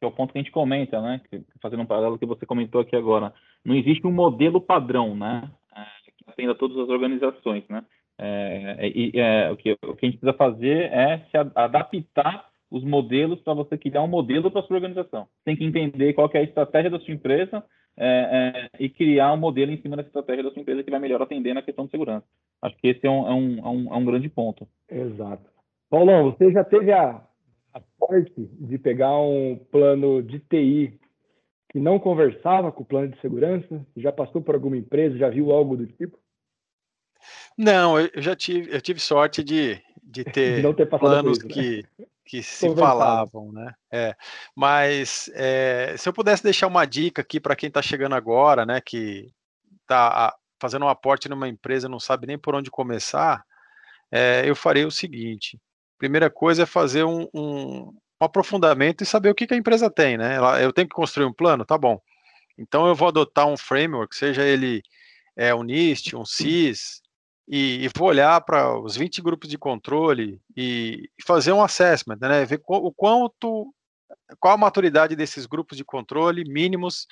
Que 0.00 0.06
é 0.06 0.06
o 0.06 0.10
ponto 0.10 0.32
que 0.32 0.38
a 0.38 0.42
gente 0.42 0.50
comenta, 0.50 0.98
né? 1.02 1.20
Fazendo 1.60 1.82
um 1.82 1.86
paralelo 1.86 2.18
que 2.18 2.24
você 2.24 2.46
comentou 2.46 2.80
aqui 2.80 2.96
agora. 2.96 3.34
Não 3.62 3.74
existe 3.74 4.06
um 4.06 4.12
modelo 4.12 4.58
padrão, 4.58 5.14
né? 5.14 5.50
É, 5.76 5.84
que 6.02 6.30
atenda 6.30 6.54
todas 6.54 6.78
as 6.78 6.88
organizações, 6.88 7.62
né? 7.68 7.84
É, 8.16 8.88
é, 8.88 9.18
é, 9.18 9.50
o, 9.50 9.56
que, 9.58 9.72
o 9.82 9.94
que 9.94 10.06
a 10.06 10.08
gente 10.08 10.18
precisa 10.18 10.32
fazer 10.32 10.90
é 10.90 11.18
se 11.30 11.36
adaptar 11.36 12.51
os 12.72 12.82
modelos 12.82 13.38
para 13.42 13.52
você 13.52 13.76
criar 13.76 14.02
um 14.02 14.08
modelo 14.08 14.50
para 14.50 14.62
sua 14.62 14.76
organização. 14.76 15.28
Tem 15.44 15.54
que 15.54 15.62
entender 15.62 16.14
qual 16.14 16.26
que 16.26 16.38
é 16.38 16.40
a 16.40 16.44
estratégia 16.44 16.90
da 16.90 16.98
sua 16.98 17.12
empresa 17.12 17.62
é, 17.98 18.70
é, 18.72 18.82
e 18.82 18.88
criar 18.88 19.30
um 19.34 19.36
modelo 19.36 19.70
em 19.70 19.80
cima 19.82 19.94
da 19.94 20.02
estratégia 20.02 20.42
da 20.42 20.50
sua 20.50 20.62
empresa 20.62 20.82
que 20.82 20.90
vai 20.90 20.98
melhor 20.98 21.20
atender 21.20 21.52
na 21.52 21.60
questão 21.60 21.84
de 21.84 21.90
segurança. 21.90 22.24
Acho 22.62 22.74
que 22.78 22.88
esse 22.88 23.06
é 23.06 23.10
um, 23.10 23.28
é 23.28 23.34
um, 23.34 23.58
é 23.58 23.68
um, 23.68 23.94
é 23.94 23.96
um 23.98 24.04
grande 24.06 24.28
ponto. 24.30 24.66
Exato. 24.90 25.44
Paulão, 25.90 26.32
você 26.32 26.50
já 26.50 26.64
teve 26.64 26.90
a, 26.90 27.22
a 27.74 27.80
sorte 27.98 28.48
de 28.58 28.78
pegar 28.78 29.20
um 29.20 29.60
plano 29.70 30.22
de 30.22 30.38
TI 30.38 30.98
que 31.70 31.78
não 31.78 31.98
conversava 31.98 32.72
com 32.72 32.82
o 32.82 32.86
plano 32.86 33.08
de 33.08 33.20
segurança? 33.20 33.86
Já 33.98 34.10
passou 34.10 34.40
por 34.40 34.54
alguma 34.54 34.78
empresa? 34.78 35.18
Já 35.18 35.28
viu 35.28 35.52
algo 35.52 35.76
do 35.76 35.86
tipo? 35.86 36.18
Não, 37.58 38.00
eu 38.00 38.10
já 38.16 38.34
tive, 38.34 38.74
eu 38.74 38.80
tive 38.80 38.98
sorte 38.98 39.44
de, 39.44 39.78
de 40.02 40.24
ter, 40.32 40.62
de 40.62 40.74
ter 40.74 40.86
planos 40.86 41.36
isso, 41.36 41.48
né? 41.48 41.52
que, 41.52 41.84
que 42.24 42.42
se 42.42 42.72
falavam, 42.74 43.52
né? 43.52 43.74
É, 43.90 44.16
mas 44.54 45.30
é, 45.34 45.94
se 45.98 46.08
eu 46.08 46.12
pudesse 46.12 46.42
deixar 46.42 46.66
uma 46.66 46.86
dica 46.86 47.22
aqui 47.22 47.40
para 47.40 47.56
quem 47.56 47.68
está 47.68 47.82
chegando 47.82 48.14
agora, 48.14 48.64
né, 48.64 48.80
que 48.80 49.32
está 49.82 50.34
fazendo 50.60 50.84
um 50.84 50.88
aporte 50.88 51.28
numa 51.28 51.48
empresa 51.48 51.88
não 51.88 51.98
sabe 51.98 52.26
nem 52.26 52.38
por 52.38 52.54
onde 52.54 52.70
começar, 52.70 53.44
é, 54.10 54.42
eu 54.46 54.54
farei 54.54 54.84
o 54.84 54.90
seguinte: 54.90 55.58
primeira 55.98 56.30
coisa 56.30 56.62
é 56.62 56.66
fazer 56.66 57.04
um, 57.04 57.28
um, 57.34 57.88
um 57.88 58.24
aprofundamento 58.24 59.02
e 59.02 59.06
saber 59.06 59.30
o 59.30 59.34
que, 59.34 59.46
que, 59.46 59.54
a 59.54 59.56
empresa 59.56 59.90
tem, 59.90 60.16
né? 60.16 60.38
Eu 60.62 60.72
tenho 60.72 60.88
que 60.88 60.94
construir 60.94 61.26
um 61.26 61.32
plano, 61.32 61.64
tá 61.64 61.76
bom? 61.76 62.00
Então 62.56 62.86
eu 62.86 62.94
vou 62.94 63.08
adotar 63.08 63.46
um 63.46 63.56
framework, 63.56 64.14
seja 64.14 64.42
ele 64.42 64.82
é, 65.36 65.54
um 65.54 65.64
NIST, 65.64 66.14
um 66.14 66.24
CIS, 66.24 67.01
e, 67.54 67.84
e 67.84 67.88
vou 67.94 68.08
olhar 68.08 68.40
para 68.40 68.78
os 68.80 68.96
20 68.96 69.20
grupos 69.20 69.46
de 69.46 69.58
controle 69.58 70.40
e, 70.56 71.10
e 71.18 71.22
fazer 71.22 71.52
um 71.52 71.62
assessment, 71.62 72.16
né? 72.18 72.46
Ver 72.46 72.62
o 72.66 72.90
quanto, 72.90 73.70
qual 74.40 74.54
a 74.54 74.56
maturidade 74.56 75.14
desses 75.14 75.44
grupos 75.44 75.76
de 75.76 75.84
controle 75.84 76.50
mínimos 76.50 77.06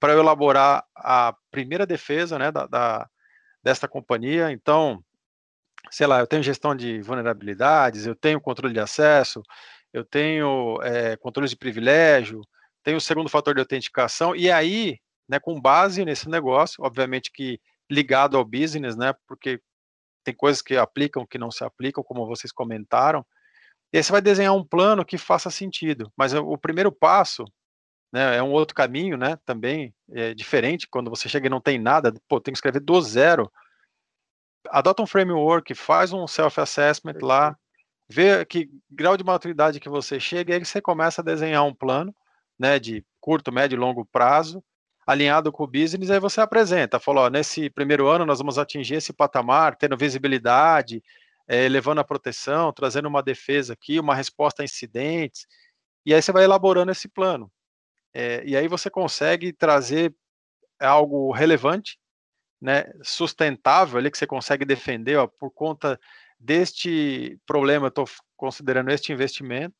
para 0.00 0.12
eu 0.12 0.18
elaborar 0.18 0.84
a 0.96 1.32
primeira 1.48 1.86
defesa, 1.86 2.36
né, 2.36 2.50
da, 2.50 2.66
da 2.66 3.08
desta 3.62 3.86
companhia. 3.86 4.50
Então, 4.50 5.00
sei 5.92 6.08
lá, 6.08 6.18
eu 6.18 6.26
tenho 6.26 6.42
gestão 6.42 6.74
de 6.74 7.00
vulnerabilidades, 7.00 8.04
eu 8.04 8.16
tenho 8.16 8.40
controle 8.40 8.74
de 8.74 8.80
acesso, 8.80 9.44
eu 9.92 10.04
tenho 10.04 10.76
é, 10.82 11.16
controle 11.16 11.48
de 11.48 11.56
privilégio, 11.56 12.40
tenho 12.82 12.96
o 12.96 13.00
segundo 13.00 13.30
fator 13.30 13.54
de 13.54 13.60
autenticação, 13.60 14.34
e 14.34 14.50
aí, 14.50 14.98
né, 15.28 15.38
com 15.38 15.60
base 15.60 16.04
nesse 16.04 16.28
negócio, 16.28 16.82
obviamente 16.82 17.30
que 17.30 17.60
ligado 17.88 18.36
ao 18.36 18.44
business, 18.44 18.96
né, 18.96 19.14
porque 19.28 19.60
tem 20.24 20.34
coisas 20.34 20.62
que 20.62 20.76
aplicam, 20.76 21.26
que 21.26 21.38
não 21.38 21.50
se 21.50 21.62
aplicam, 21.62 22.02
como 22.02 22.26
vocês 22.26 22.50
comentaram. 22.50 23.24
E 23.92 23.98
aí 23.98 24.02
você 24.02 24.10
vai 24.10 24.22
desenhar 24.22 24.54
um 24.54 24.64
plano 24.64 25.04
que 25.04 25.18
faça 25.18 25.50
sentido. 25.50 26.10
Mas 26.16 26.34
o 26.34 26.58
primeiro 26.58 26.90
passo 26.90 27.44
né, 28.12 28.36
é 28.36 28.42
um 28.42 28.52
outro 28.52 28.74
caminho, 28.74 29.16
né? 29.16 29.36
Também 29.44 29.94
é 30.12 30.32
diferente 30.34 30.88
quando 30.88 31.10
você 31.10 31.28
chega 31.28 31.48
e 31.48 31.50
não 31.50 31.60
tem 31.60 31.78
nada, 31.78 32.14
pô, 32.28 32.40
tem 32.40 32.52
que 32.52 32.58
escrever 32.58 32.80
do 32.80 33.00
zero. 33.02 33.50
Adota 34.68 35.02
um 35.02 35.06
framework, 35.06 35.74
faz 35.74 36.12
um 36.12 36.26
self-assessment 36.26 37.18
lá, 37.20 37.56
vê 38.08 38.44
que 38.46 38.70
grau 38.90 39.16
de 39.16 39.24
maturidade 39.24 39.80
que 39.80 39.88
você 39.88 40.20
chega, 40.20 40.52
e 40.52 40.54
aí 40.54 40.64
você 40.64 40.80
começa 40.80 41.20
a 41.20 41.24
desenhar 41.24 41.64
um 41.64 41.74
plano, 41.74 42.14
né, 42.58 42.78
de 42.78 43.04
curto, 43.20 43.52
médio 43.52 43.76
e 43.76 43.78
longo 43.78 44.06
prazo, 44.06 44.62
alinhado 45.06 45.52
com 45.52 45.64
o 45.64 45.66
business, 45.66 46.10
aí 46.10 46.20
você 46.20 46.40
apresenta, 46.40 46.98
falou, 46.98 47.28
nesse 47.30 47.70
primeiro 47.70 48.08
ano 48.08 48.24
nós 48.26 48.38
vamos 48.38 48.58
atingir 48.58 48.96
esse 48.96 49.12
patamar, 49.12 49.76
tendo 49.76 49.96
visibilidade, 49.96 51.02
é, 51.48 51.64
elevando 51.64 52.00
a 52.00 52.04
proteção, 52.04 52.72
trazendo 52.72 53.08
uma 53.08 53.22
defesa 53.22 53.74
aqui, 53.74 54.00
uma 54.00 54.14
resposta 54.14 54.62
a 54.62 54.64
incidentes, 54.64 55.46
e 56.06 56.14
aí 56.14 56.22
você 56.22 56.32
vai 56.32 56.44
elaborando 56.44 56.92
esse 56.92 57.08
plano. 57.08 57.50
É, 58.14 58.42
e 58.46 58.56
aí 58.56 58.68
você 58.68 58.90
consegue 58.90 59.52
trazer 59.52 60.14
algo 60.80 61.32
relevante, 61.32 61.98
né, 62.60 62.84
sustentável 63.02 63.98
ali 63.98 64.10
que 64.10 64.18
você 64.18 64.26
consegue 64.26 64.64
defender 64.64 65.16
ó, 65.18 65.26
por 65.26 65.50
conta 65.52 66.00
deste 66.40 67.38
problema, 67.46 67.86
eu 67.86 67.90
estou 67.90 68.06
considerando 68.36 68.90
este 68.90 69.12
investimento? 69.12 69.76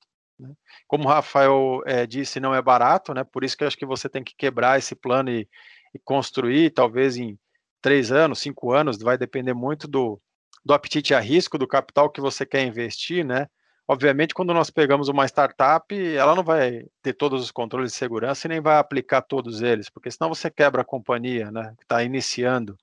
Como 0.86 1.04
o 1.04 1.08
Rafael 1.08 1.82
é, 1.86 2.06
disse, 2.06 2.40
não 2.40 2.54
é 2.54 2.60
barato, 2.60 3.14
né? 3.14 3.24
Por 3.24 3.44
isso 3.44 3.56
que 3.56 3.64
eu 3.64 3.68
acho 3.68 3.78
que 3.78 3.86
você 3.86 4.08
tem 4.08 4.22
que 4.22 4.34
quebrar 4.36 4.78
esse 4.78 4.94
plano 4.94 5.30
e, 5.30 5.48
e 5.94 5.98
construir, 5.98 6.70
talvez 6.70 7.16
em 7.16 7.38
três 7.80 8.10
anos, 8.10 8.38
cinco 8.38 8.72
anos, 8.72 8.98
vai 9.00 9.18
depender 9.18 9.54
muito 9.54 9.86
do, 9.86 10.20
do 10.64 10.72
apetite 10.72 11.14
a 11.14 11.20
risco 11.20 11.58
do 11.58 11.68
capital 11.68 12.10
que 12.10 12.20
você 12.20 12.46
quer 12.46 12.64
investir, 12.64 13.24
né? 13.24 13.46
Obviamente, 13.86 14.32
quando 14.32 14.54
nós 14.54 14.70
pegamos 14.70 15.08
uma 15.08 15.26
startup, 15.26 15.94
ela 15.94 16.34
não 16.34 16.42
vai 16.42 16.86
ter 17.02 17.12
todos 17.12 17.42
os 17.42 17.50
controles 17.50 17.92
de 17.92 17.98
segurança 17.98 18.46
e 18.46 18.48
nem 18.48 18.60
vai 18.60 18.78
aplicar 18.78 19.20
todos 19.20 19.60
eles, 19.60 19.90
porque 19.90 20.10
senão 20.10 20.30
você 20.30 20.50
quebra 20.50 20.80
a 20.80 20.86
companhia, 20.86 21.50
né? 21.50 21.74
Que 21.76 21.84
está 21.84 22.02
iniciando. 22.02 22.78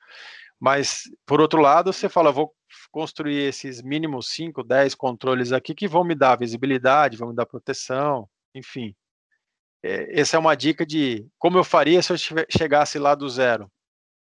Mas, 0.59 1.03
por 1.25 1.41
outro 1.41 1.59
lado, 1.59 1.91
você 1.91 2.07
fala, 2.07 2.31
vou 2.31 2.53
construir 2.91 3.38
esses 3.38 3.81
mínimos 3.81 4.27
5, 4.29 4.63
10 4.63 4.95
controles 4.95 5.51
aqui 5.51 5.73
que 5.73 5.88
vão 5.88 6.03
me 6.03 6.15
dar 6.15 6.38
visibilidade, 6.38 7.17
vão 7.17 7.29
me 7.29 7.36
dar 7.36 7.45
proteção, 7.45 8.27
enfim. 8.55 8.93
É, 9.84 10.19
essa 10.19 10.38
é 10.38 10.39
uma 10.39 10.55
dica 10.55 10.86
de 10.86 11.25
como 11.39 11.57
eu 11.57 11.63
faria 11.63 12.01
se 12.01 12.13
eu 12.13 12.17
chegasse 12.49 12.99
lá 12.99 13.15
do 13.15 13.27
zero. 13.27 13.69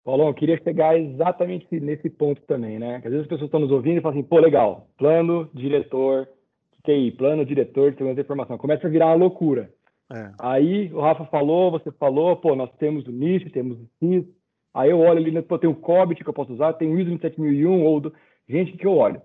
Paulão, 0.03 0.27
eu 0.27 0.33
queria 0.33 0.61
chegar 0.63 0.97
exatamente 0.99 1.79
nesse 1.79 2.09
ponto 2.09 2.41
também, 2.43 2.79
né? 2.79 2.95
Às 2.97 3.03
vezes 3.03 3.21
as 3.21 3.27
pessoas 3.27 3.47
estão 3.47 3.59
nos 3.59 3.71
ouvindo 3.71 3.99
e 3.99 4.01
falam 4.01 4.17
assim, 4.17 4.27
pô, 4.27 4.39
legal, 4.39 4.87
plano, 4.97 5.47
diretor, 5.53 6.27
TI, 6.83 7.11
plano, 7.11 7.45
diretor 7.45 7.91
de 7.91 7.97
segurança 7.97 8.15
da 8.15 8.21
informação. 8.23 8.57
Começa 8.57 8.87
a 8.87 8.89
virar 8.89 9.07
uma 9.07 9.15
loucura. 9.15 9.71
É. 10.11 10.31
Aí 10.39 10.91
o 10.91 10.99
Rafa 10.99 11.25
falou, 11.25 11.71
você 11.71 11.91
falou, 11.91 12.35
pô, 12.35 12.55
nós 12.55 12.69
temos 12.79 13.07
o 13.07 13.11
NIST, 13.11 13.49
temos 13.51 13.77
o 13.77 13.87
CIS, 13.99 14.25
aí 14.73 14.89
eu 14.89 14.99
olho 14.99 15.19
ali, 15.19 15.41
pô, 15.43 15.57
tem 15.57 15.69
o 15.69 15.75
COBIT 15.75 16.23
que 16.23 16.29
eu 16.29 16.33
posso 16.33 16.51
usar, 16.51 16.73
tem 16.73 16.91
o 16.91 16.99
ISO 16.99 17.11
27001, 17.11 17.83
ou 17.85 17.99
do... 18.01 18.13
gente 18.47 18.73
que 18.73 18.85
eu 18.85 18.95
olho. 18.95 19.21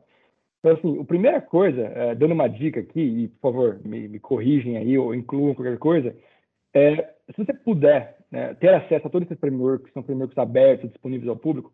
Então, 0.58 0.72
assim, 0.72 1.00
a 1.00 1.04
primeira 1.04 1.40
coisa, 1.40 1.82
é, 1.82 2.14
dando 2.14 2.32
uma 2.32 2.48
dica 2.48 2.80
aqui, 2.80 3.00
e 3.00 3.28
por 3.28 3.52
favor, 3.52 3.80
me, 3.84 4.08
me 4.08 4.18
corrigem 4.18 4.76
aí 4.76 4.98
ou 4.98 5.14
incluam 5.14 5.54
qualquer 5.54 5.78
coisa, 5.78 6.16
é, 6.74 7.14
se 7.34 7.44
você 7.44 7.52
puder 7.52 8.18
né, 8.30 8.54
ter 8.54 8.74
acesso 8.74 9.06
a 9.06 9.10
todos 9.10 9.26
esses 9.26 9.40
frameworks, 9.40 9.92
são 9.92 10.02
frameworks 10.02 10.36
abertos, 10.36 10.90
disponíveis 10.90 11.28
ao 11.28 11.36
público, 11.36 11.72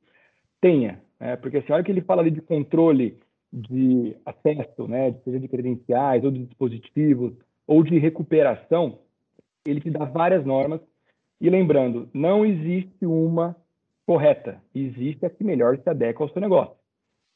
tenha. 0.61 1.01
Né, 1.19 1.37
porque 1.37 1.59
assim, 1.59 1.73
a 1.73 1.77
hora 1.77 1.85
que 1.85 1.91
ele 1.91 2.03
fala 2.03 2.23
ali 2.23 2.31
de 2.31 2.43
controle 2.43 3.19
de 3.53 4.17
acesso, 4.25 4.87
né, 4.89 5.13
seja 5.25 5.41
de 5.41 5.49
credenciais 5.49 6.25
ou 6.25 6.31
de 6.31 6.45
dispositivos, 6.45 7.33
ou 7.67 7.83
de 7.83 7.99
recuperação, 7.99 8.99
ele 9.65 9.81
te 9.81 9.91
dá 9.91 10.05
várias 10.05 10.45
normas. 10.45 10.81
E 11.41 11.51
lembrando, 11.51 12.09
não 12.13 12.45
existe 12.45 13.05
uma 13.05 13.57
correta, 14.07 14.63
existe 14.75 15.25
a 15.25 15.31
que 15.31 15.43
melhor 15.43 15.79
se 15.79 15.89
adequa 15.89 16.23
ao 16.23 16.31
seu 16.31 16.41
negócio. 16.41 16.75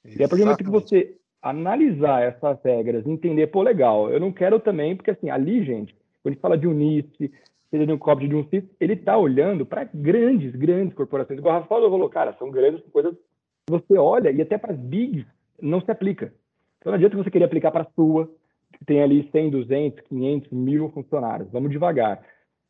Exatamente. 0.09 0.21
E 0.21 0.25
a 0.25 0.29
partir 0.29 0.43
do 0.43 0.47
momento 0.47 0.65
que 0.65 0.71
você 0.71 1.17
analisar 1.43 2.23
essas 2.23 2.61
regras, 2.63 3.07
entender, 3.07 3.47
pô, 3.49 3.63
legal, 3.63 4.11
eu 4.11 4.19
não 4.19 4.33
quero 4.33 4.59
também, 4.59 4.97
porque 4.97 5.11
assim, 5.11 5.31
ali, 5.31 5.65
gente, 5.65 5.95
quando 6.23 6.27
a 6.27 6.35
gente 6.35 6.41
fala 6.41 6.59
de 6.59 6.67
um 6.67 6.73
NIST, 6.73 7.31
seja 7.71 7.87
de 7.87 7.93
um 7.93 7.99
COP, 7.99 8.27
de 8.27 8.35
um 8.35 8.45
CIS, 8.49 8.65
ele 8.81 8.95
está 8.95 9.17
olhando 9.17 9.65
para 9.65 9.89
grandes, 9.93 10.55
grandes 10.55 10.95
corporações. 10.95 11.39
Igual 11.39 11.55
o 11.55 11.59
Rafa 11.59 11.69
falou, 11.69 12.09
cara, 12.09 12.35
são 12.39 12.51
grandes 12.51 12.83
coisas 12.93 13.15
que 13.15 13.71
você 13.71 13.97
olha, 13.99 14.31
e 14.31 14.41
até 14.41 14.57
para 14.59 14.73
as 14.73 14.79
bigs 14.79 15.27
não 15.61 15.81
se 15.81 15.91
aplica. 15.91 16.33
Então 16.79 16.91
não 16.91 16.95
adianta 16.95 17.17
você 17.17 17.31
querer 17.31 17.45
aplicar 17.45 17.71
para 17.71 17.83
a 17.83 17.91
sua, 17.95 18.31
que 18.73 18.85
tem 18.85 19.03
ali 19.03 19.29
100, 19.31 19.51
200, 19.51 20.01
500, 20.01 20.51
mil 20.51 20.89
funcionários. 20.91 21.51
Vamos 21.51 21.71
devagar. 21.71 22.23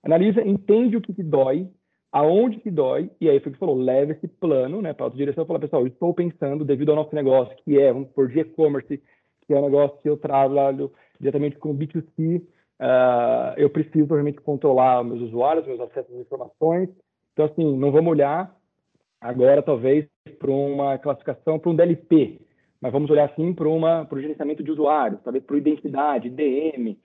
Analisa, 0.02 0.40
entende 0.42 0.96
o 0.96 1.00
que 1.00 1.12
te 1.12 1.22
dói, 1.22 1.68
aonde 2.12 2.58
te 2.58 2.70
dói, 2.70 3.10
e 3.20 3.28
aí 3.28 3.40
foi 3.40 3.52
que 3.52 3.58
falou, 3.58 3.76
leve 3.76 4.12
esse 4.12 4.28
plano 4.28 4.80
né, 4.80 4.92
para 4.92 5.06
a 5.06 5.10
direção 5.10 5.44
e 5.44 5.46
fala, 5.46 5.60
pessoal, 5.60 5.86
estou 5.86 6.14
pensando, 6.14 6.64
devido 6.64 6.90
ao 6.90 6.96
nosso 6.96 7.14
negócio, 7.14 7.56
que 7.64 7.78
é, 7.78 7.92
vamos 7.92 8.08
por 8.10 8.28
de 8.28 8.40
e-commerce, 8.40 9.02
que 9.46 9.54
é 9.54 9.58
um 9.58 9.64
negócio 9.64 9.98
que 10.00 10.08
eu 10.08 10.16
trabalho 10.16 10.92
diretamente 11.20 11.56
com 11.56 11.76
B2C, 11.76 12.40
uh, 12.40 12.44
ah, 12.80 13.54
eu 13.56 13.70
preciso 13.70 14.12
realmente 14.12 14.40
controlar 14.40 15.04
meus 15.04 15.20
usuários, 15.20 15.66
meus 15.66 15.80
acessos 15.80 16.14
às 16.14 16.20
informações. 16.20 16.88
Então, 17.32 17.46
assim, 17.46 17.76
não 17.76 17.92
vamos 17.92 18.10
olhar 18.10 18.54
agora, 19.20 19.62
talvez, 19.62 20.06
para 20.38 20.50
uma 20.50 20.98
classificação, 20.98 21.58
para 21.58 21.70
um 21.70 21.76
DLP, 21.76 22.40
mas 22.80 22.92
vamos 22.92 23.10
olhar 23.10 23.32
sim 23.34 23.52
para 23.54 23.68
o 23.68 24.20
gerenciamento 24.20 24.62
de 24.62 24.70
usuários, 24.70 25.20
talvez 25.22 25.44
para 25.44 25.56
identidade, 25.56 26.30
DM. 26.30 26.98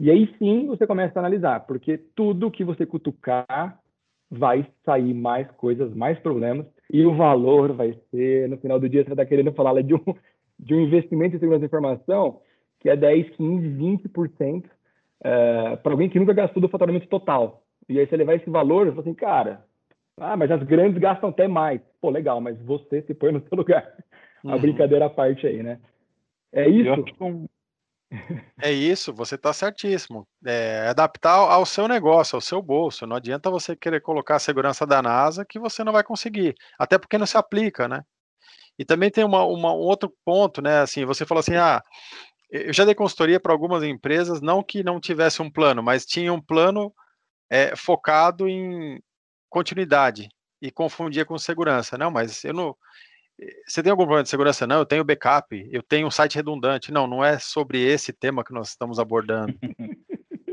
E 0.00 0.10
aí 0.10 0.34
sim 0.38 0.66
você 0.66 0.86
começa 0.86 1.18
a 1.18 1.22
analisar, 1.22 1.60
porque 1.66 1.98
tudo 1.98 2.50
que 2.50 2.64
você 2.64 2.84
cutucar 2.84 3.78
vai 4.38 4.66
sair 4.84 5.14
mais 5.14 5.50
coisas, 5.52 5.94
mais 5.94 6.18
problemas, 6.18 6.66
e 6.92 7.04
o 7.04 7.14
valor 7.14 7.72
vai 7.72 7.98
ser, 8.10 8.48
no 8.48 8.56
final 8.58 8.78
do 8.78 8.88
dia, 8.88 9.02
você 9.02 9.14
vai 9.14 9.14
estar 9.14 9.26
querendo 9.26 9.52
falar 9.52 9.82
de 9.82 9.94
um, 9.94 10.14
de 10.58 10.74
um 10.74 10.80
investimento 10.80 11.36
em 11.36 11.38
segurança 11.38 11.60
da 11.60 11.66
informação 11.66 12.40
que 12.80 12.90
é 12.90 12.96
10, 12.96 13.30
15, 13.30 13.68
20% 13.68 14.64
é, 15.24 15.76
para 15.76 15.92
alguém 15.92 16.08
que 16.10 16.18
nunca 16.18 16.34
gastou 16.34 16.60
do 16.60 16.68
faturamento 16.68 17.08
total. 17.08 17.62
E 17.88 17.98
aí 17.98 18.06
você 18.06 18.14
levar 18.14 18.34
esse 18.34 18.50
valor, 18.50 18.84
você 18.84 18.90
fala 18.90 19.00
assim, 19.00 19.14
cara, 19.14 19.64
ah, 20.18 20.36
mas 20.36 20.50
as 20.50 20.62
grandes 20.62 20.98
gastam 20.98 21.30
até 21.30 21.48
mais. 21.48 21.80
Pô, 22.00 22.10
legal, 22.10 22.40
mas 22.42 22.60
você 22.60 23.00
se 23.02 23.14
põe 23.14 23.32
no 23.32 23.40
seu 23.40 23.56
lugar 23.56 23.90
uhum. 24.44 24.52
a 24.52 24.58
brincadeira 24.58 25.06
à 25.06 25.10
parte 25.10 25.46
aí, 25.46 25.62
né? 25.62 25.80
É 26.52 26.68
isso. 26.68 27.04
É 28.60 28.70
isso, 28.70 29.12
você 29.12 29.34
está 29.34 29.52
certíssimo. 29.52 30.26
É 30.44 30.88
adaptar 30.88 31.34
ao 31.34 31.66
seu 31.66 31.88
negócio, 31.88 32.36
ao 32.36 32.40
seu 32.40 32.62
bolso. 32.62 33.06
Não 33.06 33.16
adianta 33.16 33.50
você 33.50 33.76
querer 33.76 34.00
colocar 34.00 34.36
a 34.36 34.38
segurança 34.38 34.86
da 34.86 35.02
NASA 35.02 35.44
que 35.44 35.58
você 35.58 35.82
não 35.84 35.92
vai 35.92 36.04
conseguir, 36.04 36.54
até 36.78 36.98
porque 36.98 37.18
não 37.18 37.26
se 37.26 37.36
aplica, 37.36 37.88
né? 37.88 38.02
E 38.78 38.84
também 38.84 39.10
tem 39.10 39.24
uma, 39.24 39.44
uma, 39.44 39.72
um 39.72 39.78
outro 39.78 40.12
ponto, 40.24 40.60
né? 40.62 40.80
Assim, 40.80 41.04
você 41.04 41.24
falou 41.26 41.40
assim, 41.40 41.56
ah, 41.56 41.82
eu 42.50 42.72
já 42.72 42.84
dei 42.84 42.94
consultoria 42.94 43.40
para 43.40 43.52
algumas 43.52 43.82
empresas, 43.82 44.40
não 44.40 44.62
que 44.62 44.82
não 44.84 45.00
tivesse 45.00 45.42
um 45.42 45.50
plano, 45.50 45.82
mas 45.82 46.06
tinha 46.06 46.32
um 46.32 46.40
plano 46.40 46.92
é, 47.50 47.76
focado 47.76 48.48
em 48.48 49.00
continuidade 49.50 50.28
e 50.62 50.70
confundia 50.70 51.24
com 51.24 51.38
segurança. 51.38 51.98
Não, 51.98 52.10
mas 52.10 52.44
eu 52.44 52.54
não, 52.54 52.76
você 53.66 53.82
tem 53.82 53.90
algum 53.90 54.04
problema 54.04 54.22
de 54.22 54.28
segurança? 54.28 54.66
Não, 54.66 54.78
eu 54.78 54.86
tenho 54.86 55.04
backup, 55.04 55.68
eu 55.70 55.82
tenho 55.82 56.06
um 56.06 56.10
site 56.10 56.36
redundante. 56.36 56.92
Não, 56.92 57.06
não 57.06 57.24
é 57.24 57.38
sobre 57.38 57.80
esse 57.80 58.12
tema 58.12 58.44
que 58.44 58.52
nós 58.52 58.68
estamos 58.68 58.98
abordando. 58.98 59.54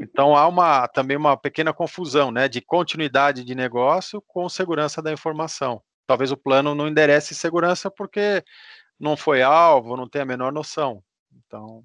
Então 0.02 0.36
há 0.36 0.48
uma 0.48 0.88
também 0.88 1.16
uma 1.16 1.38
pequena 1.38 1.74
confusão, 1.74 2.32
né, 2.32 2.48
de 2.48 2.60
continuidade 2.60 3.46
de 3.46 3.56
negócio 3.56 4.22
com 4.28 4.50
segurança 4.50 5.02
da 5.02 5.12
informação. 5.12 5.82
Talvez 6.06 6.32
o 6.32 6.38
plano 6.38 6.76
não 6.76 6.88
enderece 6.88 7.34
segurança 7.34 7.90
porque 7.90 8.44
não 9.00 9.16
foi 9.16 9.42
alvo, 9.42 9.96
não 9.96 10.10
tem 10.10 10.22
a 10.22 10.26
menor 10.26 10.52
noção. 10.52 11.02
Então, 11.34 11.84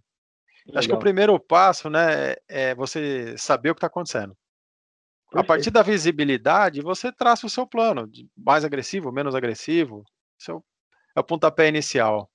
Legal. 0.67 0.79
acho 0.79 0.89
que 0.89 0.95
o 0.95 0.99
primeiro 0.99 1.39
passo, 1.39 1.89
né, 1.89 2.35
é 2.49 2.75
você 2.75 3.37
saber 3.39 3.71
o 3.71 3.75
que 3.75 3.79
está 3.79 3.87
acontecendo. 3.87 4.37
A 5.33 5.45
partir 5.45 5.71
da 5.71 5.83
visibilidade, 5.83 6.81
você 6.81 7.13
traça 7.13 7.47
o 7.47 7.51
seu 7.51 7.67
plano, 7.67 8.11
mais 8.37 8.65
agressivo, 8.65 9.13
menos 9.13 9.35
agressivo. 9.35 10.05
Seu 10.39 10.65
é 11.17 11.21
o 11.21 11.25
pontapé 11.25 11.69
inicial. 11.69 12.29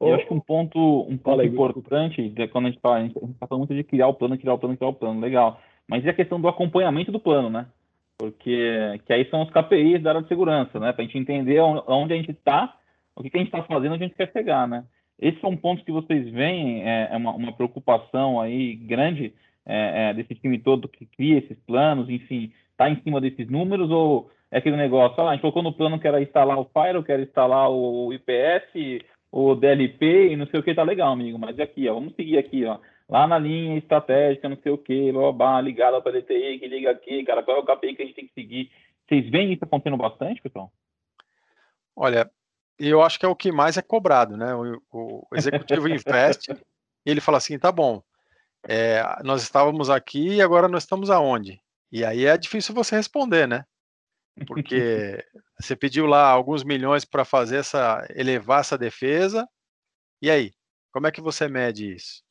Eu 0.00 0.14
acho 0.14 0.26
que 0.26 0.34
um 0.34 0.40
ponto, 0.40 0.78
um 1.08 1.16
ponto 1.16 1.42
importante, 1.42 2.32
é 2.36 2.46
quando 2.46 2.66
a 2.66 2.70
gente 2.70 2.80
fala, 2.80 2.96
a 2.96 3.02
gente 3.02 3.16
está 3.16 3.46
falando 3.46 3.66
muito 3.66 3.74
de 3.74 3.84
criar 3.84 4.08
o 4.08 4.14
plano, 4.14 4.38
criar 4.38 4.54
o 4.54 4.58
plano, 4.58 4.76
criar 4.76 4.90
o 4.90 4.94
plano, 4.94 5.20
legal. 5.20 5.60
Mas 5.88 6.04
e 6.04 6.08
a 6.08 6.14
questão 6.14 6.40
do 6.40 6.48
acompanhamento 6.48 7.12
do 7.12 7.20
plano, 7.20 7.48
né? 7.48 7.66
Porque 8.18 9.00
que 9.06 9.12
aí 9.12 9.28
são 9.30 9.42
os 9.42 9.50
KPIs 9.50 10.02
da 10.02 10.10
área 10.10 10.22
de 10.22 10.28
segurança, 10.28 10.78
né? 10.78 10.92
Para 10.92 11.02
a 11.02 11.06
gente 11.06 11.18
entender 11.18 11.60
onde 11.60 12.12
a 12.12 12.16
gente 12.16 12.30
está, 12.30 12.76
o 13.16 13.22
que, 13.22 13.30
que 13.30 13.36
a 13.36 13.40
gente 13.40 13.48
está 13.48 13.62
fazendo, 13.62 13.94
onde 13.94 14.04
a 14.04 14.06
gente 14.06 14.16
quer 14.16 14.30
chegar, 14.32 14.68
né? 14.68 14.84
Esses 15.18 15.40
são 15.40 15.56
pontos 15.56 15.84
que 15.84 15.92
vocês 15.92 16.28
veem, 16.30 16.82
é, 16.82 17.08
é 17.12 17.16
uma, 17.16 17.32
uma, 17.32 17.52
preocupação 17.52 18.40
aí 18.40 18.74
grande 18.74 19.32
é, 19.64 20.10
é, 20.10 20.14
desse 20.14 20.34
time 20.34 20.58
todo 20.58 20.88
que 20.88 21.06
cria 21.06 21.38
esses 21.38 21.58
planos, 21.60 22.10
enfim, 22.10 22.52
está 22.72 22.90
em 22.90 23.00
cima 23.02 23.20
desses 23.20 23.48
números 23.48 23.90
ou 23.90 24.30
é 24.54 24.58
aquele 24.58 24.76
negócio, 24.76 25.20
ah, 25.20 25.30
a 25.30 25.32
gente 25.32 25.40
colocou 25.40 25.64
no 25.64 25.72
plano 25.72 25.98
que 25.98 26.06
era 26.06 26.22
instalar 26.22 26.56
o 26.60 26.70
Fire, 26.72 27.02
que 27.02 27.10
era 27.10 27.22
instalar 27.22 27.68
o 27.68 28.12
IPS, 28.12 29.02
o 29.32 29.56
DLP 29.56 30.28
e 30.28 30.36
não 30.36 30.46
sei 30.46 30.60
o 30.60 30.62
que, 30.62 30.72
tá 30.72 30.84
legal, 30.84 31.12
amigo, 31.12 31.36
mas 31.36 31.58
aqui, 31.58 31.88
ó, 31.88 31.94
vamos 31.94 32.14
seguir 32.14 32.38
aqui, 32.38 32.64
ó, 32.64 32.78
lá 33.08 33.26
na 33.26 33.36
linha 33.36 33.76
estratégica, 33.76 34.48
não 34.48 34.56
sei 34.62 34.70
o 34.70 34.78
que, 34.78 35.10
blá, 35.10 35.60
ligado 35.60 36.00
para 36.00 36.20
DTI, 36.20 36.60
que 36.60 36.68
liga 36.68 36.92
aqui, 36.92 37.24
cara, 37.24 37.42
qual 37.42 37.56
é 37.56 37.60
o 37.60 37.64
KPI 37.64 37.96
que 37.96 38.02
a 38.02 38.06
gente 38.06 38.14
tem 38.14 38.28
que 38.28 38.32
seguir? 38.32 38.70
Vocês 39.08 39.28
veem 39.28 39.52
isso 39.52 39.64
acontecendo 39.64 39.96
bastante, 39.96 40.40
pessoal? 40.40 40.70
Olha, 41.96 42.30
eu 42.78 43.02
acho 43.02 43.18
que 43.18 43.26
é 43.26 43.28
o 43.28 43.34
que 43.34 43.50
mais 43.50 43.76
é 43.76 43.82
cobrado, 43.82 44.36
né? 44.36 44.54
O, 44.54 44.80
o 44.92 45.26
executivo 45.34 45.88
investe 45.90 46.52
e 47.04 47.10
ele 47.10 47.20
fala 47.20 47.38
assim, 47.38 47.58
tá 47.58 47.72
bom, 47.72 48.00
é, 48.68 49.02
nós 49.24 49.42
estávamos 49.42 49.90
aqui 49.90 50.34
e 50.34 50.40
agora 50.40 50.68
nós 50.68 50.84
estamos 50.84 51.10
aonde? 51.10 51.60
E 51.90 52.04
aí 52.04 52.24
é 52.24 52.38
difícil 52.38 52.72
você 52.72 52.94
responder, 52.94 53.48
né? 53.48 53.64
Porque 54.46 55.24
você 55.58 55.76
pediu 55.76 56.06
lá 56.06 56.28
alguns 56.28 56.64
milhões 56.64 57.04
para 57.04 57.24
fazer 57.24 57.58
essa 57.58 58.06
elevar 58.10 58.60
essa 58.60 58.76
defesa. 58.76 59.46
E 60.20 60.30
aí, 60.30 60.52
como 60.92 61.06
é 61.06 61.12
que 61.12 61.20
você 61.20 61.48
mede 61.48 61.94
isso? 61.94 62.22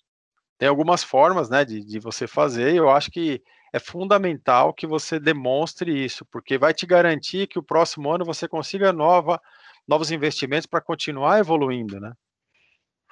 Tem 0.57 0.67
algumas 0.67 1.03
formas, 1.03 1.49
né, 1.49 1.65
de, 1.65 1.83
de 1.83 1.99
você 1.99 2.27
fazer. 2.27 2.73
E 2.73 2.77
eu 2.77 2.89
acho 2.89 3.11
que 3.11 3.41
é 3.73 3.79
fundamental 3.79 4.73
que 4.73 4.85
você 4.85 5.19
demonstre 5.19 6.03
isso, 6.03 6.25
porque 6.25 6.57
vai 6.57 6.73
te 6.73 6.85
garantir 6.85 7.47
que 7.47 7.57
o 7.57 7.63
próximo 7.63 8.11
ano 8.11 8.23
você 8.23 8.47
consiga 8.47 8.93
nova, 8.93 9.41
novos 9.87 10.11
investimentos 10.11 10.67
para 10.67 10.81
continuar 10.81 11.39
evoluindo, 11.39 11.99
né? 11.99 12.13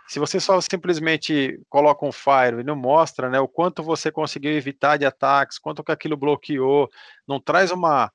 Se 0.07 0.19
você 0.19 0.39
só 0.39 0.59
simplesmente 0.59 1.59
coloca 1.69 2.05
um 2.05 2.11
fire 2.11 2.59
e 2.59 2.63
não 2.63 2.75
mostra, 2.75 3.29
né, 3.29 3.39
o 3.39 3.47
quanto 3.47 3.81
você 3.81 4.11
conseguiu 4.11 4.51
evitar 4.51 4.97
de 4.97 5.05
ataques, 5.05 5.57
quanto 5.57 5.83
que 5.83 5.91
aquilo 5.91 6.17
bloqueou, 6.17 6.89
não 7.25 7.39
traz 7.39 7.71
uma 7.71 8.11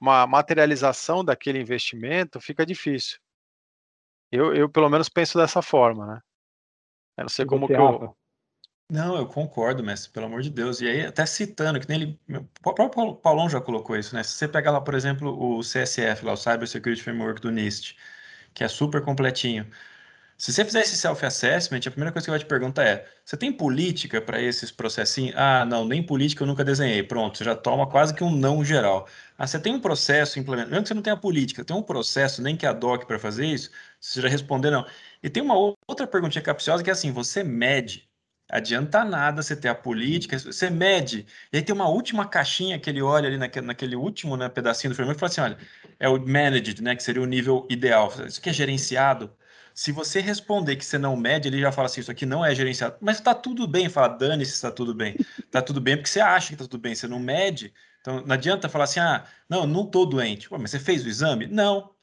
uma 0.00 0.26
materialização 0.26 1.24
daquele 1.24 1.60
investimento, 1.60 2.40
fica 2.40 2.64
difícil. 2.64 3.18
Eu, 4.30 4.54
eu 4.54 4.68
pelo 4.68 4.88
menos 4.88 5.08
penso 5.08 5.38
dessa 5.38 5.62
forma, 5.62 6.06
né? 6.06 6.20
Eu 7.16 7.22
não 7.24 7.28
sei 7.28 7.44
como 7.44 7.66
que 7.66 7.72
eu. 7.72 8.16
Não, 8.90 9.16
eu 9.16 9.26
concordo, 9.26 9.82
mestre, 9.82 10.10
pelo 10.10 10.26
amor 10.26 10.40
de 10.40 10.48
Deus. 10.48 10.80
E 10.80 10.88
aí, 10.88 11.04
até 11.04 11.26
citando, 11.26 11.78
que 11.78 11.88
nem 11.88 12.00
ele. 12.00 12.20
O 12.64 12.72
próprio 12.72 13.14
Paulão 13.16 13.48
já 13.48 13.60
colocou 13.60 13.96
isso, 13.96 14.14
né? 14.14 14.22
Se 14.22 14.32
você 14.32 14.48
pegar 14.48 14.70
lá, 14.70 14.80
por 14.80 14.94
exemplo, 14.94 15.30
o 15.38 15.60
CSF, 15.60 16.24
lá, 16.24 16.32
o 16.32 16.36
Cyber 16.36 16.66
Security 16.66 17.02
Framework 17.02 17.40
do 17.40 17.50
NIST, 17.50 17.96
que 18.54 18.64
é 18.64 18.68
super 18.68 19.02
completinho. 19.04 19.70
Se 20.38 20.52
você 20.52 20.64
fizer 20.64 20.80
esse 20.80 20.96
self-assessment, 20.96 21.80
a 21.86 21.90
primeira 21.90 22.12
coisa 22.12 22.24
que 22.26 22.30
vai 22.30 22.38
te 22.38 22.46
perguntar 22.46 22.84
é: 22.84 23.06
você 23.24 23.36
tem 23.36 23.52
política 23.52 24.20
para 24.22 24.40
esses 24.40 24.70
processinhos? 24.70 25.34
Ah, 25.36 25.64
não, 25.64 25.84
nem 25.84 26.02
política 26.02 26.42
eu 26.44 26.46
nunca 26.46 26.64
desenhei. 26.64 27.02
Pronto, 27.02 27.36
você 27.38 27.44
já 27.44 27.56
toma 27.56 27.88
quase 27.88 28.14
que 28.14 28.22
um 28.24 28.30
não 28.30 28.64
geral. 28.64 29.08
Ah, 29.36 29.46
você 29.46 29.58
tem 29.58 29.74
um 29.74 29.80
processo 29.80 30.38
implementado, 30.38 30.70
mesmo 30.70 30.82
que 30.84 30.88
você 30.88 30.94
não 30.94 31.02
tenha 31.02 31.16
política, 31.16 31.64
tem 31.64 31.76
um 31.76 31.82
processo, 31.82 32.40
nem 32.40 32.56
que 32.56 32.66
a 32.66 32.72
DOC 32.72 33.04
para 33.06 33.18
fazer 33.18 33.46
isso, 33.46 33.70
você 34.00 34.20
já 34.22 34.28
responder 34.28 34.70
não. 34.70 34.86
E 35.22 35.28
tem 35.28 35.42
uma 35.42 35.54
outra 35.88 36.06
perguntinha 36.06 36.42
capciosa 36.42 36.82
que 36.84 36.90
é 36.90 36.92
assim: 36.92 37.10
você 37.12 37.42
mede 37.42 38.08
Adianta 38.50 39.04
nada 39.04 39.42
você 39.42 39.54
ter 39.54 39.68
a 39.68 39.74
política, 39.74 40.38
você 40.38 40.70
mede. 40.70 41.26
E 41.52 41.58
aí 41.58 41.62
tem 41.62 41.74
uma 41.74 41.86
última 41.88 42.26
caixinha 42.26 42.78
que 42.78 42.88
ele 42.88 43.02
olha 43.02 43.28
ali 43.28 43.36
naquele, 43.36 43.66
naquele 43.66 43.94
último 43.94 44.36
né, 44.38 44.48
pedacinho 44.48 44.90
do 44.90 44.96
framework 44.96 45.18
e 45.18 45.20
fala 45.20 45.30
assim: 45.30 45.40
olha, 45.42 45.68
é 46.00 46.08
o 46.08 46.18
managed, 46.26 46.82
né? 46.82 46.96
Que 46.96 47.02
seria 47.02 47.20
o 47.22 47.26
nível 47.26 47.66
ideal. 47.68 48.10
Isso 48.26 48.40
aqui 48.40 48.48
é 48.48 48.52
gerenciado. 48.52 49.30
Se 49.78 49.92
você 49.92 50.20
responder 50.20 50.74
que 50.74 50.84
você 50.84 50.98
não 50.98 51.16
mede, 51.16 51.46
ele 51.46 51.60
já 51.60 51.70
fala 51.70 51.86
assim: 51.86 52.00
isso 52.00 52.10
aqui 52.10 52.26
não 52.26 52.44
é 52.44 52.52
gerenciado. 52.52 52.96
Mas 53.00 53.18
está 53.18 53.32
tudo 53.32 53.64
bem, 53.64 53.88
fala, 53.88 54.08
dane-se, 54.08 54.54
está 54.54 54.72
tudo 54.72 54.92
bem. 54.92 55.14
Está 55.38 55.62
tudo 55.62 55.80
bem 55.80 55.96
porque 55.96 56.08
você 56.08 56.18
acha 56.18 56.48
que 56.48 56.54
está 56.54 56.64
tudo 56.64 56.80
bem, 56.80 56.96
você 56.96 57.06
não 57.06 57.20
mede. 57.20 57.72
Então 58.00 58.20
não 58.26 58.34
adianta 58.34 58.68
falar 58.68 58.84
assim: 58.84 58.98
ah, 58.98 59.24
não, 59.48 59.68
não 59.68 59.84
estou 59.84 60.04
doente. 60.04 60.48
Pô, 60.48 60.58
mas 60.58 60.72
você 60.72 60.80
fez 60.80 61.04
o 61.04 61.08
exame? 61.08 61.46
Não. 61.46 61.94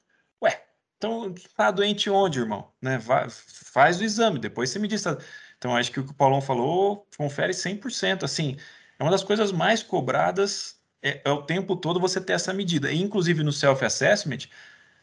Ué, 0.42 0.64
então 0.96 1.34
está 1.36 1.70
doente 1.70 2.10
onde, 2.10 2.40
irmão? 2.40 2.72
Né? 2.82 2.98
Vai, 2.98 3.28
faz 3.30 4.00
o 4.00 4.06
exame, 4.06 4.40
depois 4.40 4.70
você 4.70 4.80
me 4.80 4.88
diz. 4.88 5.02
Tá... 5.02 5.18
Então, 5.58 5.76
acho 5.76 5.92
que 5.92 6.00
o 6.00 6.06
que 6.06 6.12
o 6.12 6.16
Paulão 6.16 6.40
falou 6.40 7.06
confere 7.18 7.52
100%. 7.52 8.24
Assim, 8.24 8.56
é 8.98 9.04
uma 9.04 9.12
das 9.12 9.24
coisas 9.24 9.52
mais 9.52 9.84
cobradas 9.84 10.80
é, 11.02 11.22
é 11.26 11.30
o 11.30 11.42
tempo 11.42 11.76
todo 11.76 12.00
você 12.00 12.22
ter 12.22 12.34
essa 12.34 12.54
medida. 12.54 12.90
E, 12.90 13.02
inclusive, 13.02 13.44
no 13.44 13.52
self-assessment, 13.52 14.48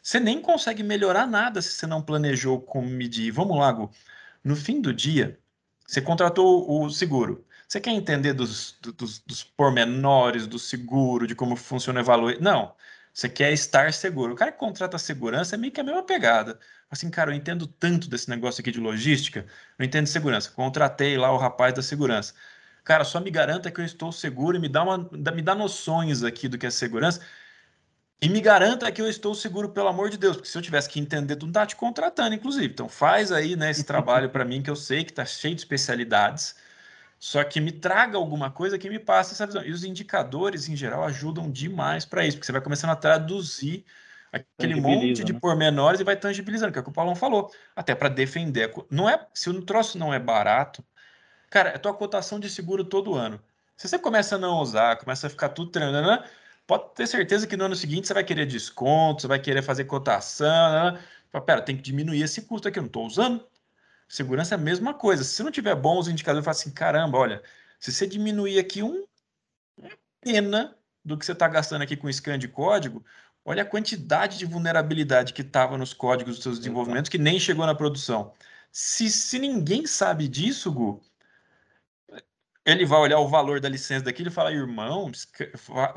você 0.02 0.20
nem 0.20 0.40
consegue 0.42 0.82
melhorar 0.82 1.26
nada 1.26 1.62
se 1.62 1.70
você 1.70 1.86
não 1.86 2.02
planejou 2.02 2.60
como 2.60 2.88
medir. 2.88 3.30
Vamos 3.30 3.58
lá, 3.58 3.70
Gu. 3.72 3.90
No 4.44 4.56
fim 4.56 4.80
do 4.80 4.92
dia, 4.92 5.38
você 5.86 6.00
contratou 6.02 6.82
o 6.84 6.90
seguro. 6.90 7.46
Você 7.68 7.80
quer 7.80 7.92
entender 7.92 8.34
dos, 8.34 8.78
dos, 8.96 9.20
dos 9.20 9.44
pormenores 9.44 10.46
do 10.46 10.58
seguro, 10.58 11.26
de 11.26 11.34
como 11.34 11.56
funciona 11.56 12.00
o 12.00 12.04
valor? 12.04 12.36
Não. 12.40 12.74
Você 13.12 13.28
quer 13.28 13.52
estar 13.52 13.92
seguro. 13.92 14.32
O 14.32 14.36
cara 14.36 14.52
que 14.52 14.58
contrata 14.58 14.98
segurança 14.98 15.54
é 15.54 15.58
meio 15.58 15.72
que 15.72 15.80
a 15.80 15.84
mesma 15.84 16.02
pegada. 16.02 16.58
Assim, 16.90 17.10
cara, 17.10 17.30
eu 17.30 17.34
entendo 17.34 17.66
tanto 17.66 18.08
desse 18.08 18.28
negócio 18.28 18.60
aqui 18.60 18.70
de 18.70 18.80
logística, 18.80 19.46
eu 19.78 19.84
entendo 19.84 20.06
segurança. 20.06 20.50
Contratei 20.50 21.16
lá 21.16 21.32
o 21.32 21.36
rapaz 21.38 21.74
da 21.74 21.82
segurança. 21.82 22.34
Cara, 22.84 23.04
só 23.04 23.20
me 23.20 23.30
garanta 23.30 23.70
que 23.70 23.80
eu 23.80 23.84
estou 23.84 24.10
seguro 24.12 24.56
e 24.56 24.60
me 24.60 24.68
dá, 24.68 24.82
uma, 24.82 24.98
me 25.34 25.42
dá 25.42 25.54
noções 25.54 26.22
aqui 26.22 26.48
do 26.48 26.58
que 26.58 26.66
é 26.66 26.70
segurança. 26.70 27.20
E 28.22 28.28
me 28.28 28.40
garanta 28.40 28.90
que 28.92 29.02
eu 29.02 29.08
estou 29.08 29.34
seguro, 29.34 29.70
pelo 29.70 29.88
amor 29.88 30.08
de 30.08 30.16
Deus, 30.16 30.36
porque 30.36 30.48
se 30.48 30.56
eu 30.56 30.62
tivesse 30.62 30.88
que 30.88 31.00
entender 31.00 31.36
tudo, 31.36 31.52
tá 31.52 31.66
te 31.66 31.74
contratando, 31.74 32.34
inclusive. 32.34 32.72
Então 32.72 32.88
faz 32.88 33.32
aí 33.32 33.56
né, 33.56 33.70
esse 33.70 33.82
trabalho 33.84 34.30
para 34.30 34.44
mim, 34.44 34.62
que 34.62 34.70
eu 34.70 34.76
sei 34.76 35.02
que 35.04 35.10
está 35.10 35.24
cheio 35.24 35.54
de 35.54 35.60
especialidades 35.62 36.54
só 37.22 37.44
que 37.44 37.60
me 37.60 37.70
traga 37.70 38.18
alguma 38.18 38.50
coisa 38.50 38.76
que 38.76 38.90
me 38.90 38.98
passe 38.98 39.32
essa 39.32 39.46
visão. 39.46 39.64
E 39.64 39.70
os 39.70 39.84
indicadores, 39.84 40.68
em 40.68 40.74
geral, 40.74 41.04
ajudam 41.04 41.48
demais 41.48 42.04
para 42.04 42.26
isso, 42.26 42.36
porque 42.36 42.46
você 42.46 42.50
vai 42.50 42.60
começando 42.60 42.90
a 42.90 42.96
traduzir 42.96 43.84
aquele 44.32 44.74
monte 44.80 45.22
de 45.22 45.32
né? 45.32 45.38
pormenores 45.38 46.00
e 46.00 46.04
vai 46.04 46.16
tangibilizando, 46.16 46.72
que 46.72 46.78
é 46.78 46.80
o 46.80 46.84
que 46.84 46.90
o 46.90 46.92
Paulão 46.92 47.14
falou, 47.14 47.48
até 47.76 47.94
para 47.94 48.08
defender. 48.08 48.74
Não 48.90 49.08
é, 49.08 49.24
se 49.32 49.48
o 49.48 49.62
troço 49.62 49.96
não 49.98 50.12
é 50.12 50.18
barato, 50.18 50.84
cara, 51.48 51.68
é 51.68 51.78
tua 51.78 51.94
cotação 51.94 52.40
de 52.40 52.50
seguro 52.50 52.82
todo 52.82 53.14
ano. 53.14 53.40
Se 53.76 53.86
você 53.86 54.00
começa 54.00 54.34
a 54.34 54.38
não 54.38 54.58
usar, 54.58 54.96
começa 54.96 55.28
a 55.28 55.30
ficar 55.30 55.50
tudo 55.50 55.70
treinando, 55.70 56.08
né? 56.08 56.24
Pode 56.66 56.94
ter 56.94 57.06
certeza 57.06 57.46
que 57.46 57.56
no 57.56 57.64
ano 57.64 57.76
seguinte 57.76 58.06
você 58.06 58.14
vai 58.14 58.24
querer 58.24 58.46
desconto, 58.46 59.22
você 59.22 59.28
vai 59.28 59.38
querer 59.40 59.62
fazer 59.62 59.84
cotação. 59.84 60.92
Né? 60.92 61.00
Pera, 61.46 61.62
tem 61.62 61.76
que 61.76 61.82
diminuir 61.82 62.22
esse 62.22 62.42
custo 62.42 62.68
aqui, 62.68 62.78
eu 62.78 62.82
não 62.82 62.88
estou 62.88 63.06
usando. 63.06 63.46
Segurança 64.08 64.54
é 64.54 64.56
a 64.56 64.60
mesma 64.60 64.94
coisa. 64.94 65.24
Se 65.24 65.42
não 65.42 65.50
tiver 65.50 65.74
bons 65.74 66.08
indicadores, 66.08 66.44
fala 66.44 66.56
assim, 66.56 66.70
caramba, 66.70 67.18
olha, 67.18 67.42
se 67.80 67.92
você 67.92 68.06
diminuir 68.06 68.58
aqui 68.58 68.82
um 68.82 69.06
pena 70.20 70.76
do 71.04 71.18
que 71.18 71.26
você 71.26 71.32
está 71.32 71.48
gastando 71.48 71.82
aqui 71.82 71.96
com 71.96 72.12
scan 72.12 72.38
de 72.38 72.48
código, 72.48 73.04
olha 73.44 73.62
a 73.62 73.66
quantidade 73.66 74.38
de 74.38 74.46
vulnerabilidade 74.46 75.32
que 75.32 75.42
estava 75.42 75.76
nos 75.76 75.92
códigos 75.92 76.36
dos 76.36 76.42
seus 76.42 76.58
desenvolvimentos 76.58 77.08
que 77.08 77.18
nem 77.18 77.40
chegou 77.40 77.66
na 77.66 77.74
produção. 77.74 78.32
Se, 78.70 79.10
se 79.10 79.38
ninguém 79.38 79.86
sabe 79.86 80.28
disso, 80.28 80.70
Gu, 80.70 81.02
ele 82.64 82.86
vai 82.86 83.00
olhar 83.00 83.18
o 83.18 83.28
valor 83.28 83.60
da 83.60 83.68
licença 83.68 84.04
daquilo 84.04 84.28
e 84.28 84.32
falar, 84.32 84.52
irmão, 84.52 85.10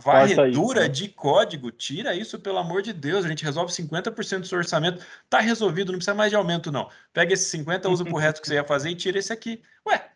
varredura 0.03 0.89
de 0.89 1.07
código, 1.09 1.72
tira 1.72 2.16
isso, 2.16 2.39
pelo 2.39 2.57
amor 2.57 2.82
de 2.82 2.91
Deus, 2.91 3.24
a 3.24 3.28
gente 3.28 3.43
resolve 3.43 3.72
50% 3.72 4.39
do 4.39 4.47
seu 4.47 4.57
orçamento, 4.57 5.05
tá 5.30 5.39
resolvido, 5.39 5.91
não 5.91 5.99
precisa 5.99 6.16
mais 6.16 6.32
de 6.32 6.36
aumento, 6.36 6.72
não. 6.72 6.89
Pega 7.13 7.34
esses 7.34 7.47
50, 7.47 7.89
usa 7.89 8.03
pro 8.03 8.18
resto 8.18 8.41
que 8.41 8.47
você 8.47 8.55
ia 8.55 8.63
fazer 8.63 8.89
e 8.89 8.95
tira 8.95 9.20
esse 9.20 9.32
aqui. 9.32 9.61
Ué, 9.88 10.11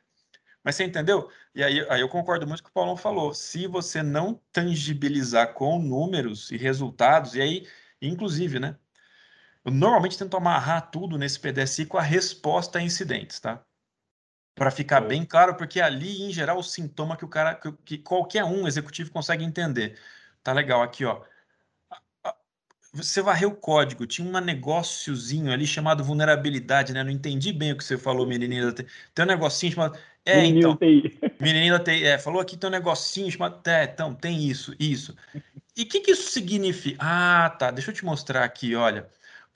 mas 0.64 0.76
você 0.76 0.84
entendeu? 0.84 1.30
E 1.54 1.64
aí, 1.64 1.86
aí 1.90 2.02
eu 2.02 2.10
concordo 2.10 2.48
muito 2.48 2.64
com 2.64 2.70
o 2.70 2.72
que 2.72 2.72
o 2.72 2.74
Paulão 2.74 2.98
falou. 2.98 3.34
Se 3.34 3.68
você 3.68 4.02
não 4.02 4.42
tangibilizar 4.52 5.54
com 5.54 5.80
números 5.80 6.52
e 6.52 6.58
resultados, 6.58 7.36
e 7.36 7.42
aí, 7.42 7.68
inclusive, 8.02 8.60
né? 8.60 8.76
Eu 9.64 9.72
normalmente 9.72 10.18
tento 10.18 10.36
amarrar 10.38 10.90
tudo 10.90 11.18
nesse 11.18 11.40
PDSI 11.40 11.86
com 11.86 11.98
a 11.98 12.02
resposta 12.02 12.80
a 12.80 12.82
incidentes, 12.82 13.40
tá? 13.40 13.64
Para 14.60 14.70
ficar 14.70 15.00
bem 15.00 15.24
claro, 15.24 15.56
porque 15.56 15.80
ali, 15.80 16.22
em 16.22 16.34
geral, 16.34 16.58
o 16.60 16.64
sintoma 16.64 17.16
que 17.16 17.24
o 17.24 17.30
cara, 17.30 17.56
que, 17.56 17.72
que 17.86 17.98
qualquer 17.98 18.44
um 18.44 18.68
executivo 18.68 19.10
consegue 19.10 19.44
entender. 19.44 19.98
Tá 20.44 20.52
legal 20.52 20.84
aqui, 20.84 21.06
ó. 21.06 21.22
Você 22.92 23.22
varreu 23.22 23.50
o 23.50 23.56
código, 23.56 24.06
tinha 24.06 24.28
um 24.28 24.42
negóciozinho 24.42 25.52
ali 25.52 25.66
chamado 25.66 26.04
vulnerabilidade, 26.04 26.92
né? 26.92 27.04
Não 27.04 27.12
entendi 27.12 27.54
bem 27.54 27.72
o 27.72 27.78
que 27.78 27.84
você 27.84 27.98
falou, 27.98 28.28
menininha. 28.28 28.74
Tem 28.74 29.24
um 29.24 29.28
negocinho 29.28 29.72
chamado. 29.72 29.98
É, 30.26 30.44
então. 30.44 30.78
Menininha 31.40 31.80
TI. 31.80 32.04
É, 32.04 32.18
falou 32.18 32.42
aqui, 32.42 32.58
tem 32.58 32.68
um 32.68 32.72
negocinho 32.72 33.32
chamado. 33.32 33.62
É, 33.66 33.86
então, 33.86 34.14
tem 34.14 34.44
isso, 34.44 34.76
isso. 34.78 35.16
E 35.78 35.84
o 35.84 35.86
que, 35.86 36.02
que 36.02 36.12
isso 36.12 36.32
significa? 36.32 36.98
Ah, 37.00 37.56
tá. 37.58 37.72
Deixa 37.72 37.92
eu 37.92 37.96
te 37.96 38.04
mostrar 38.04 38.44
aqui, 38.44 38.76
olha. 38.76 39.08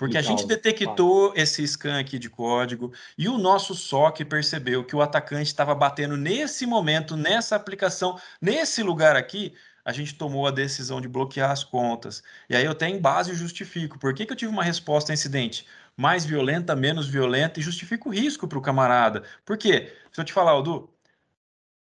Porque 0.03 0.17
a 0.17 0.21
gente 0.21 0.45
detectou 0.45 1.31
esse 1.33 1.65
scan 1.65 1.97
aqui 1.97 2.19
de 2.19 2.29
código 2.29 2.91
e 3.17 3.29
o 3.29 3.37
nosso 3.37 3.73
SOC 3.73 4.25
percebeu 4.25 4.83
que 4.83 4.93
o 4.93 5.01
atacante 5.01 5.47
estava 5.47 5.73
batendo 5.73 6.17
nesse 6.17 6.65
momento, 6.65 7.15
nessa 7.15 7.55
aplicação, 7.55 8.19
nesse 8.41 8.83
lugar 8.83 9.15
aqui. 9.15 9.53
A 9.85 9.93
gente 9.93 10.15
tomou 10.15 10.45
a 10.45 10.51
decisão 10.51 10.99
de 10.99 11.07
bloquear 11.07 11.51
as 11.51 11.63
contas. 11.63 12.21
E 12.49 12.55
aí 12.55 12.65
eu 12.65 12.71
até 12.71 12.89
em 12.89 12.99
base 12.99 13.33
justifico. 13.33 13.97
Por 13.97 14.13
que, 14.13 14.25
que 14.25 14.33
eu 14.33 14.35
tive 14.35 14.51
uma 14.51 14.63
resposta 14.63 15.11
a 15.11 15.15
incidente? 15.15 15.65
Mais 15.95 16.25
violenta, 16.25 16.75
menos 16.75 17.07
violenta, 17.07 17.61
e 17.61 17.63
justifico 17.63 18.09
o 18.09 18.11
risco 18.11 18.45
para 18.45 18.57
o 18.57 18.61
camarada. 18.61 19.23
Por 19.45 19.57
quê? 19.57 19.93
Se 20.11 20.19
eu 20.19 20.25
te 20.25 20.33
falar, 20.33 20.51
Aldu, 20.51 20.93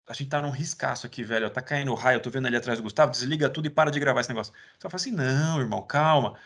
a 0.09 0.13
gente 0.13 0.29
tá 0.29 0.43
num 0.43 0.51
riscaço 0.51 1.07
aqui, 1.07 1.23
velho. 1.23 1.49
Tá 1.51 1.63
caindo 1.63 1.95
raio, 1.95 2.17
eu 2.17 2.23
tô 2.23 2.31
vendo 2.31 2.47
ali 2.47 2.57
atrás 2.57 2.81
do 2.81 2.83
Gustavo, 2.83 3.13
desliga 3.13 3.49
tudo 3.49 3.67
e 3.67 3.71
para 3.71 3.91
de 3.93 4.01
gravar 4.01 4.23
esse 4.23 4.29
negócio. 4.29 4.53
Você 4.77 4.89
fala 4.89 4.97
assim: 4.97 5.13
não, 5.13 5.61
irmão, 5.61 5.83
calma. 5.83 6.37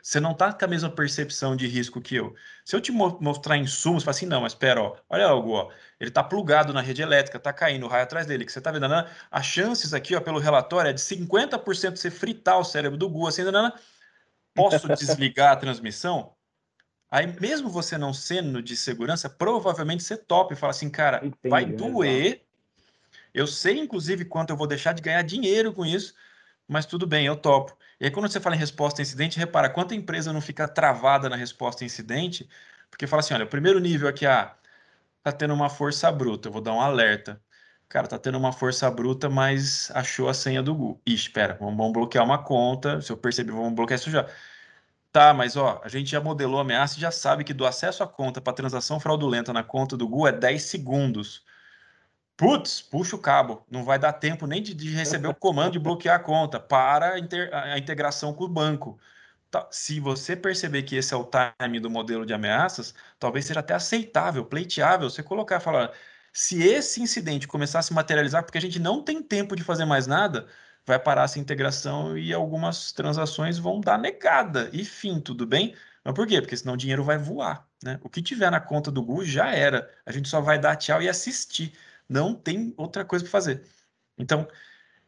Você 0.00 0.20
não 0.20 0.32
está 0.32 0.52
com 0.52 0.64
a 0.64 0.68
mesma 0.68 0.88
percepção 0.88 1.56
de 1.56 1.66
risco 1.66 2.00
que 2.00 2.14
eu. 2.14 2.34
Se 2.64 2.76
eu 2.76 2.80
te 2.80 2.92
mostrar 2.92 3.56
insumos, 3.56 4.02
você 4.02 4.04
fala 4.04 4.16
assim, 4.16 4.26
não, 4.26 4.40
mas 4.42 4.52
espera, 4.52 4.80
ó, 4.80 4.96
olha 5.08 5.26
algo, 5.26 5.50
ó, 5.50 5.70
ele 5.98 6.10
está 6.10 6.22
plugado 6.22 6.72
na 6.72 6.80
rede 6.80 7.02
elétrica, 7.02 7.38
está 7.38 7.52
caindo 7.52 7.84
o 7.84 7.88
raio 7.88 8.04
atrás 8.04 8.24
dele, 8.26 8.44
que 8.44 8.52
você 8.52 8.60
está 8.60 8.70
vendo, 8.70 8.88
né? 8.88 9.10
as 9.30 9.44
chances 9.44 9.92
aqui, 9.92 10.14
ó, 10.14 10.20
pelo 10.20 10.38
relatório, 10.38 10.90
é 10.90 10.92
de 10.92 11.00
50% 11.00 11.96
você 11.96 12.10
fritar 12.10 12.58
o 12.58 12.64
cérebro 12.64 12.96
do 12.96 13.08
Gu, 13.08 13.26
assim, 13.26 13.42
né? 13.44 13.72
posso 14.54 14.86
desligar 14.88 15.52
a 15.52 15.56
transmissão? 15.56 16.34
Aí, 17.10 17.26
mesmo 17.40 17.68
você 17.68 17.98
não 17.98 18.12
sendo 18.12 18.62
de 18.62 18.76
segurança, 18.76 19.28
provavelmente 19.28 20.04
você 20.04 20.16
topa 20.16 20.52
e 20.52 20.56
fala 20.56 20.70
assim, 20.70 20.88
cara, 20.88 21.18
Entendi, 21.18 21.48
vai 21.48 21.64
doer. 21.64 22.44
Eu 23.32 23.48
sei, 23.48 23.78
inclusive, 23.80 24.24
quanto 24.24 24.50
eu 24.50 24.56
vou 24.56 24.66
deixar 24.68 24.92
de 24.92 25.02
ganhar 25.02 25.22
dinheiro 25.22 25.72
com 25.72 25.84
isso, 25.84 26.14
mas 26.68 26.86
tudo 26.86 27.06
bem, 27.06 27.26
eu 27.26 27.36
topo. 27.36 27.76
E 28.00 28.06
aí, 28.06 28.10
quando 28.10 28.28
você 28.30 28.40
fala 28.40 28.56
em 28.56 28.58
resposta 28.58 29.00
a 29.00 29.02
incidente, 29.02 29.38
repara 29.38 29.70
quanta 29.70 29.94
empresa 29.94 30.32
não 30.32 30.40
fica 30.40 30.66
travada 30.68 31.28
na 31.28 31.36
resposta 31.36 31.84
a 31.84 31.86
incidente, 31.86 32.48
porque 32.90 33.06
fala 33.06 33.20
assim: 33.20 33.34
olha, 33.34 33.44
o 33.44 33.48
primeiro 33.48 33.78
nível 33.80 34.08
aqui, 34.08 34.26
ah, 34.26 34.54
tá 35.22 35.32
tendo 35.32 35.54
uma 35.54 35.70
força 35.70 36.10
bruta, 36.12 36.48
eu 36.48 36.52
vou 36.52 36.62
dar 36.62 36.72
um 36.74 36.80
alerta. 36.80 37.40
Cara, 37.88 38.08
tá 38.08 38.18
tendo 38.18 38.38
uma 38.38 38.52
força 38.52 38.90
bruta, 38.90 39.30
mas 39.30 39.90
achou 39.94 40.28
a 40.28 40.34
senha 40.34 40.62
do 40.62 40.74
Google. 40.74 41.00
Ixi, 41.06 41.28
espera, 41.28 41.56
vamos, 41.60 41.92
bloquear 41.92 42.24
uma 42.24 42.42
conta. 42.42 43.00
Se 43.00 43.12
eu 43.12 43.16
perceber, 43.16 43.52
vamos 43.52 43.74
bloquear 43.74 43.98
isso 44.00 44.10
já. 44.10 44.28
Tá, 45.12 45.32
mas 45.32 45.56
ó, 45.56 45.80
a 45.84 45.88
gente 45.88 46.10
já 46.10 46.20
modelou 46.20 46.58
a 46.58 46.62
ameaça 46.62 46.98
e 46.98 47.00
já 47.00 47.10
sabe 47.10 47.44
que 47.44 47.54
do 47.54 47.64
acesso 47.64 48.02
à 48.02 48.08
conta 48.08 48.40
para 48.40 48.52
transação 48.52 48.98
fraudulenta 48.98 49.52
na 49.52 49.62
conta 49.62 49.96
do 49.96 50.08
Google 50.08 50.28
é 50.28 50.32
10 50.32 50.62
segundos. 50.64 51.44
Putz, 52.36 52.82
puxa 52.82 53.14
o 53.14 53.18
cabo, 53.18 53.64
não 53.70 53.84
vai 53.84 53.98
dar 53.98 54.12
tempo 54.12 54.46
nem 54.46 54.60
de, 54.62 54.74
de 54.74 54.90
receber 54.90 55.28
o 55.28 55.34
comando 55.34 55.72
de 55.72 55.78
bloquear 55.78 56.16
a 56.16 56.18
conta 56.18 56.58
para 56.58 57.14
a, 57.14 57.18
inter, 57.18 57.48
a 57.54 57.78
integração 57.78 58.34
com 58.34 58.44
o 58.44 58.48
banco. 58.48 58.98
Tá, 59.50 59.68
se 59.70 60.00
você 60.00 60.34
perceber 60.34 60.82
que 60.82 60.96
esse 60.96 61.14
é 61.14 61.16
o 61.16 61.28
time 61.60 61.78
do 61.78 61.88
modelo 61.88 62.26
de 62.26 62.34
ameaças, 62.34 62.92
talvez 63.20 63.44
seja 63.46 63.60
até 63.60 63.74
aceitável, 63.74 64.44
pleiteável, 64.44 65.08
você 65.08 65.22
colocar 65.22 65.60
falar, 65.60 65.92
se 66.32 66.60
esse 66.62 67.00
incidente 67.00 67.46
começar 67.46 67.78
a 67.78 67.82
se 67.82 67.94
materializar, 67.94 68.42
porque 68.44 68.58
a 68.58 68.60
gente 68.60 68.80
não 68.80 69.02
tem 69.02 69.22
tempo 69.22 69.54
de 69.54 69.62
fazer 69.62 69.84
mais 69.84 70.06
nada, 70.08 70.48
vai 70.84 70.98
parar 70.98 71.24
essa 71.24 71.38
integração 71.38 72.18
e 72.18 72.32
algumas 72.32 72.92
transações 72.92 73.58
vão 73.58 73.80
dar 73.80 73.98
negada. 73.98 74.68
E 74.72 74.84
fim, 74.84 75.20
tudo 75.20 75.46
bem? 75.46 75.74
Mas 76.04 76.14
por 76.14 76.26
quê? 76.26 76.40
Porque 76.40 76.56
senão 76.56 76.74
o 76.74 76.76
dinheiro 76.76 77.04
vai 77.04 77.16
voar. 77.18 77.66
Né? 77.82 77.98
O 78.02 78.10
que 78.10 78.20
tiver 78.22 78.50
na 78.50 78.60
conta 78.60 78.90
do 78.90 79.02
Google 79.02 79.24
já 79.24 79.50
era. 79.50 79.88
A 80.04 80.12
gente 80.12 80.28
só 80.28 80.40
vai 80.40 80.58
dar 80.58 80.76
tchau 80.76 81.00
e 81.00 81.08
assistir. 81.08 81.72
Não 82.08 82.34
tem 82.34 82.74
outra 82.76 83.04
coisa 83.04 83.24
para 83.24 83.32
fazer. 83.32 83.62
Então, 84.18 84.46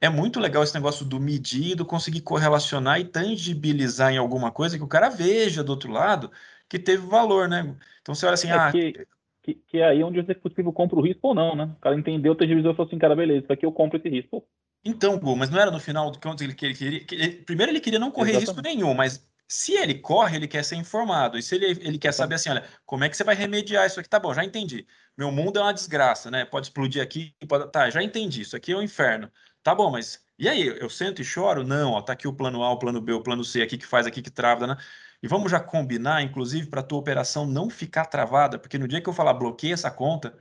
é 0.00 0.08
muito 0.08 0.40
legal 0.40 0.62
esse 0.62 0.74
negócio 0.74 1.04
do 1.04 1.18
medir, 1.18 1.74
do 1.74 1.84
conseguir 1.84 2.20
correlacionar 2.20 3.00
e 3.00 3.04
tangibilizar 3.04 4.12
em 4.12 4.18
alguma 4.18 4.50
coisa 4.50 4.76
que 4.76 4.84
o 4.84 4.88
cara 4.88 5.08
veja 5.08 5.64
do 5.64 5.70
outro 5.70 5.90
lado 5.90 6.30
que 6.68 6.78
teve 6.78 7.06
valor, 7.06 7.48
né? 7.48 7.74
Então 8.02 8.14
você 8.14 8.26
olha 8.26 8.34
assim, 8.34 8.48
é 8.48 8.52
ah, 8.52 8.72
que, 8.72 9.06
que, 9.42 9.54
que, 9.54 9.78
é 9.78 9.88
aí 9.88 10.02
onde 10.02 10.18
o 10.18 10.22
executivo 10.22 10.72
compra 10.72 10.98
o 10.98 11.02
risco 11.02 11.28
ou 11.28 11.34
não, 11.34 11.54
né? 11.54 11.70
O 11.76 11.80
cara 11.80 11.96
entendeu, 11.96 12.34
tangibilizou 12.34 12.72
e 12.72 12.76
falou 12.76 12.88
assim, 12.88 12.98
cara, 12.98 13.16
beleza, 13.16 13.44
isso 13.44 13.52
aqui 13.52 13.64
eu 13.64 13.72
compro 13.72 13.98
esse 13.98 14.08
risco. 14.08 14.44
Então, 14.84 15.18
Gu, 15.18 15.34
mas 15.36 15.50
não 15.50 15.58
era 15.58 15.70
no 15.70 15.80
final 15.80 16.10
do 16.10 16.18
que 16.18 16.28
ele 16.44 16.54
queria. 16.54 17.04
Que 17.04 17.14
ele, 17.14 17.30
primeiro 17.42 17.72
ele 17.72 17.80
queria 17.80 17.98
não 17.98 18.10
correr 18.10 18.32
Exatamente. 18.32 18.50
risco 18.50 18.62
nenhum, 18.62 18.94
mas 18.94 19.26
se 19.48 19.74
ele 19.74 19.94
corre, 19.94 20.36
ele 20.36 20.48
quer 20.48 20.64
ser 20.64 20.76
informado. 20.76 21.38
E 21.38 21.42
se 21.42 21.54
ele, 21.54 21.66
ele 21.80 21.98
quer 21.98 22.12
saber 22.12 22.36
assim, 22.36 22.50
olha, 22.50 22.64
como 22.84 23.04
é 23.04 23.08
que 23.08 23.16
você 23.16 23.24
vai 23.24 23.34
remediar 23.34 23.86
isso 23.86 24.00
aqui? 24.00 24.08
Tá 24.08 24.18
bom, 24.18 24.34
já 24.34 24.44
entendi. 24.44 24.86
Meu 25.16 25.30
mundo 25.30 25.58
é 25.58 25.62
uma 25.62 25.74
desgraça, 25.74 26.30
né? 26.30 26.44
Pode 26.44 26.66
explodir 26.66 27.02
aqui, 27.02 27.34
pode... 27.48 27.70
tá, 27.70 27.88
já 27.90 28.02
entendi. 28.02 28.42
Isso 28.42 28.56
aqui 28.56 28.72
é 28.72 28.76
um 28.76 28.82
inferno. 28.82 29.30
Tá 29.62 29.74
bom, 29.74 29.90
mas 29.90 30.24
e 30.38 30.48
aí? 30.48 30.66
Eu 30.66 30.90
sento 30.90 31.22
e 31.22 31.24
choro? 31.24 31.64
Não, 31.64 31.92
ó, 31.92 32.02
tá 32.02 32.12
aqui 32.12 32.28
o 32.28 32.32
plano 32.32 32.62
A, 32.62 32.70
o 32.70 32.78
plano 32.78 33.00
B, 33.00 33.12
o 33.12 33.22
plano 33.22 33.44
C, 33.44 33.62
aqui 33.62 33.78
que 33.78 33.86
faz, 33.86 34.06
aqui 34.06 34.20
que 34.22 34.30
trava, 34.30 34.66
né? 34.66 34.76
E 35.22 35.28
vamos 35.28 35.50
já 35.50 35.58
combinar, 35.60 36.22
inclusive, 36.22 36.68
para 36.68 36.80
a 36.80 36.82
tua 36.84 36.98
operação 36.98 37.46
não 37.46 37.70
ficar 37.70 38.04
travada, 38.06 38.58
porque 38.58 38.78
no 38.78 38.86
dia 38.86 39.00
que 39.00 39.08
eu 39.08 39.12
falar 39.14 39.34
bloqueia 39.34 39.74
essa 39.74 39.90
conta, 39.90 40.36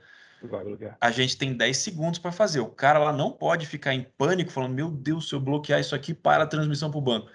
a 1.00 1.10
gente 1.10 1.36
tem 1.36 1.56
10 1.56 1.76
segundos 1.76 2.18
para 2.18 2.32
fazer. 2.32 2.60
O 2.60 2.68
cara 2.70 2.98
lá 2.98 3.12
não 3.12 3.32
pode 3.32 3.66
ficar 3.66 3.94
em 3.94 4.02
pânico, 4.02 4.50
falando: 4.50 4.74
Meu 4.74 4.90
Deus, 4.90 5.28
se 5.28 5.34
eu 5.34 5.40
bloquear 5.40 5.80
isso 5.80 5.94
aqui, 5.94 6.14
para 6.14 6.44
a 6.44 6.46
transmissão 6.46 6.90
para 6.90 6.98
o 6.98 7.02
banco. 7.02 7.30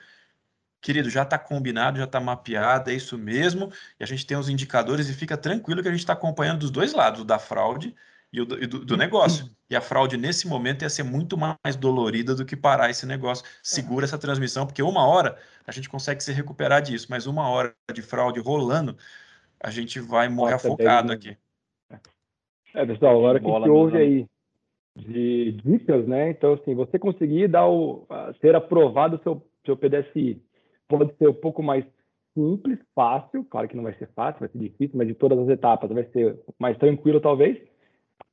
Querido, 0.82 1.10
já 1.10 1.22
está 1.22 1.38
combinado, 1.38 2.00
já 2.00 2.06
está 2.06 2.20
mapeado, 2.20 2.90
é 2.90 2.94
isso 2.94 3.18
mesmo. 3.18 3.72
E 4.00 4.04
a 4.04 4.08
gente 4.08 4.26
tem 4.26 4.36
os 4.36 4.50
indicadores 4.50 5.08
e 5.10 5.14
fica 5.14 5.38
tranquilo 5.38 5.82
que 5.82 5.88
a 5.88 5.92
gente 5.92 6.00
está 6.00 6.14
acompanhando 6.14 6.60
dos 6.62 6.72
dois 6.72 6.94
lados, 6.94 7.22
o 7.22 7.26
da 7.26 7.38
fraude 7.38 7.96
e 8.34 8.42
o 8.42 8.46
do, 8.46 8.64
e 8.64 8.66
do, 8.66 8.84
do 8.84 8.98
negócio. 8.98 9.48
E 9.70 9.76
a 9.76 9.82
fraude, 9.82 10.18
nesse 10.18 10.48
momento, 10.48 10.82
ia 10.82 10.90
ser 10.90 11.04
muito 11.04 11.38
mais 11.38 11.76
dolorida 11.76 12.34
do 12.34 12.44
que 12.44 12.56
parar 12.56 12.90
esse 12.90 13.06
negócio. 13.06 13.46
Segura 13.62 14.06
essa 14.06 14.18
transmissão, 14.18 14.66
porque 14.66 14.82
uma 14.82 15.06
hora 15.06 15.38
a 15.68 15.72
gente 15.72 15.88
consegue 15.88 16.24
se 16.24 16.32
recuperar 16.32 16.82
disso, 16.82 17.08
mas 17.10 17.28
uma 17.28 17.48
hora 17.48 17.76
de 17.94 18.02
fraude 18.02 18.40
rolando, 18.40 18.98
a 19.60 19.70
gente 19.70 20.00
vai 20.00 20.30
morrer 20.30 20.54
Nossa, 20.54 20.68
afogado 20.68 21.12
aqui. 21.12 21.38
É, 22.74 22.86
pessoal, 22.86 23.18
agora 23.18 23.40
que 23.40 23.70
ouve 23.70 23.98
aí 23.98 24.26
de 24.96 25.52
dicas, 25.64 26.08
né? 26.08 26.32
Então, 26.32 26.54
assim, 26.54 26.74
você 26.74 26.98
conseguir 26.98 27.48
dar 27.48 27.68
o, 27.68 28.08
ser 28.42 28.56
aprovado 28.56 29.18
o 29.18 29.24
seu, 29.24 29.48
seu 29.64 29.78
PDSI 29.78 30.42
pode 30.98 31.16
ser 31.18 31.30
um 31.30 31.34
pouco 31.34 31.64
mais 31.64 31.86
simples, 32.34 32.80
fácil, 32.96 33.44
claro 33.46 33.68
que 33.68 33.76
não 33.76 33.84
vai 33.84 33.94
ser 33.96 34.08
fácil, 34.16 34.40
vai 34.40 34.50
ser 34.50 34.58
difícil, 34.58 34.98
mas 34.98 35.08
de 35.08 35.14
todas 35.14 35.38
as 35.40 35.50
etapas 35.50 35.92
vai 35.92 36.06
ser 36.06 36.40
mais 36.60 36.78
tranquilo, 36.78 37.20
talvez. 37.20 37.58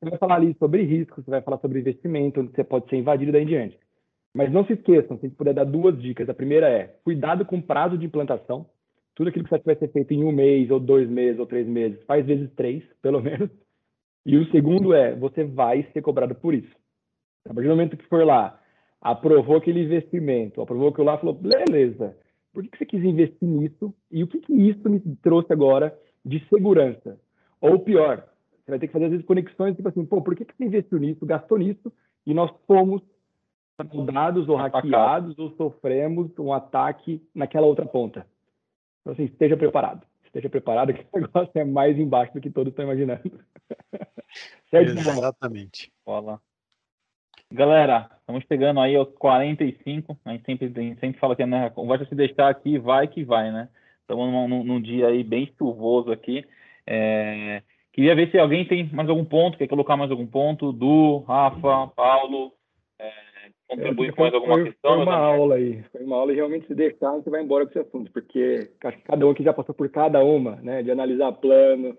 Você 0.01 0.11
vai 0.11 0.19
falar 0.19 0.37
ali 0.37 0.55
sobre 0.59 0.83
risco, 0.83 1.21
você 1.23 1.31
vai 1.31 1.43
falar 1.43 1.59
sobre 1.59 1.81
investimento, 1.81 2.41
onde 2.41 2.53
você 2.53 2.63
pode 2.63 2.89
ser 2.89 2.97
invadido 2.97 3.33
daí 3.33 3.43
em 3.43 3.47
diante. 3.47 3.79
Mas 4.35 4.53
não 4.53 4.65
se 4.65 4.75
esqueçam, 4.75 5.17
se 5.17 5.27
a 5.27 5.29
gente 5.29 5.37
puder 5.37 5.55
dar 5.55 5.65
duas 5.65 6.01
dicas. 6.01 6.29
A 6.29 6.35
primeira 6.35 6.69
é 6.69 6.87
cuidado 7.03 7.45
com 7.45 7.57
o 7.57 7.63
prazo 7.63 7.99
de 7.99 8.07
implantação. 8.07 8.67
Tudo 9.15 9.31
aquilo 9.31 9.45
que 9.45 9.51
vai 9.65 9.77
ser 9.77 9.91
feito 9.91 10.15
em 10.15 10.23
um 10.23 10.31
mês, 10.31 10.71
ou 10.71 10.79
dois 10.79 11.09
meses, 11.09 11.41
ou 11.41 11.47
três 11.47 11.67
meses, 11.67 12.01
faz 12.05 12.25
vezes 12.25 12.49
três, 12.55 12.85
pelo 13.03 13.21
menos. 13.21 13.51
E 14.25 14.37
o 14.37 14.49
segundo 14.51 14.95
é, 14.95 15.15
você 15.15 15.43
vai 15.43 15.85
ser 15.93 16.03
cobrado 16.03 16.35
por 16.35 16.55
isso. 16.55 16.73
A 17.49 17.55
partir 17.55 17.69
do 17.69 17.71
momento 17.71 17.97
que 17.97 18.07
for 18.07 18.25
lá, 18.25 18.61
aprovou 19.01 19.57
aquele 19.57 19.83
investimento, 19.83 20.61
aprovou 20.61 20.91
aquilo 20.91 21.07
lá, 21.07 21.19
falou, 21.19 21.35
beleza, 21.35 22.17
por 22.59 22.67
que 22.67 22.77
você 22.77 22.87
quis 22.87 23.05
investir 23.05 23.49
nisso? 23.49 23.95
E 24.11 24.25
o 24.25 24.27
que, 24.27 24.41
que 24.41 24.53
isso 24.53 24.91
me 24.91 24.99
trouxe 25.23 25.53
agora 25.53 25.97
de 26.25 26.45
segurança? 26.49 27.17
Ou 27.61 27.79
pior, 27.79 28.29
você 28.51 28.73
vai 28.73 28.81
ter 28.81 28.89
que 28.89 28.93
fazer, 28.93 29.05
às 29.05 29.11
vezes, 29.13 29.25
conexões, 29.25 29.77
tipo 29.77 29.89
assim, 29.89 30.05
pô, 30.05 30.21
por 30.21 30.35
que, 30.35 30.45
que 30.45 30.57
você 30.57 30.65
investiu 30.65 30.99
nisso, 30.99 31.25
gastou 31.25 31.57
nisso, 31.57 31.93
e 32.27 32.35
nós 32.35 32.51
fomos 32.67 33.01
mudados 33.93 34.49
ou 34.49 34.57
hackeados 34.57 35.39
ou 35.39 35.53
sofremos 35.53 36.37
um 36.37 36.53
ataque 36.53 37.23
naquela 37.33 37.69
outra 37.69 37.87
ponta? 37.87 38.27
Então, 39.03 39.13
assim, 39.13 39.23
esteja 39.27 39.57
preparado 39.57 40.05
esteja 40.27 40.51
preparado, 40.51 40.93
que 40.93 41.07
o 41.13 41.21
negócio 41.21 41.53
é 41.55 41.65
mais 41.65 41.97
embaixo 41.97 42.35
do 42.35 42.41
que 42.41 42.51
todos 42.51 42.73
estão 42.73 42.85
imaginando. 42.85 43.23
certo? 44.69 44.99
Exatamente. 44.99 45.93
Bola. 46.05 46.41
Galera, 47.51 48.11
estamos 48.21 48.45
chegando 48.47 48.79
aí 48.79 48.95
aos 48.95 49.09
45. 49.15 50.19
A 50.25 50.33
gente 50.33 50.45
sempre, 50.45 50.67
a 50.67 50.81
gente 50.81 51.01
sempre 51.01 51.19
fala 51.19 51.35
que 51.35 51.47
né, 51.47 51.71
conversa 51.71 52.05
se 52.05 52.15
deixar 52.15 52.49
aqui, 52.49 52.79
vai 52.79 53.09
que 53.09 53.25
vai, 53.25 53.51
né? 53.51 53.69
Estamos 54.03 54.31
num, 54.31 54.65
num 54.65 54.81
dia 54.81 55.09
aí 55.09 55.25
bem 55.25 55.51
chuvoso 55.57 56.13
aqui. 56.13 56.45
É... 56.87 57.63
Queria 57.93 58.15
ver 58.15 58.31
se 58.31 58.39
alguém 58.39 58.67
tem 58.67 58.89
mais 58.93 59.09
algum 59.09 59.25
ponto, 59.25 59.57
quer 59.57 59.67
colocar 59.67 59.97
mais 59.97 60.11
algum 60.11 60.27
ponto. 60.27 60.73
Du, 60.73 61.25
Rafa, 61.27 61.89
Paulo, 61.97 62.53
é, 62.99 63.11
contribuir 63.67 64.13
com 64.13 64.23
mais 64.23 64.35
alguma 64.35 64.55
foi, 64.55 64.65
questão? 64.65 64.95
Foi 64.95 65.03
uma 65.03 65.17
aula 65.17 65.55
aí, 65.57 65.83
foi 65.91 66.05
uma 66.05 66.17
aula 66.17 66.33
e 66.33 66.37
realmente 66.37 66.67
se 66.67 66.75
deixar, 66.75 67.13
você 67.13 67.31
vai 67.31 67.43
embora 67.43 67.65
com 67.65 67.71
esse 67.71 67.81
assunto, 67.81 68.13
porque 68.13 68.71
cada 69.05 69.27
um 69.27 69.31
aqui 69.31 69.43
já 69.43 69.53
passou 69.53 69.75
por 69.75 69.89
cada 69.89 70.23
uma, 70.23 70.57
né? 70.57 70.83
De 70.83 70.91
analisar 70.91 71.33
plano, 71.33 71.97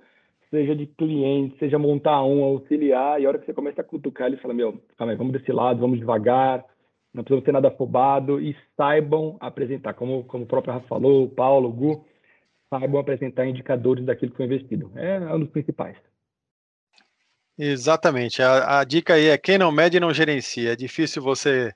seja 0.50 0.76
de 0.76 0.88
cliente, 0.88 1.58
seja 1.60 1.78
montar 1.78 2.24
um, 2.24 2.44
auxiliar, 2.44 3.22
e 3.22 3.26
a 3.26 3.30
hora 3.30 3.38
que 3.38 3.46
você 3.46 3.54
começa 3.54 3.82
a 3.82 3.84
cutucar, 3.84 4.28
ele 4.28 4.38
fala, 4.38 4.54
meu, 4.54 4.82
calma 4.98 5.14
aí, 5.14 5.18
vamos 5.18 5.34
desse 5.34 5.52
lado, 5.52 5.80
vamos 5.80 6.00
devagar, 6.00 6.66
não 7.14 7.24
precisamos 7.24 7.46
ter 7.46 7.52
nada 7.52 7.68
afobado, 7.68 8.40
e 8.42 8.56
saibam 8.76 9.38
apresentar, 9.40 9.94
como, 9.94 10.24
como 10.24 10.44
o 10.44 10.48
próprio 10.48 10.74
Rafa 10.74 10.88
falou, 10.88 11.26
o 11.26 11.30
Paulo, 11.30 11.70
o 11.70 11.74
Gu, 11.74 12.06
saibam 12.70 13.00
apresentar 13.00 13.48
indicadores 13.48 14.06
daquilo 14.06 14.32
que 14.32 14.38
foi 14.38 14.46
investido. 14.46 14.92
É 14.96 15.20
um 15.34 15.40
dos 15.40 15.50
principais. 15.50 15.98
Exatamente. 17.58 18.42
A, 18.42 18.80
a, 18.80 18.84
dica 18.86 19.16
aí 19.16 19.28
é 19.28 19.38
quem 19.38 19.58
não 19.58 19.72
mede 19.72 20.00
não 20.00 20.14
gerencia. 20.14 20.72
É 20.72 20.76
difícil 20.76 21.22
você 21.22 21.74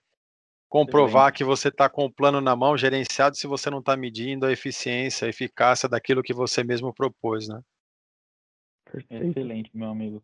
comprovar 0.69 1.33
que 1.33 1.43
você 1.43 1.67
está 1.67 1.89
com 1.89 2.05
o 2.05 2.11
plano 2.11 2.39
na 2.39 2.55
mão 2.55 2.77
gerenciado 2.77 3.35
se 3.35 3.45
você 3.45 3.69
não 3.69 3.79
está 3.79 3.97
medindo 3.97 4.45
a 4.45 4.51
eficiência, 4.51 5.25
a 5.25 5.29
eficácia 5.29 5.89
daquilo 5.89 6.23
que 6.23 6.33
você 6.33 6.63
mesmo 6.63 6.93
propôs, 6.93 7.47
né? 7.47 7.59
Excelente, 9.09 9.69
meu 9.73 9.89
amigo. 9.89 10.23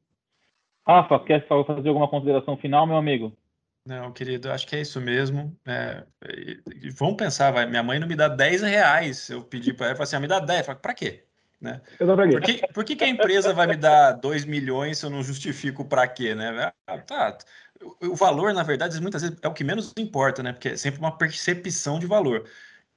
Rafa, 0.87 1.19
quer 1.19 1.47
fazer 1.47 1.87
alguma 1.87 2.07
consideração 2.07 2.57
final, 2.57 2.87
meu 2.87 2.97
amigo? 2.97 3.35
Não, 3.85 4.11
querido, 4.11 4.51
acho 4.51 4.67
que 4.67 4.75
é 4.75 4.81
isso 4.81 4.99
mesmo. 4.99 5.55
É, 5.65 6.03
vamos 6.95 7.15
pensar, 7.15 7.51
vai, 7.51 7.65
minha 7.65 7.83
mãe 7.83 7.99
não 7.99 8.07
me 8.07 8.15
dá 8.15 8.27
10 8.27 8.61
reais. 8.61 9.29
Eu 9.29 9.43
pedi 9.43 9.73
para 9.73 9.87
ela, 9.87 9.95
ela 9.95 10.03
assim, 10.03 10.15
ah, 10.15 10.19
me 10.19 10.27
dá 10.27 10.39
10. 10.39 10.67
Para 10.75 10.93
quê? 10.93 11.23
Né? 11.59 11.81
Por, 11.97 12.41
que, 12.41 12.67
por 12.73 12.85
que, 12.85 12.95
que, 12.95 13.03
a 13.03 13.07
empresa 13.07 13.53
vai 13.53 13.67
me 13.67 13.75
dar 13.75 14.13
2 14.13 14.45
milhões 14.45 14.97
se 14.97 15.05
eu 15.05 15.09
não 15.09 15.23
justifico 15.23 15.83
para 15.83 16.07
quê? 16.07 16.33
Né? 16.33 16.71
Ah, 16.87 16.97
tá. 16.99 17.37
O, 18.01 18.15
valor, 18.15 18.53
na 18.53 18.63
verdade, 18.63 18.99
muitas 19.01 19.21
vezes 19.21 19.37
é 19.41 19.47
o 19.47 19.53
que 19.53 19.63
menos 19.63 19.93
importa, 19.97 20.43
né? 20.43 20.53
Porque 20.53 20.69
é 20.69 20.77
sempre 20.77 20.99
uma 20.99 21.17
percepção 21.17 21.99
de 21.99 22.05
valor. 22.05 22.47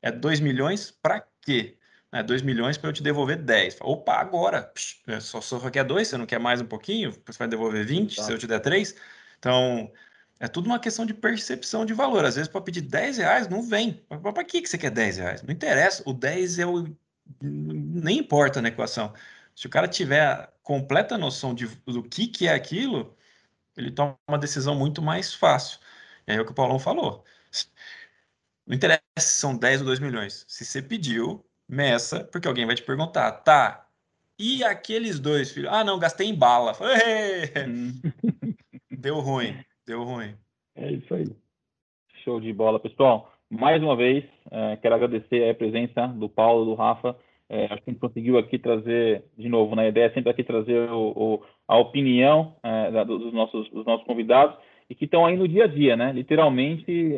É 0.01 0.11
2 0.11 0.41
milhões 0.41 0.91
para 0.91 1.27
quê? 1.41 1.77
É 2.13 2.23
2 2.23 2.43
milhões 2.43 2.77
para 2.77 2.91
eu 2.91 2.93
te 2.93 3.03
devolver 3.03 3.39
10. 3.39 3.79
Opa, 3.81 4.17
agora. 4.17 4.63
Psh, 4.63 5.01
só, 5.23 5.41
só 5.41 5.71
quer 5.71 5.83
2, 5.83 6.07
você 6.07 6.17
não 6.19 6.27
quer 6.27 6.39
mais 6.39 6.61
um 6.61 6.67
pouquinho? 6.67 7.11
Você 7.11 7.39
vai 7.39 7.49
devolver 7.49 7.87
20 7.87 8.17
tá. 8.17 8.23
se 8.23 8.31
eu 8.33 8.39
te 8.39 8.47
der 8.47 8.61
3? 8.61 8.95
Então, 9.39 9.91
é 10.39 10.47
tudo 10.47 10.67
uma 10.67 10.79
questão 10.79 11.07
de 11.07 11.15
percepção 11.15 11.87
de 11.87 11.95
valor. 11.95 12.25
Às 12.25 12.35
vezes, 12.35 12.51
para 12.51 12.61
pedir 12.61 12.83
10 12.83 13.17
reais, 13.17 13.49
não 13.49 13.63
vem. 13.63 14.05
Para 14.09 14.45
que, 14.45 14.67
você 14.67 14.77
quer 14.77 14.91
10 14.91 15.17
reais? 15.17 15.43
Não 15.43 15.55
interessa. 15.55 16.03
O 16.05 16.13
10 16.13 16.59
é 16.59 16.67
o 16.67 16.87
nem 17.41 18.19
importa 18.19 18.61
na 18.61 18.69
equação. 18.69 19.15
Se 19.55 19.67
o 19.67 19.71
cara 19.71 19.89
tiver 19.89 20.53
completa 20.63 21.17
noção 21.17 21.55
de, 21.55 21.67
do 21.87 22.03
que, 22.03 22.27
que 22.27 22.47
é 22.47 22.55
aquilo, 22.55 23.17
ele 23.77 23.91
toma 23.91 24.19
uma 24.29 24.39
decisão 24.39 24.75
muito 24.75 25.01
mais 25.01 25.33
fácil. 25.33 25.79
É 26.27 26.41
o 26.41 26.45
que 26.45 26.53
o 26.53 26.55
Paulão 26.55 26.79
falou. 26.79 27.25
Não 28.67 28.77
interessa 28.77 29.03
se 29.19 29.39
são 29.39 29.57
10 29.57 29.81
ou 29.81 29.87
2 29.87 30.01
milhões. 30.01 30.45
Se 30.49 30.65
você 30.65 30.83
pediu, 30.83 31.45
meça, 31.69 32.25
porque 32.31 32.49
alguém 32.49 32.67
vai 32.67 32.75
te 32.75 32.83
perguntar, 32.83 33.31
tá, 33.33 33.87
e 34.39 34.65
aqueles 34.65 35.19
dois 35.19 35.53
filhos? 35.53 35.73
Ah, 35.73 35.85
não, 35.85 35.99
gastei 35.99 36.29
em 36.29 36.35
bala. 36.35 36.73
Hum. 37.69 37.93
Deu 38.91 39.19
ruim, 39.19 39.57
deu 39.85 40.05
ruim. 40.05 40.37
É 40.77 40.93
isso 40.93 41.13
aí. 41.13 41.27
Show 42.23 42.41
de 42.41 42.53
bola, 42.53 42.79
pessoal 42.79 43.33
mais 43.53 43.83
uma 43.83 43.95
vez, 43.95 44.25
é, 44.51 44.77
quero 44.77 44.95
agradecer 44.95 45.51
a 45.51 45.55
presença 45.55 46.07
do 46.07 46.27
Paulo, 46.27 46.65
do 46.65 46.75
Rafa. 46.75 47.15
É, 47.51 47.67
acho 47.67 47.83
que 47.83 47.91
a 47.91 47.93
gente 47.93 48.01
conseguiu 48.01 48.39
aqui 48.39 48.59
trazer, 48.59 49.25
de 49.37 49.47
novo, 49.47 49.77
na 49.77 49.83
né, 49.83 49.89
ideia 49.89 50.07
é 50.07 50.11
sempre 50.11 50.31
aqui 50.31 50.43
trazer 50.43 50.91
o, 50.91 51.13
o, 51.15 51.43
a 51.69 51.77
opinião 51.77 52.57
é, 52.63 53.05
dos, 53.05 53.31
nossos, 53.35 53.69
dos 53.69 53.85
nossos 53.85 54.07
convidados 54.07 54.57
e 54.89 54.95
que 54.95 55.05
estão 55.05 55.27
aí 55.27 55.37
no 55.37 55.47
dia 55.47 55.65
a 55.65 55.67
dia, 55.67 55.97
né? 55.97 56.13
Literalmente 56.13 57.15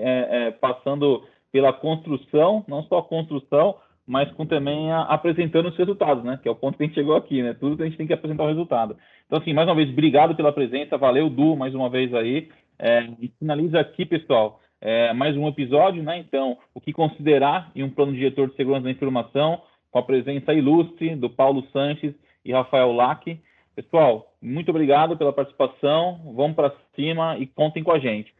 passando 0.60 1.24
pela 1.50 1.72
construção, 1.72 2.64
não 2.68 2.82
só 2.84 2.98
a 2.98 3.02
construção, 3.02 3.76
mas 4.06 4.30
com 4.32 4.44
também 4.44 4.90
a, 4.92 5.02
apresentando 5.02 5.68
os 5.68 5.76
resultados, 5.76 6.24
né? 6.24 6.38
Que 6.42 6.48
é 6.48 6.50
o 6.50 6.56
ponto 6.56 6.76
que 6.76 6.84
a 6.84 6.86
gente 6.86 6.94
chegou 6.94 7.16
aqui, 7.16 7.42
né? 7.42 7.54
Tudo 7.54 7.82
a 7.82 7.86
gente 7.86 7.96
tem 7.96 8.06
que 8.06 8.12
apresentar 8.12 8.44
o 8.44 8.48
resultado. 8.48 8.96
Então, 9.26 9.38
assim, 9.38 9.52
mais 9.52 9.68
uma 9.68 9.74
vez, 9.74 9.88
obrigado 9.90 10.34
pela 10.34 10.52
presença, 10.52 10.98
valeu, 10.98 11.30
Du, 11.30 11.56
mais 11.56 11.74
uma 11.74 11.88
vez 11.88 12.12
aí. 12.14 12.48
É, 12.78 13.06
e 13.20 13.28
finaliza 13.38 13.80
aqui, 13.80 14.04
pessoal, 14.04 14.60
é, 14.80 15.12
mais 15.12 15.36
um 15.36 15.48
episódio, 15.48 16.02
né? 16.02 16.18
Então, 16.18 16.58
o 16.74 16.80
que 16.80 16.92
considerar 16.92 17.70
em 17.74 17.82
um 17.82 17.90
plano 17.90 18.12
diretor 18.12 18.48
de 18.48 18.56
segurança 18.56 18.84
da 18.84 18.90
informação, 18.90 19.62
com 19.90 19.98
a 19.98 20.02
presença 20.02 20.52
ilustre 20.52 21.14
do 21.14 21.30
Paulo 21.30 21.64
Sanches 21.72 22.14
e 22.44 22.52
Rafael 22.52 22.92
Lack. 22.92 23.40
Pessoal, 23.76 24.32
muito 24.42 24.70
obrigado 24.70 25.16
pela 25.16 25.32
participação. 25.32 26.32
Vamos 26.34 26.56
para 26.56 26.72
cima 26.94 27.38
e 27.38 27.46
contem 27.46 27.82
com 27.82 27.92
a 27.92 27.98
gente. 27.98 28.34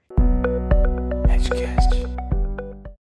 Edcast. 1.33 1.84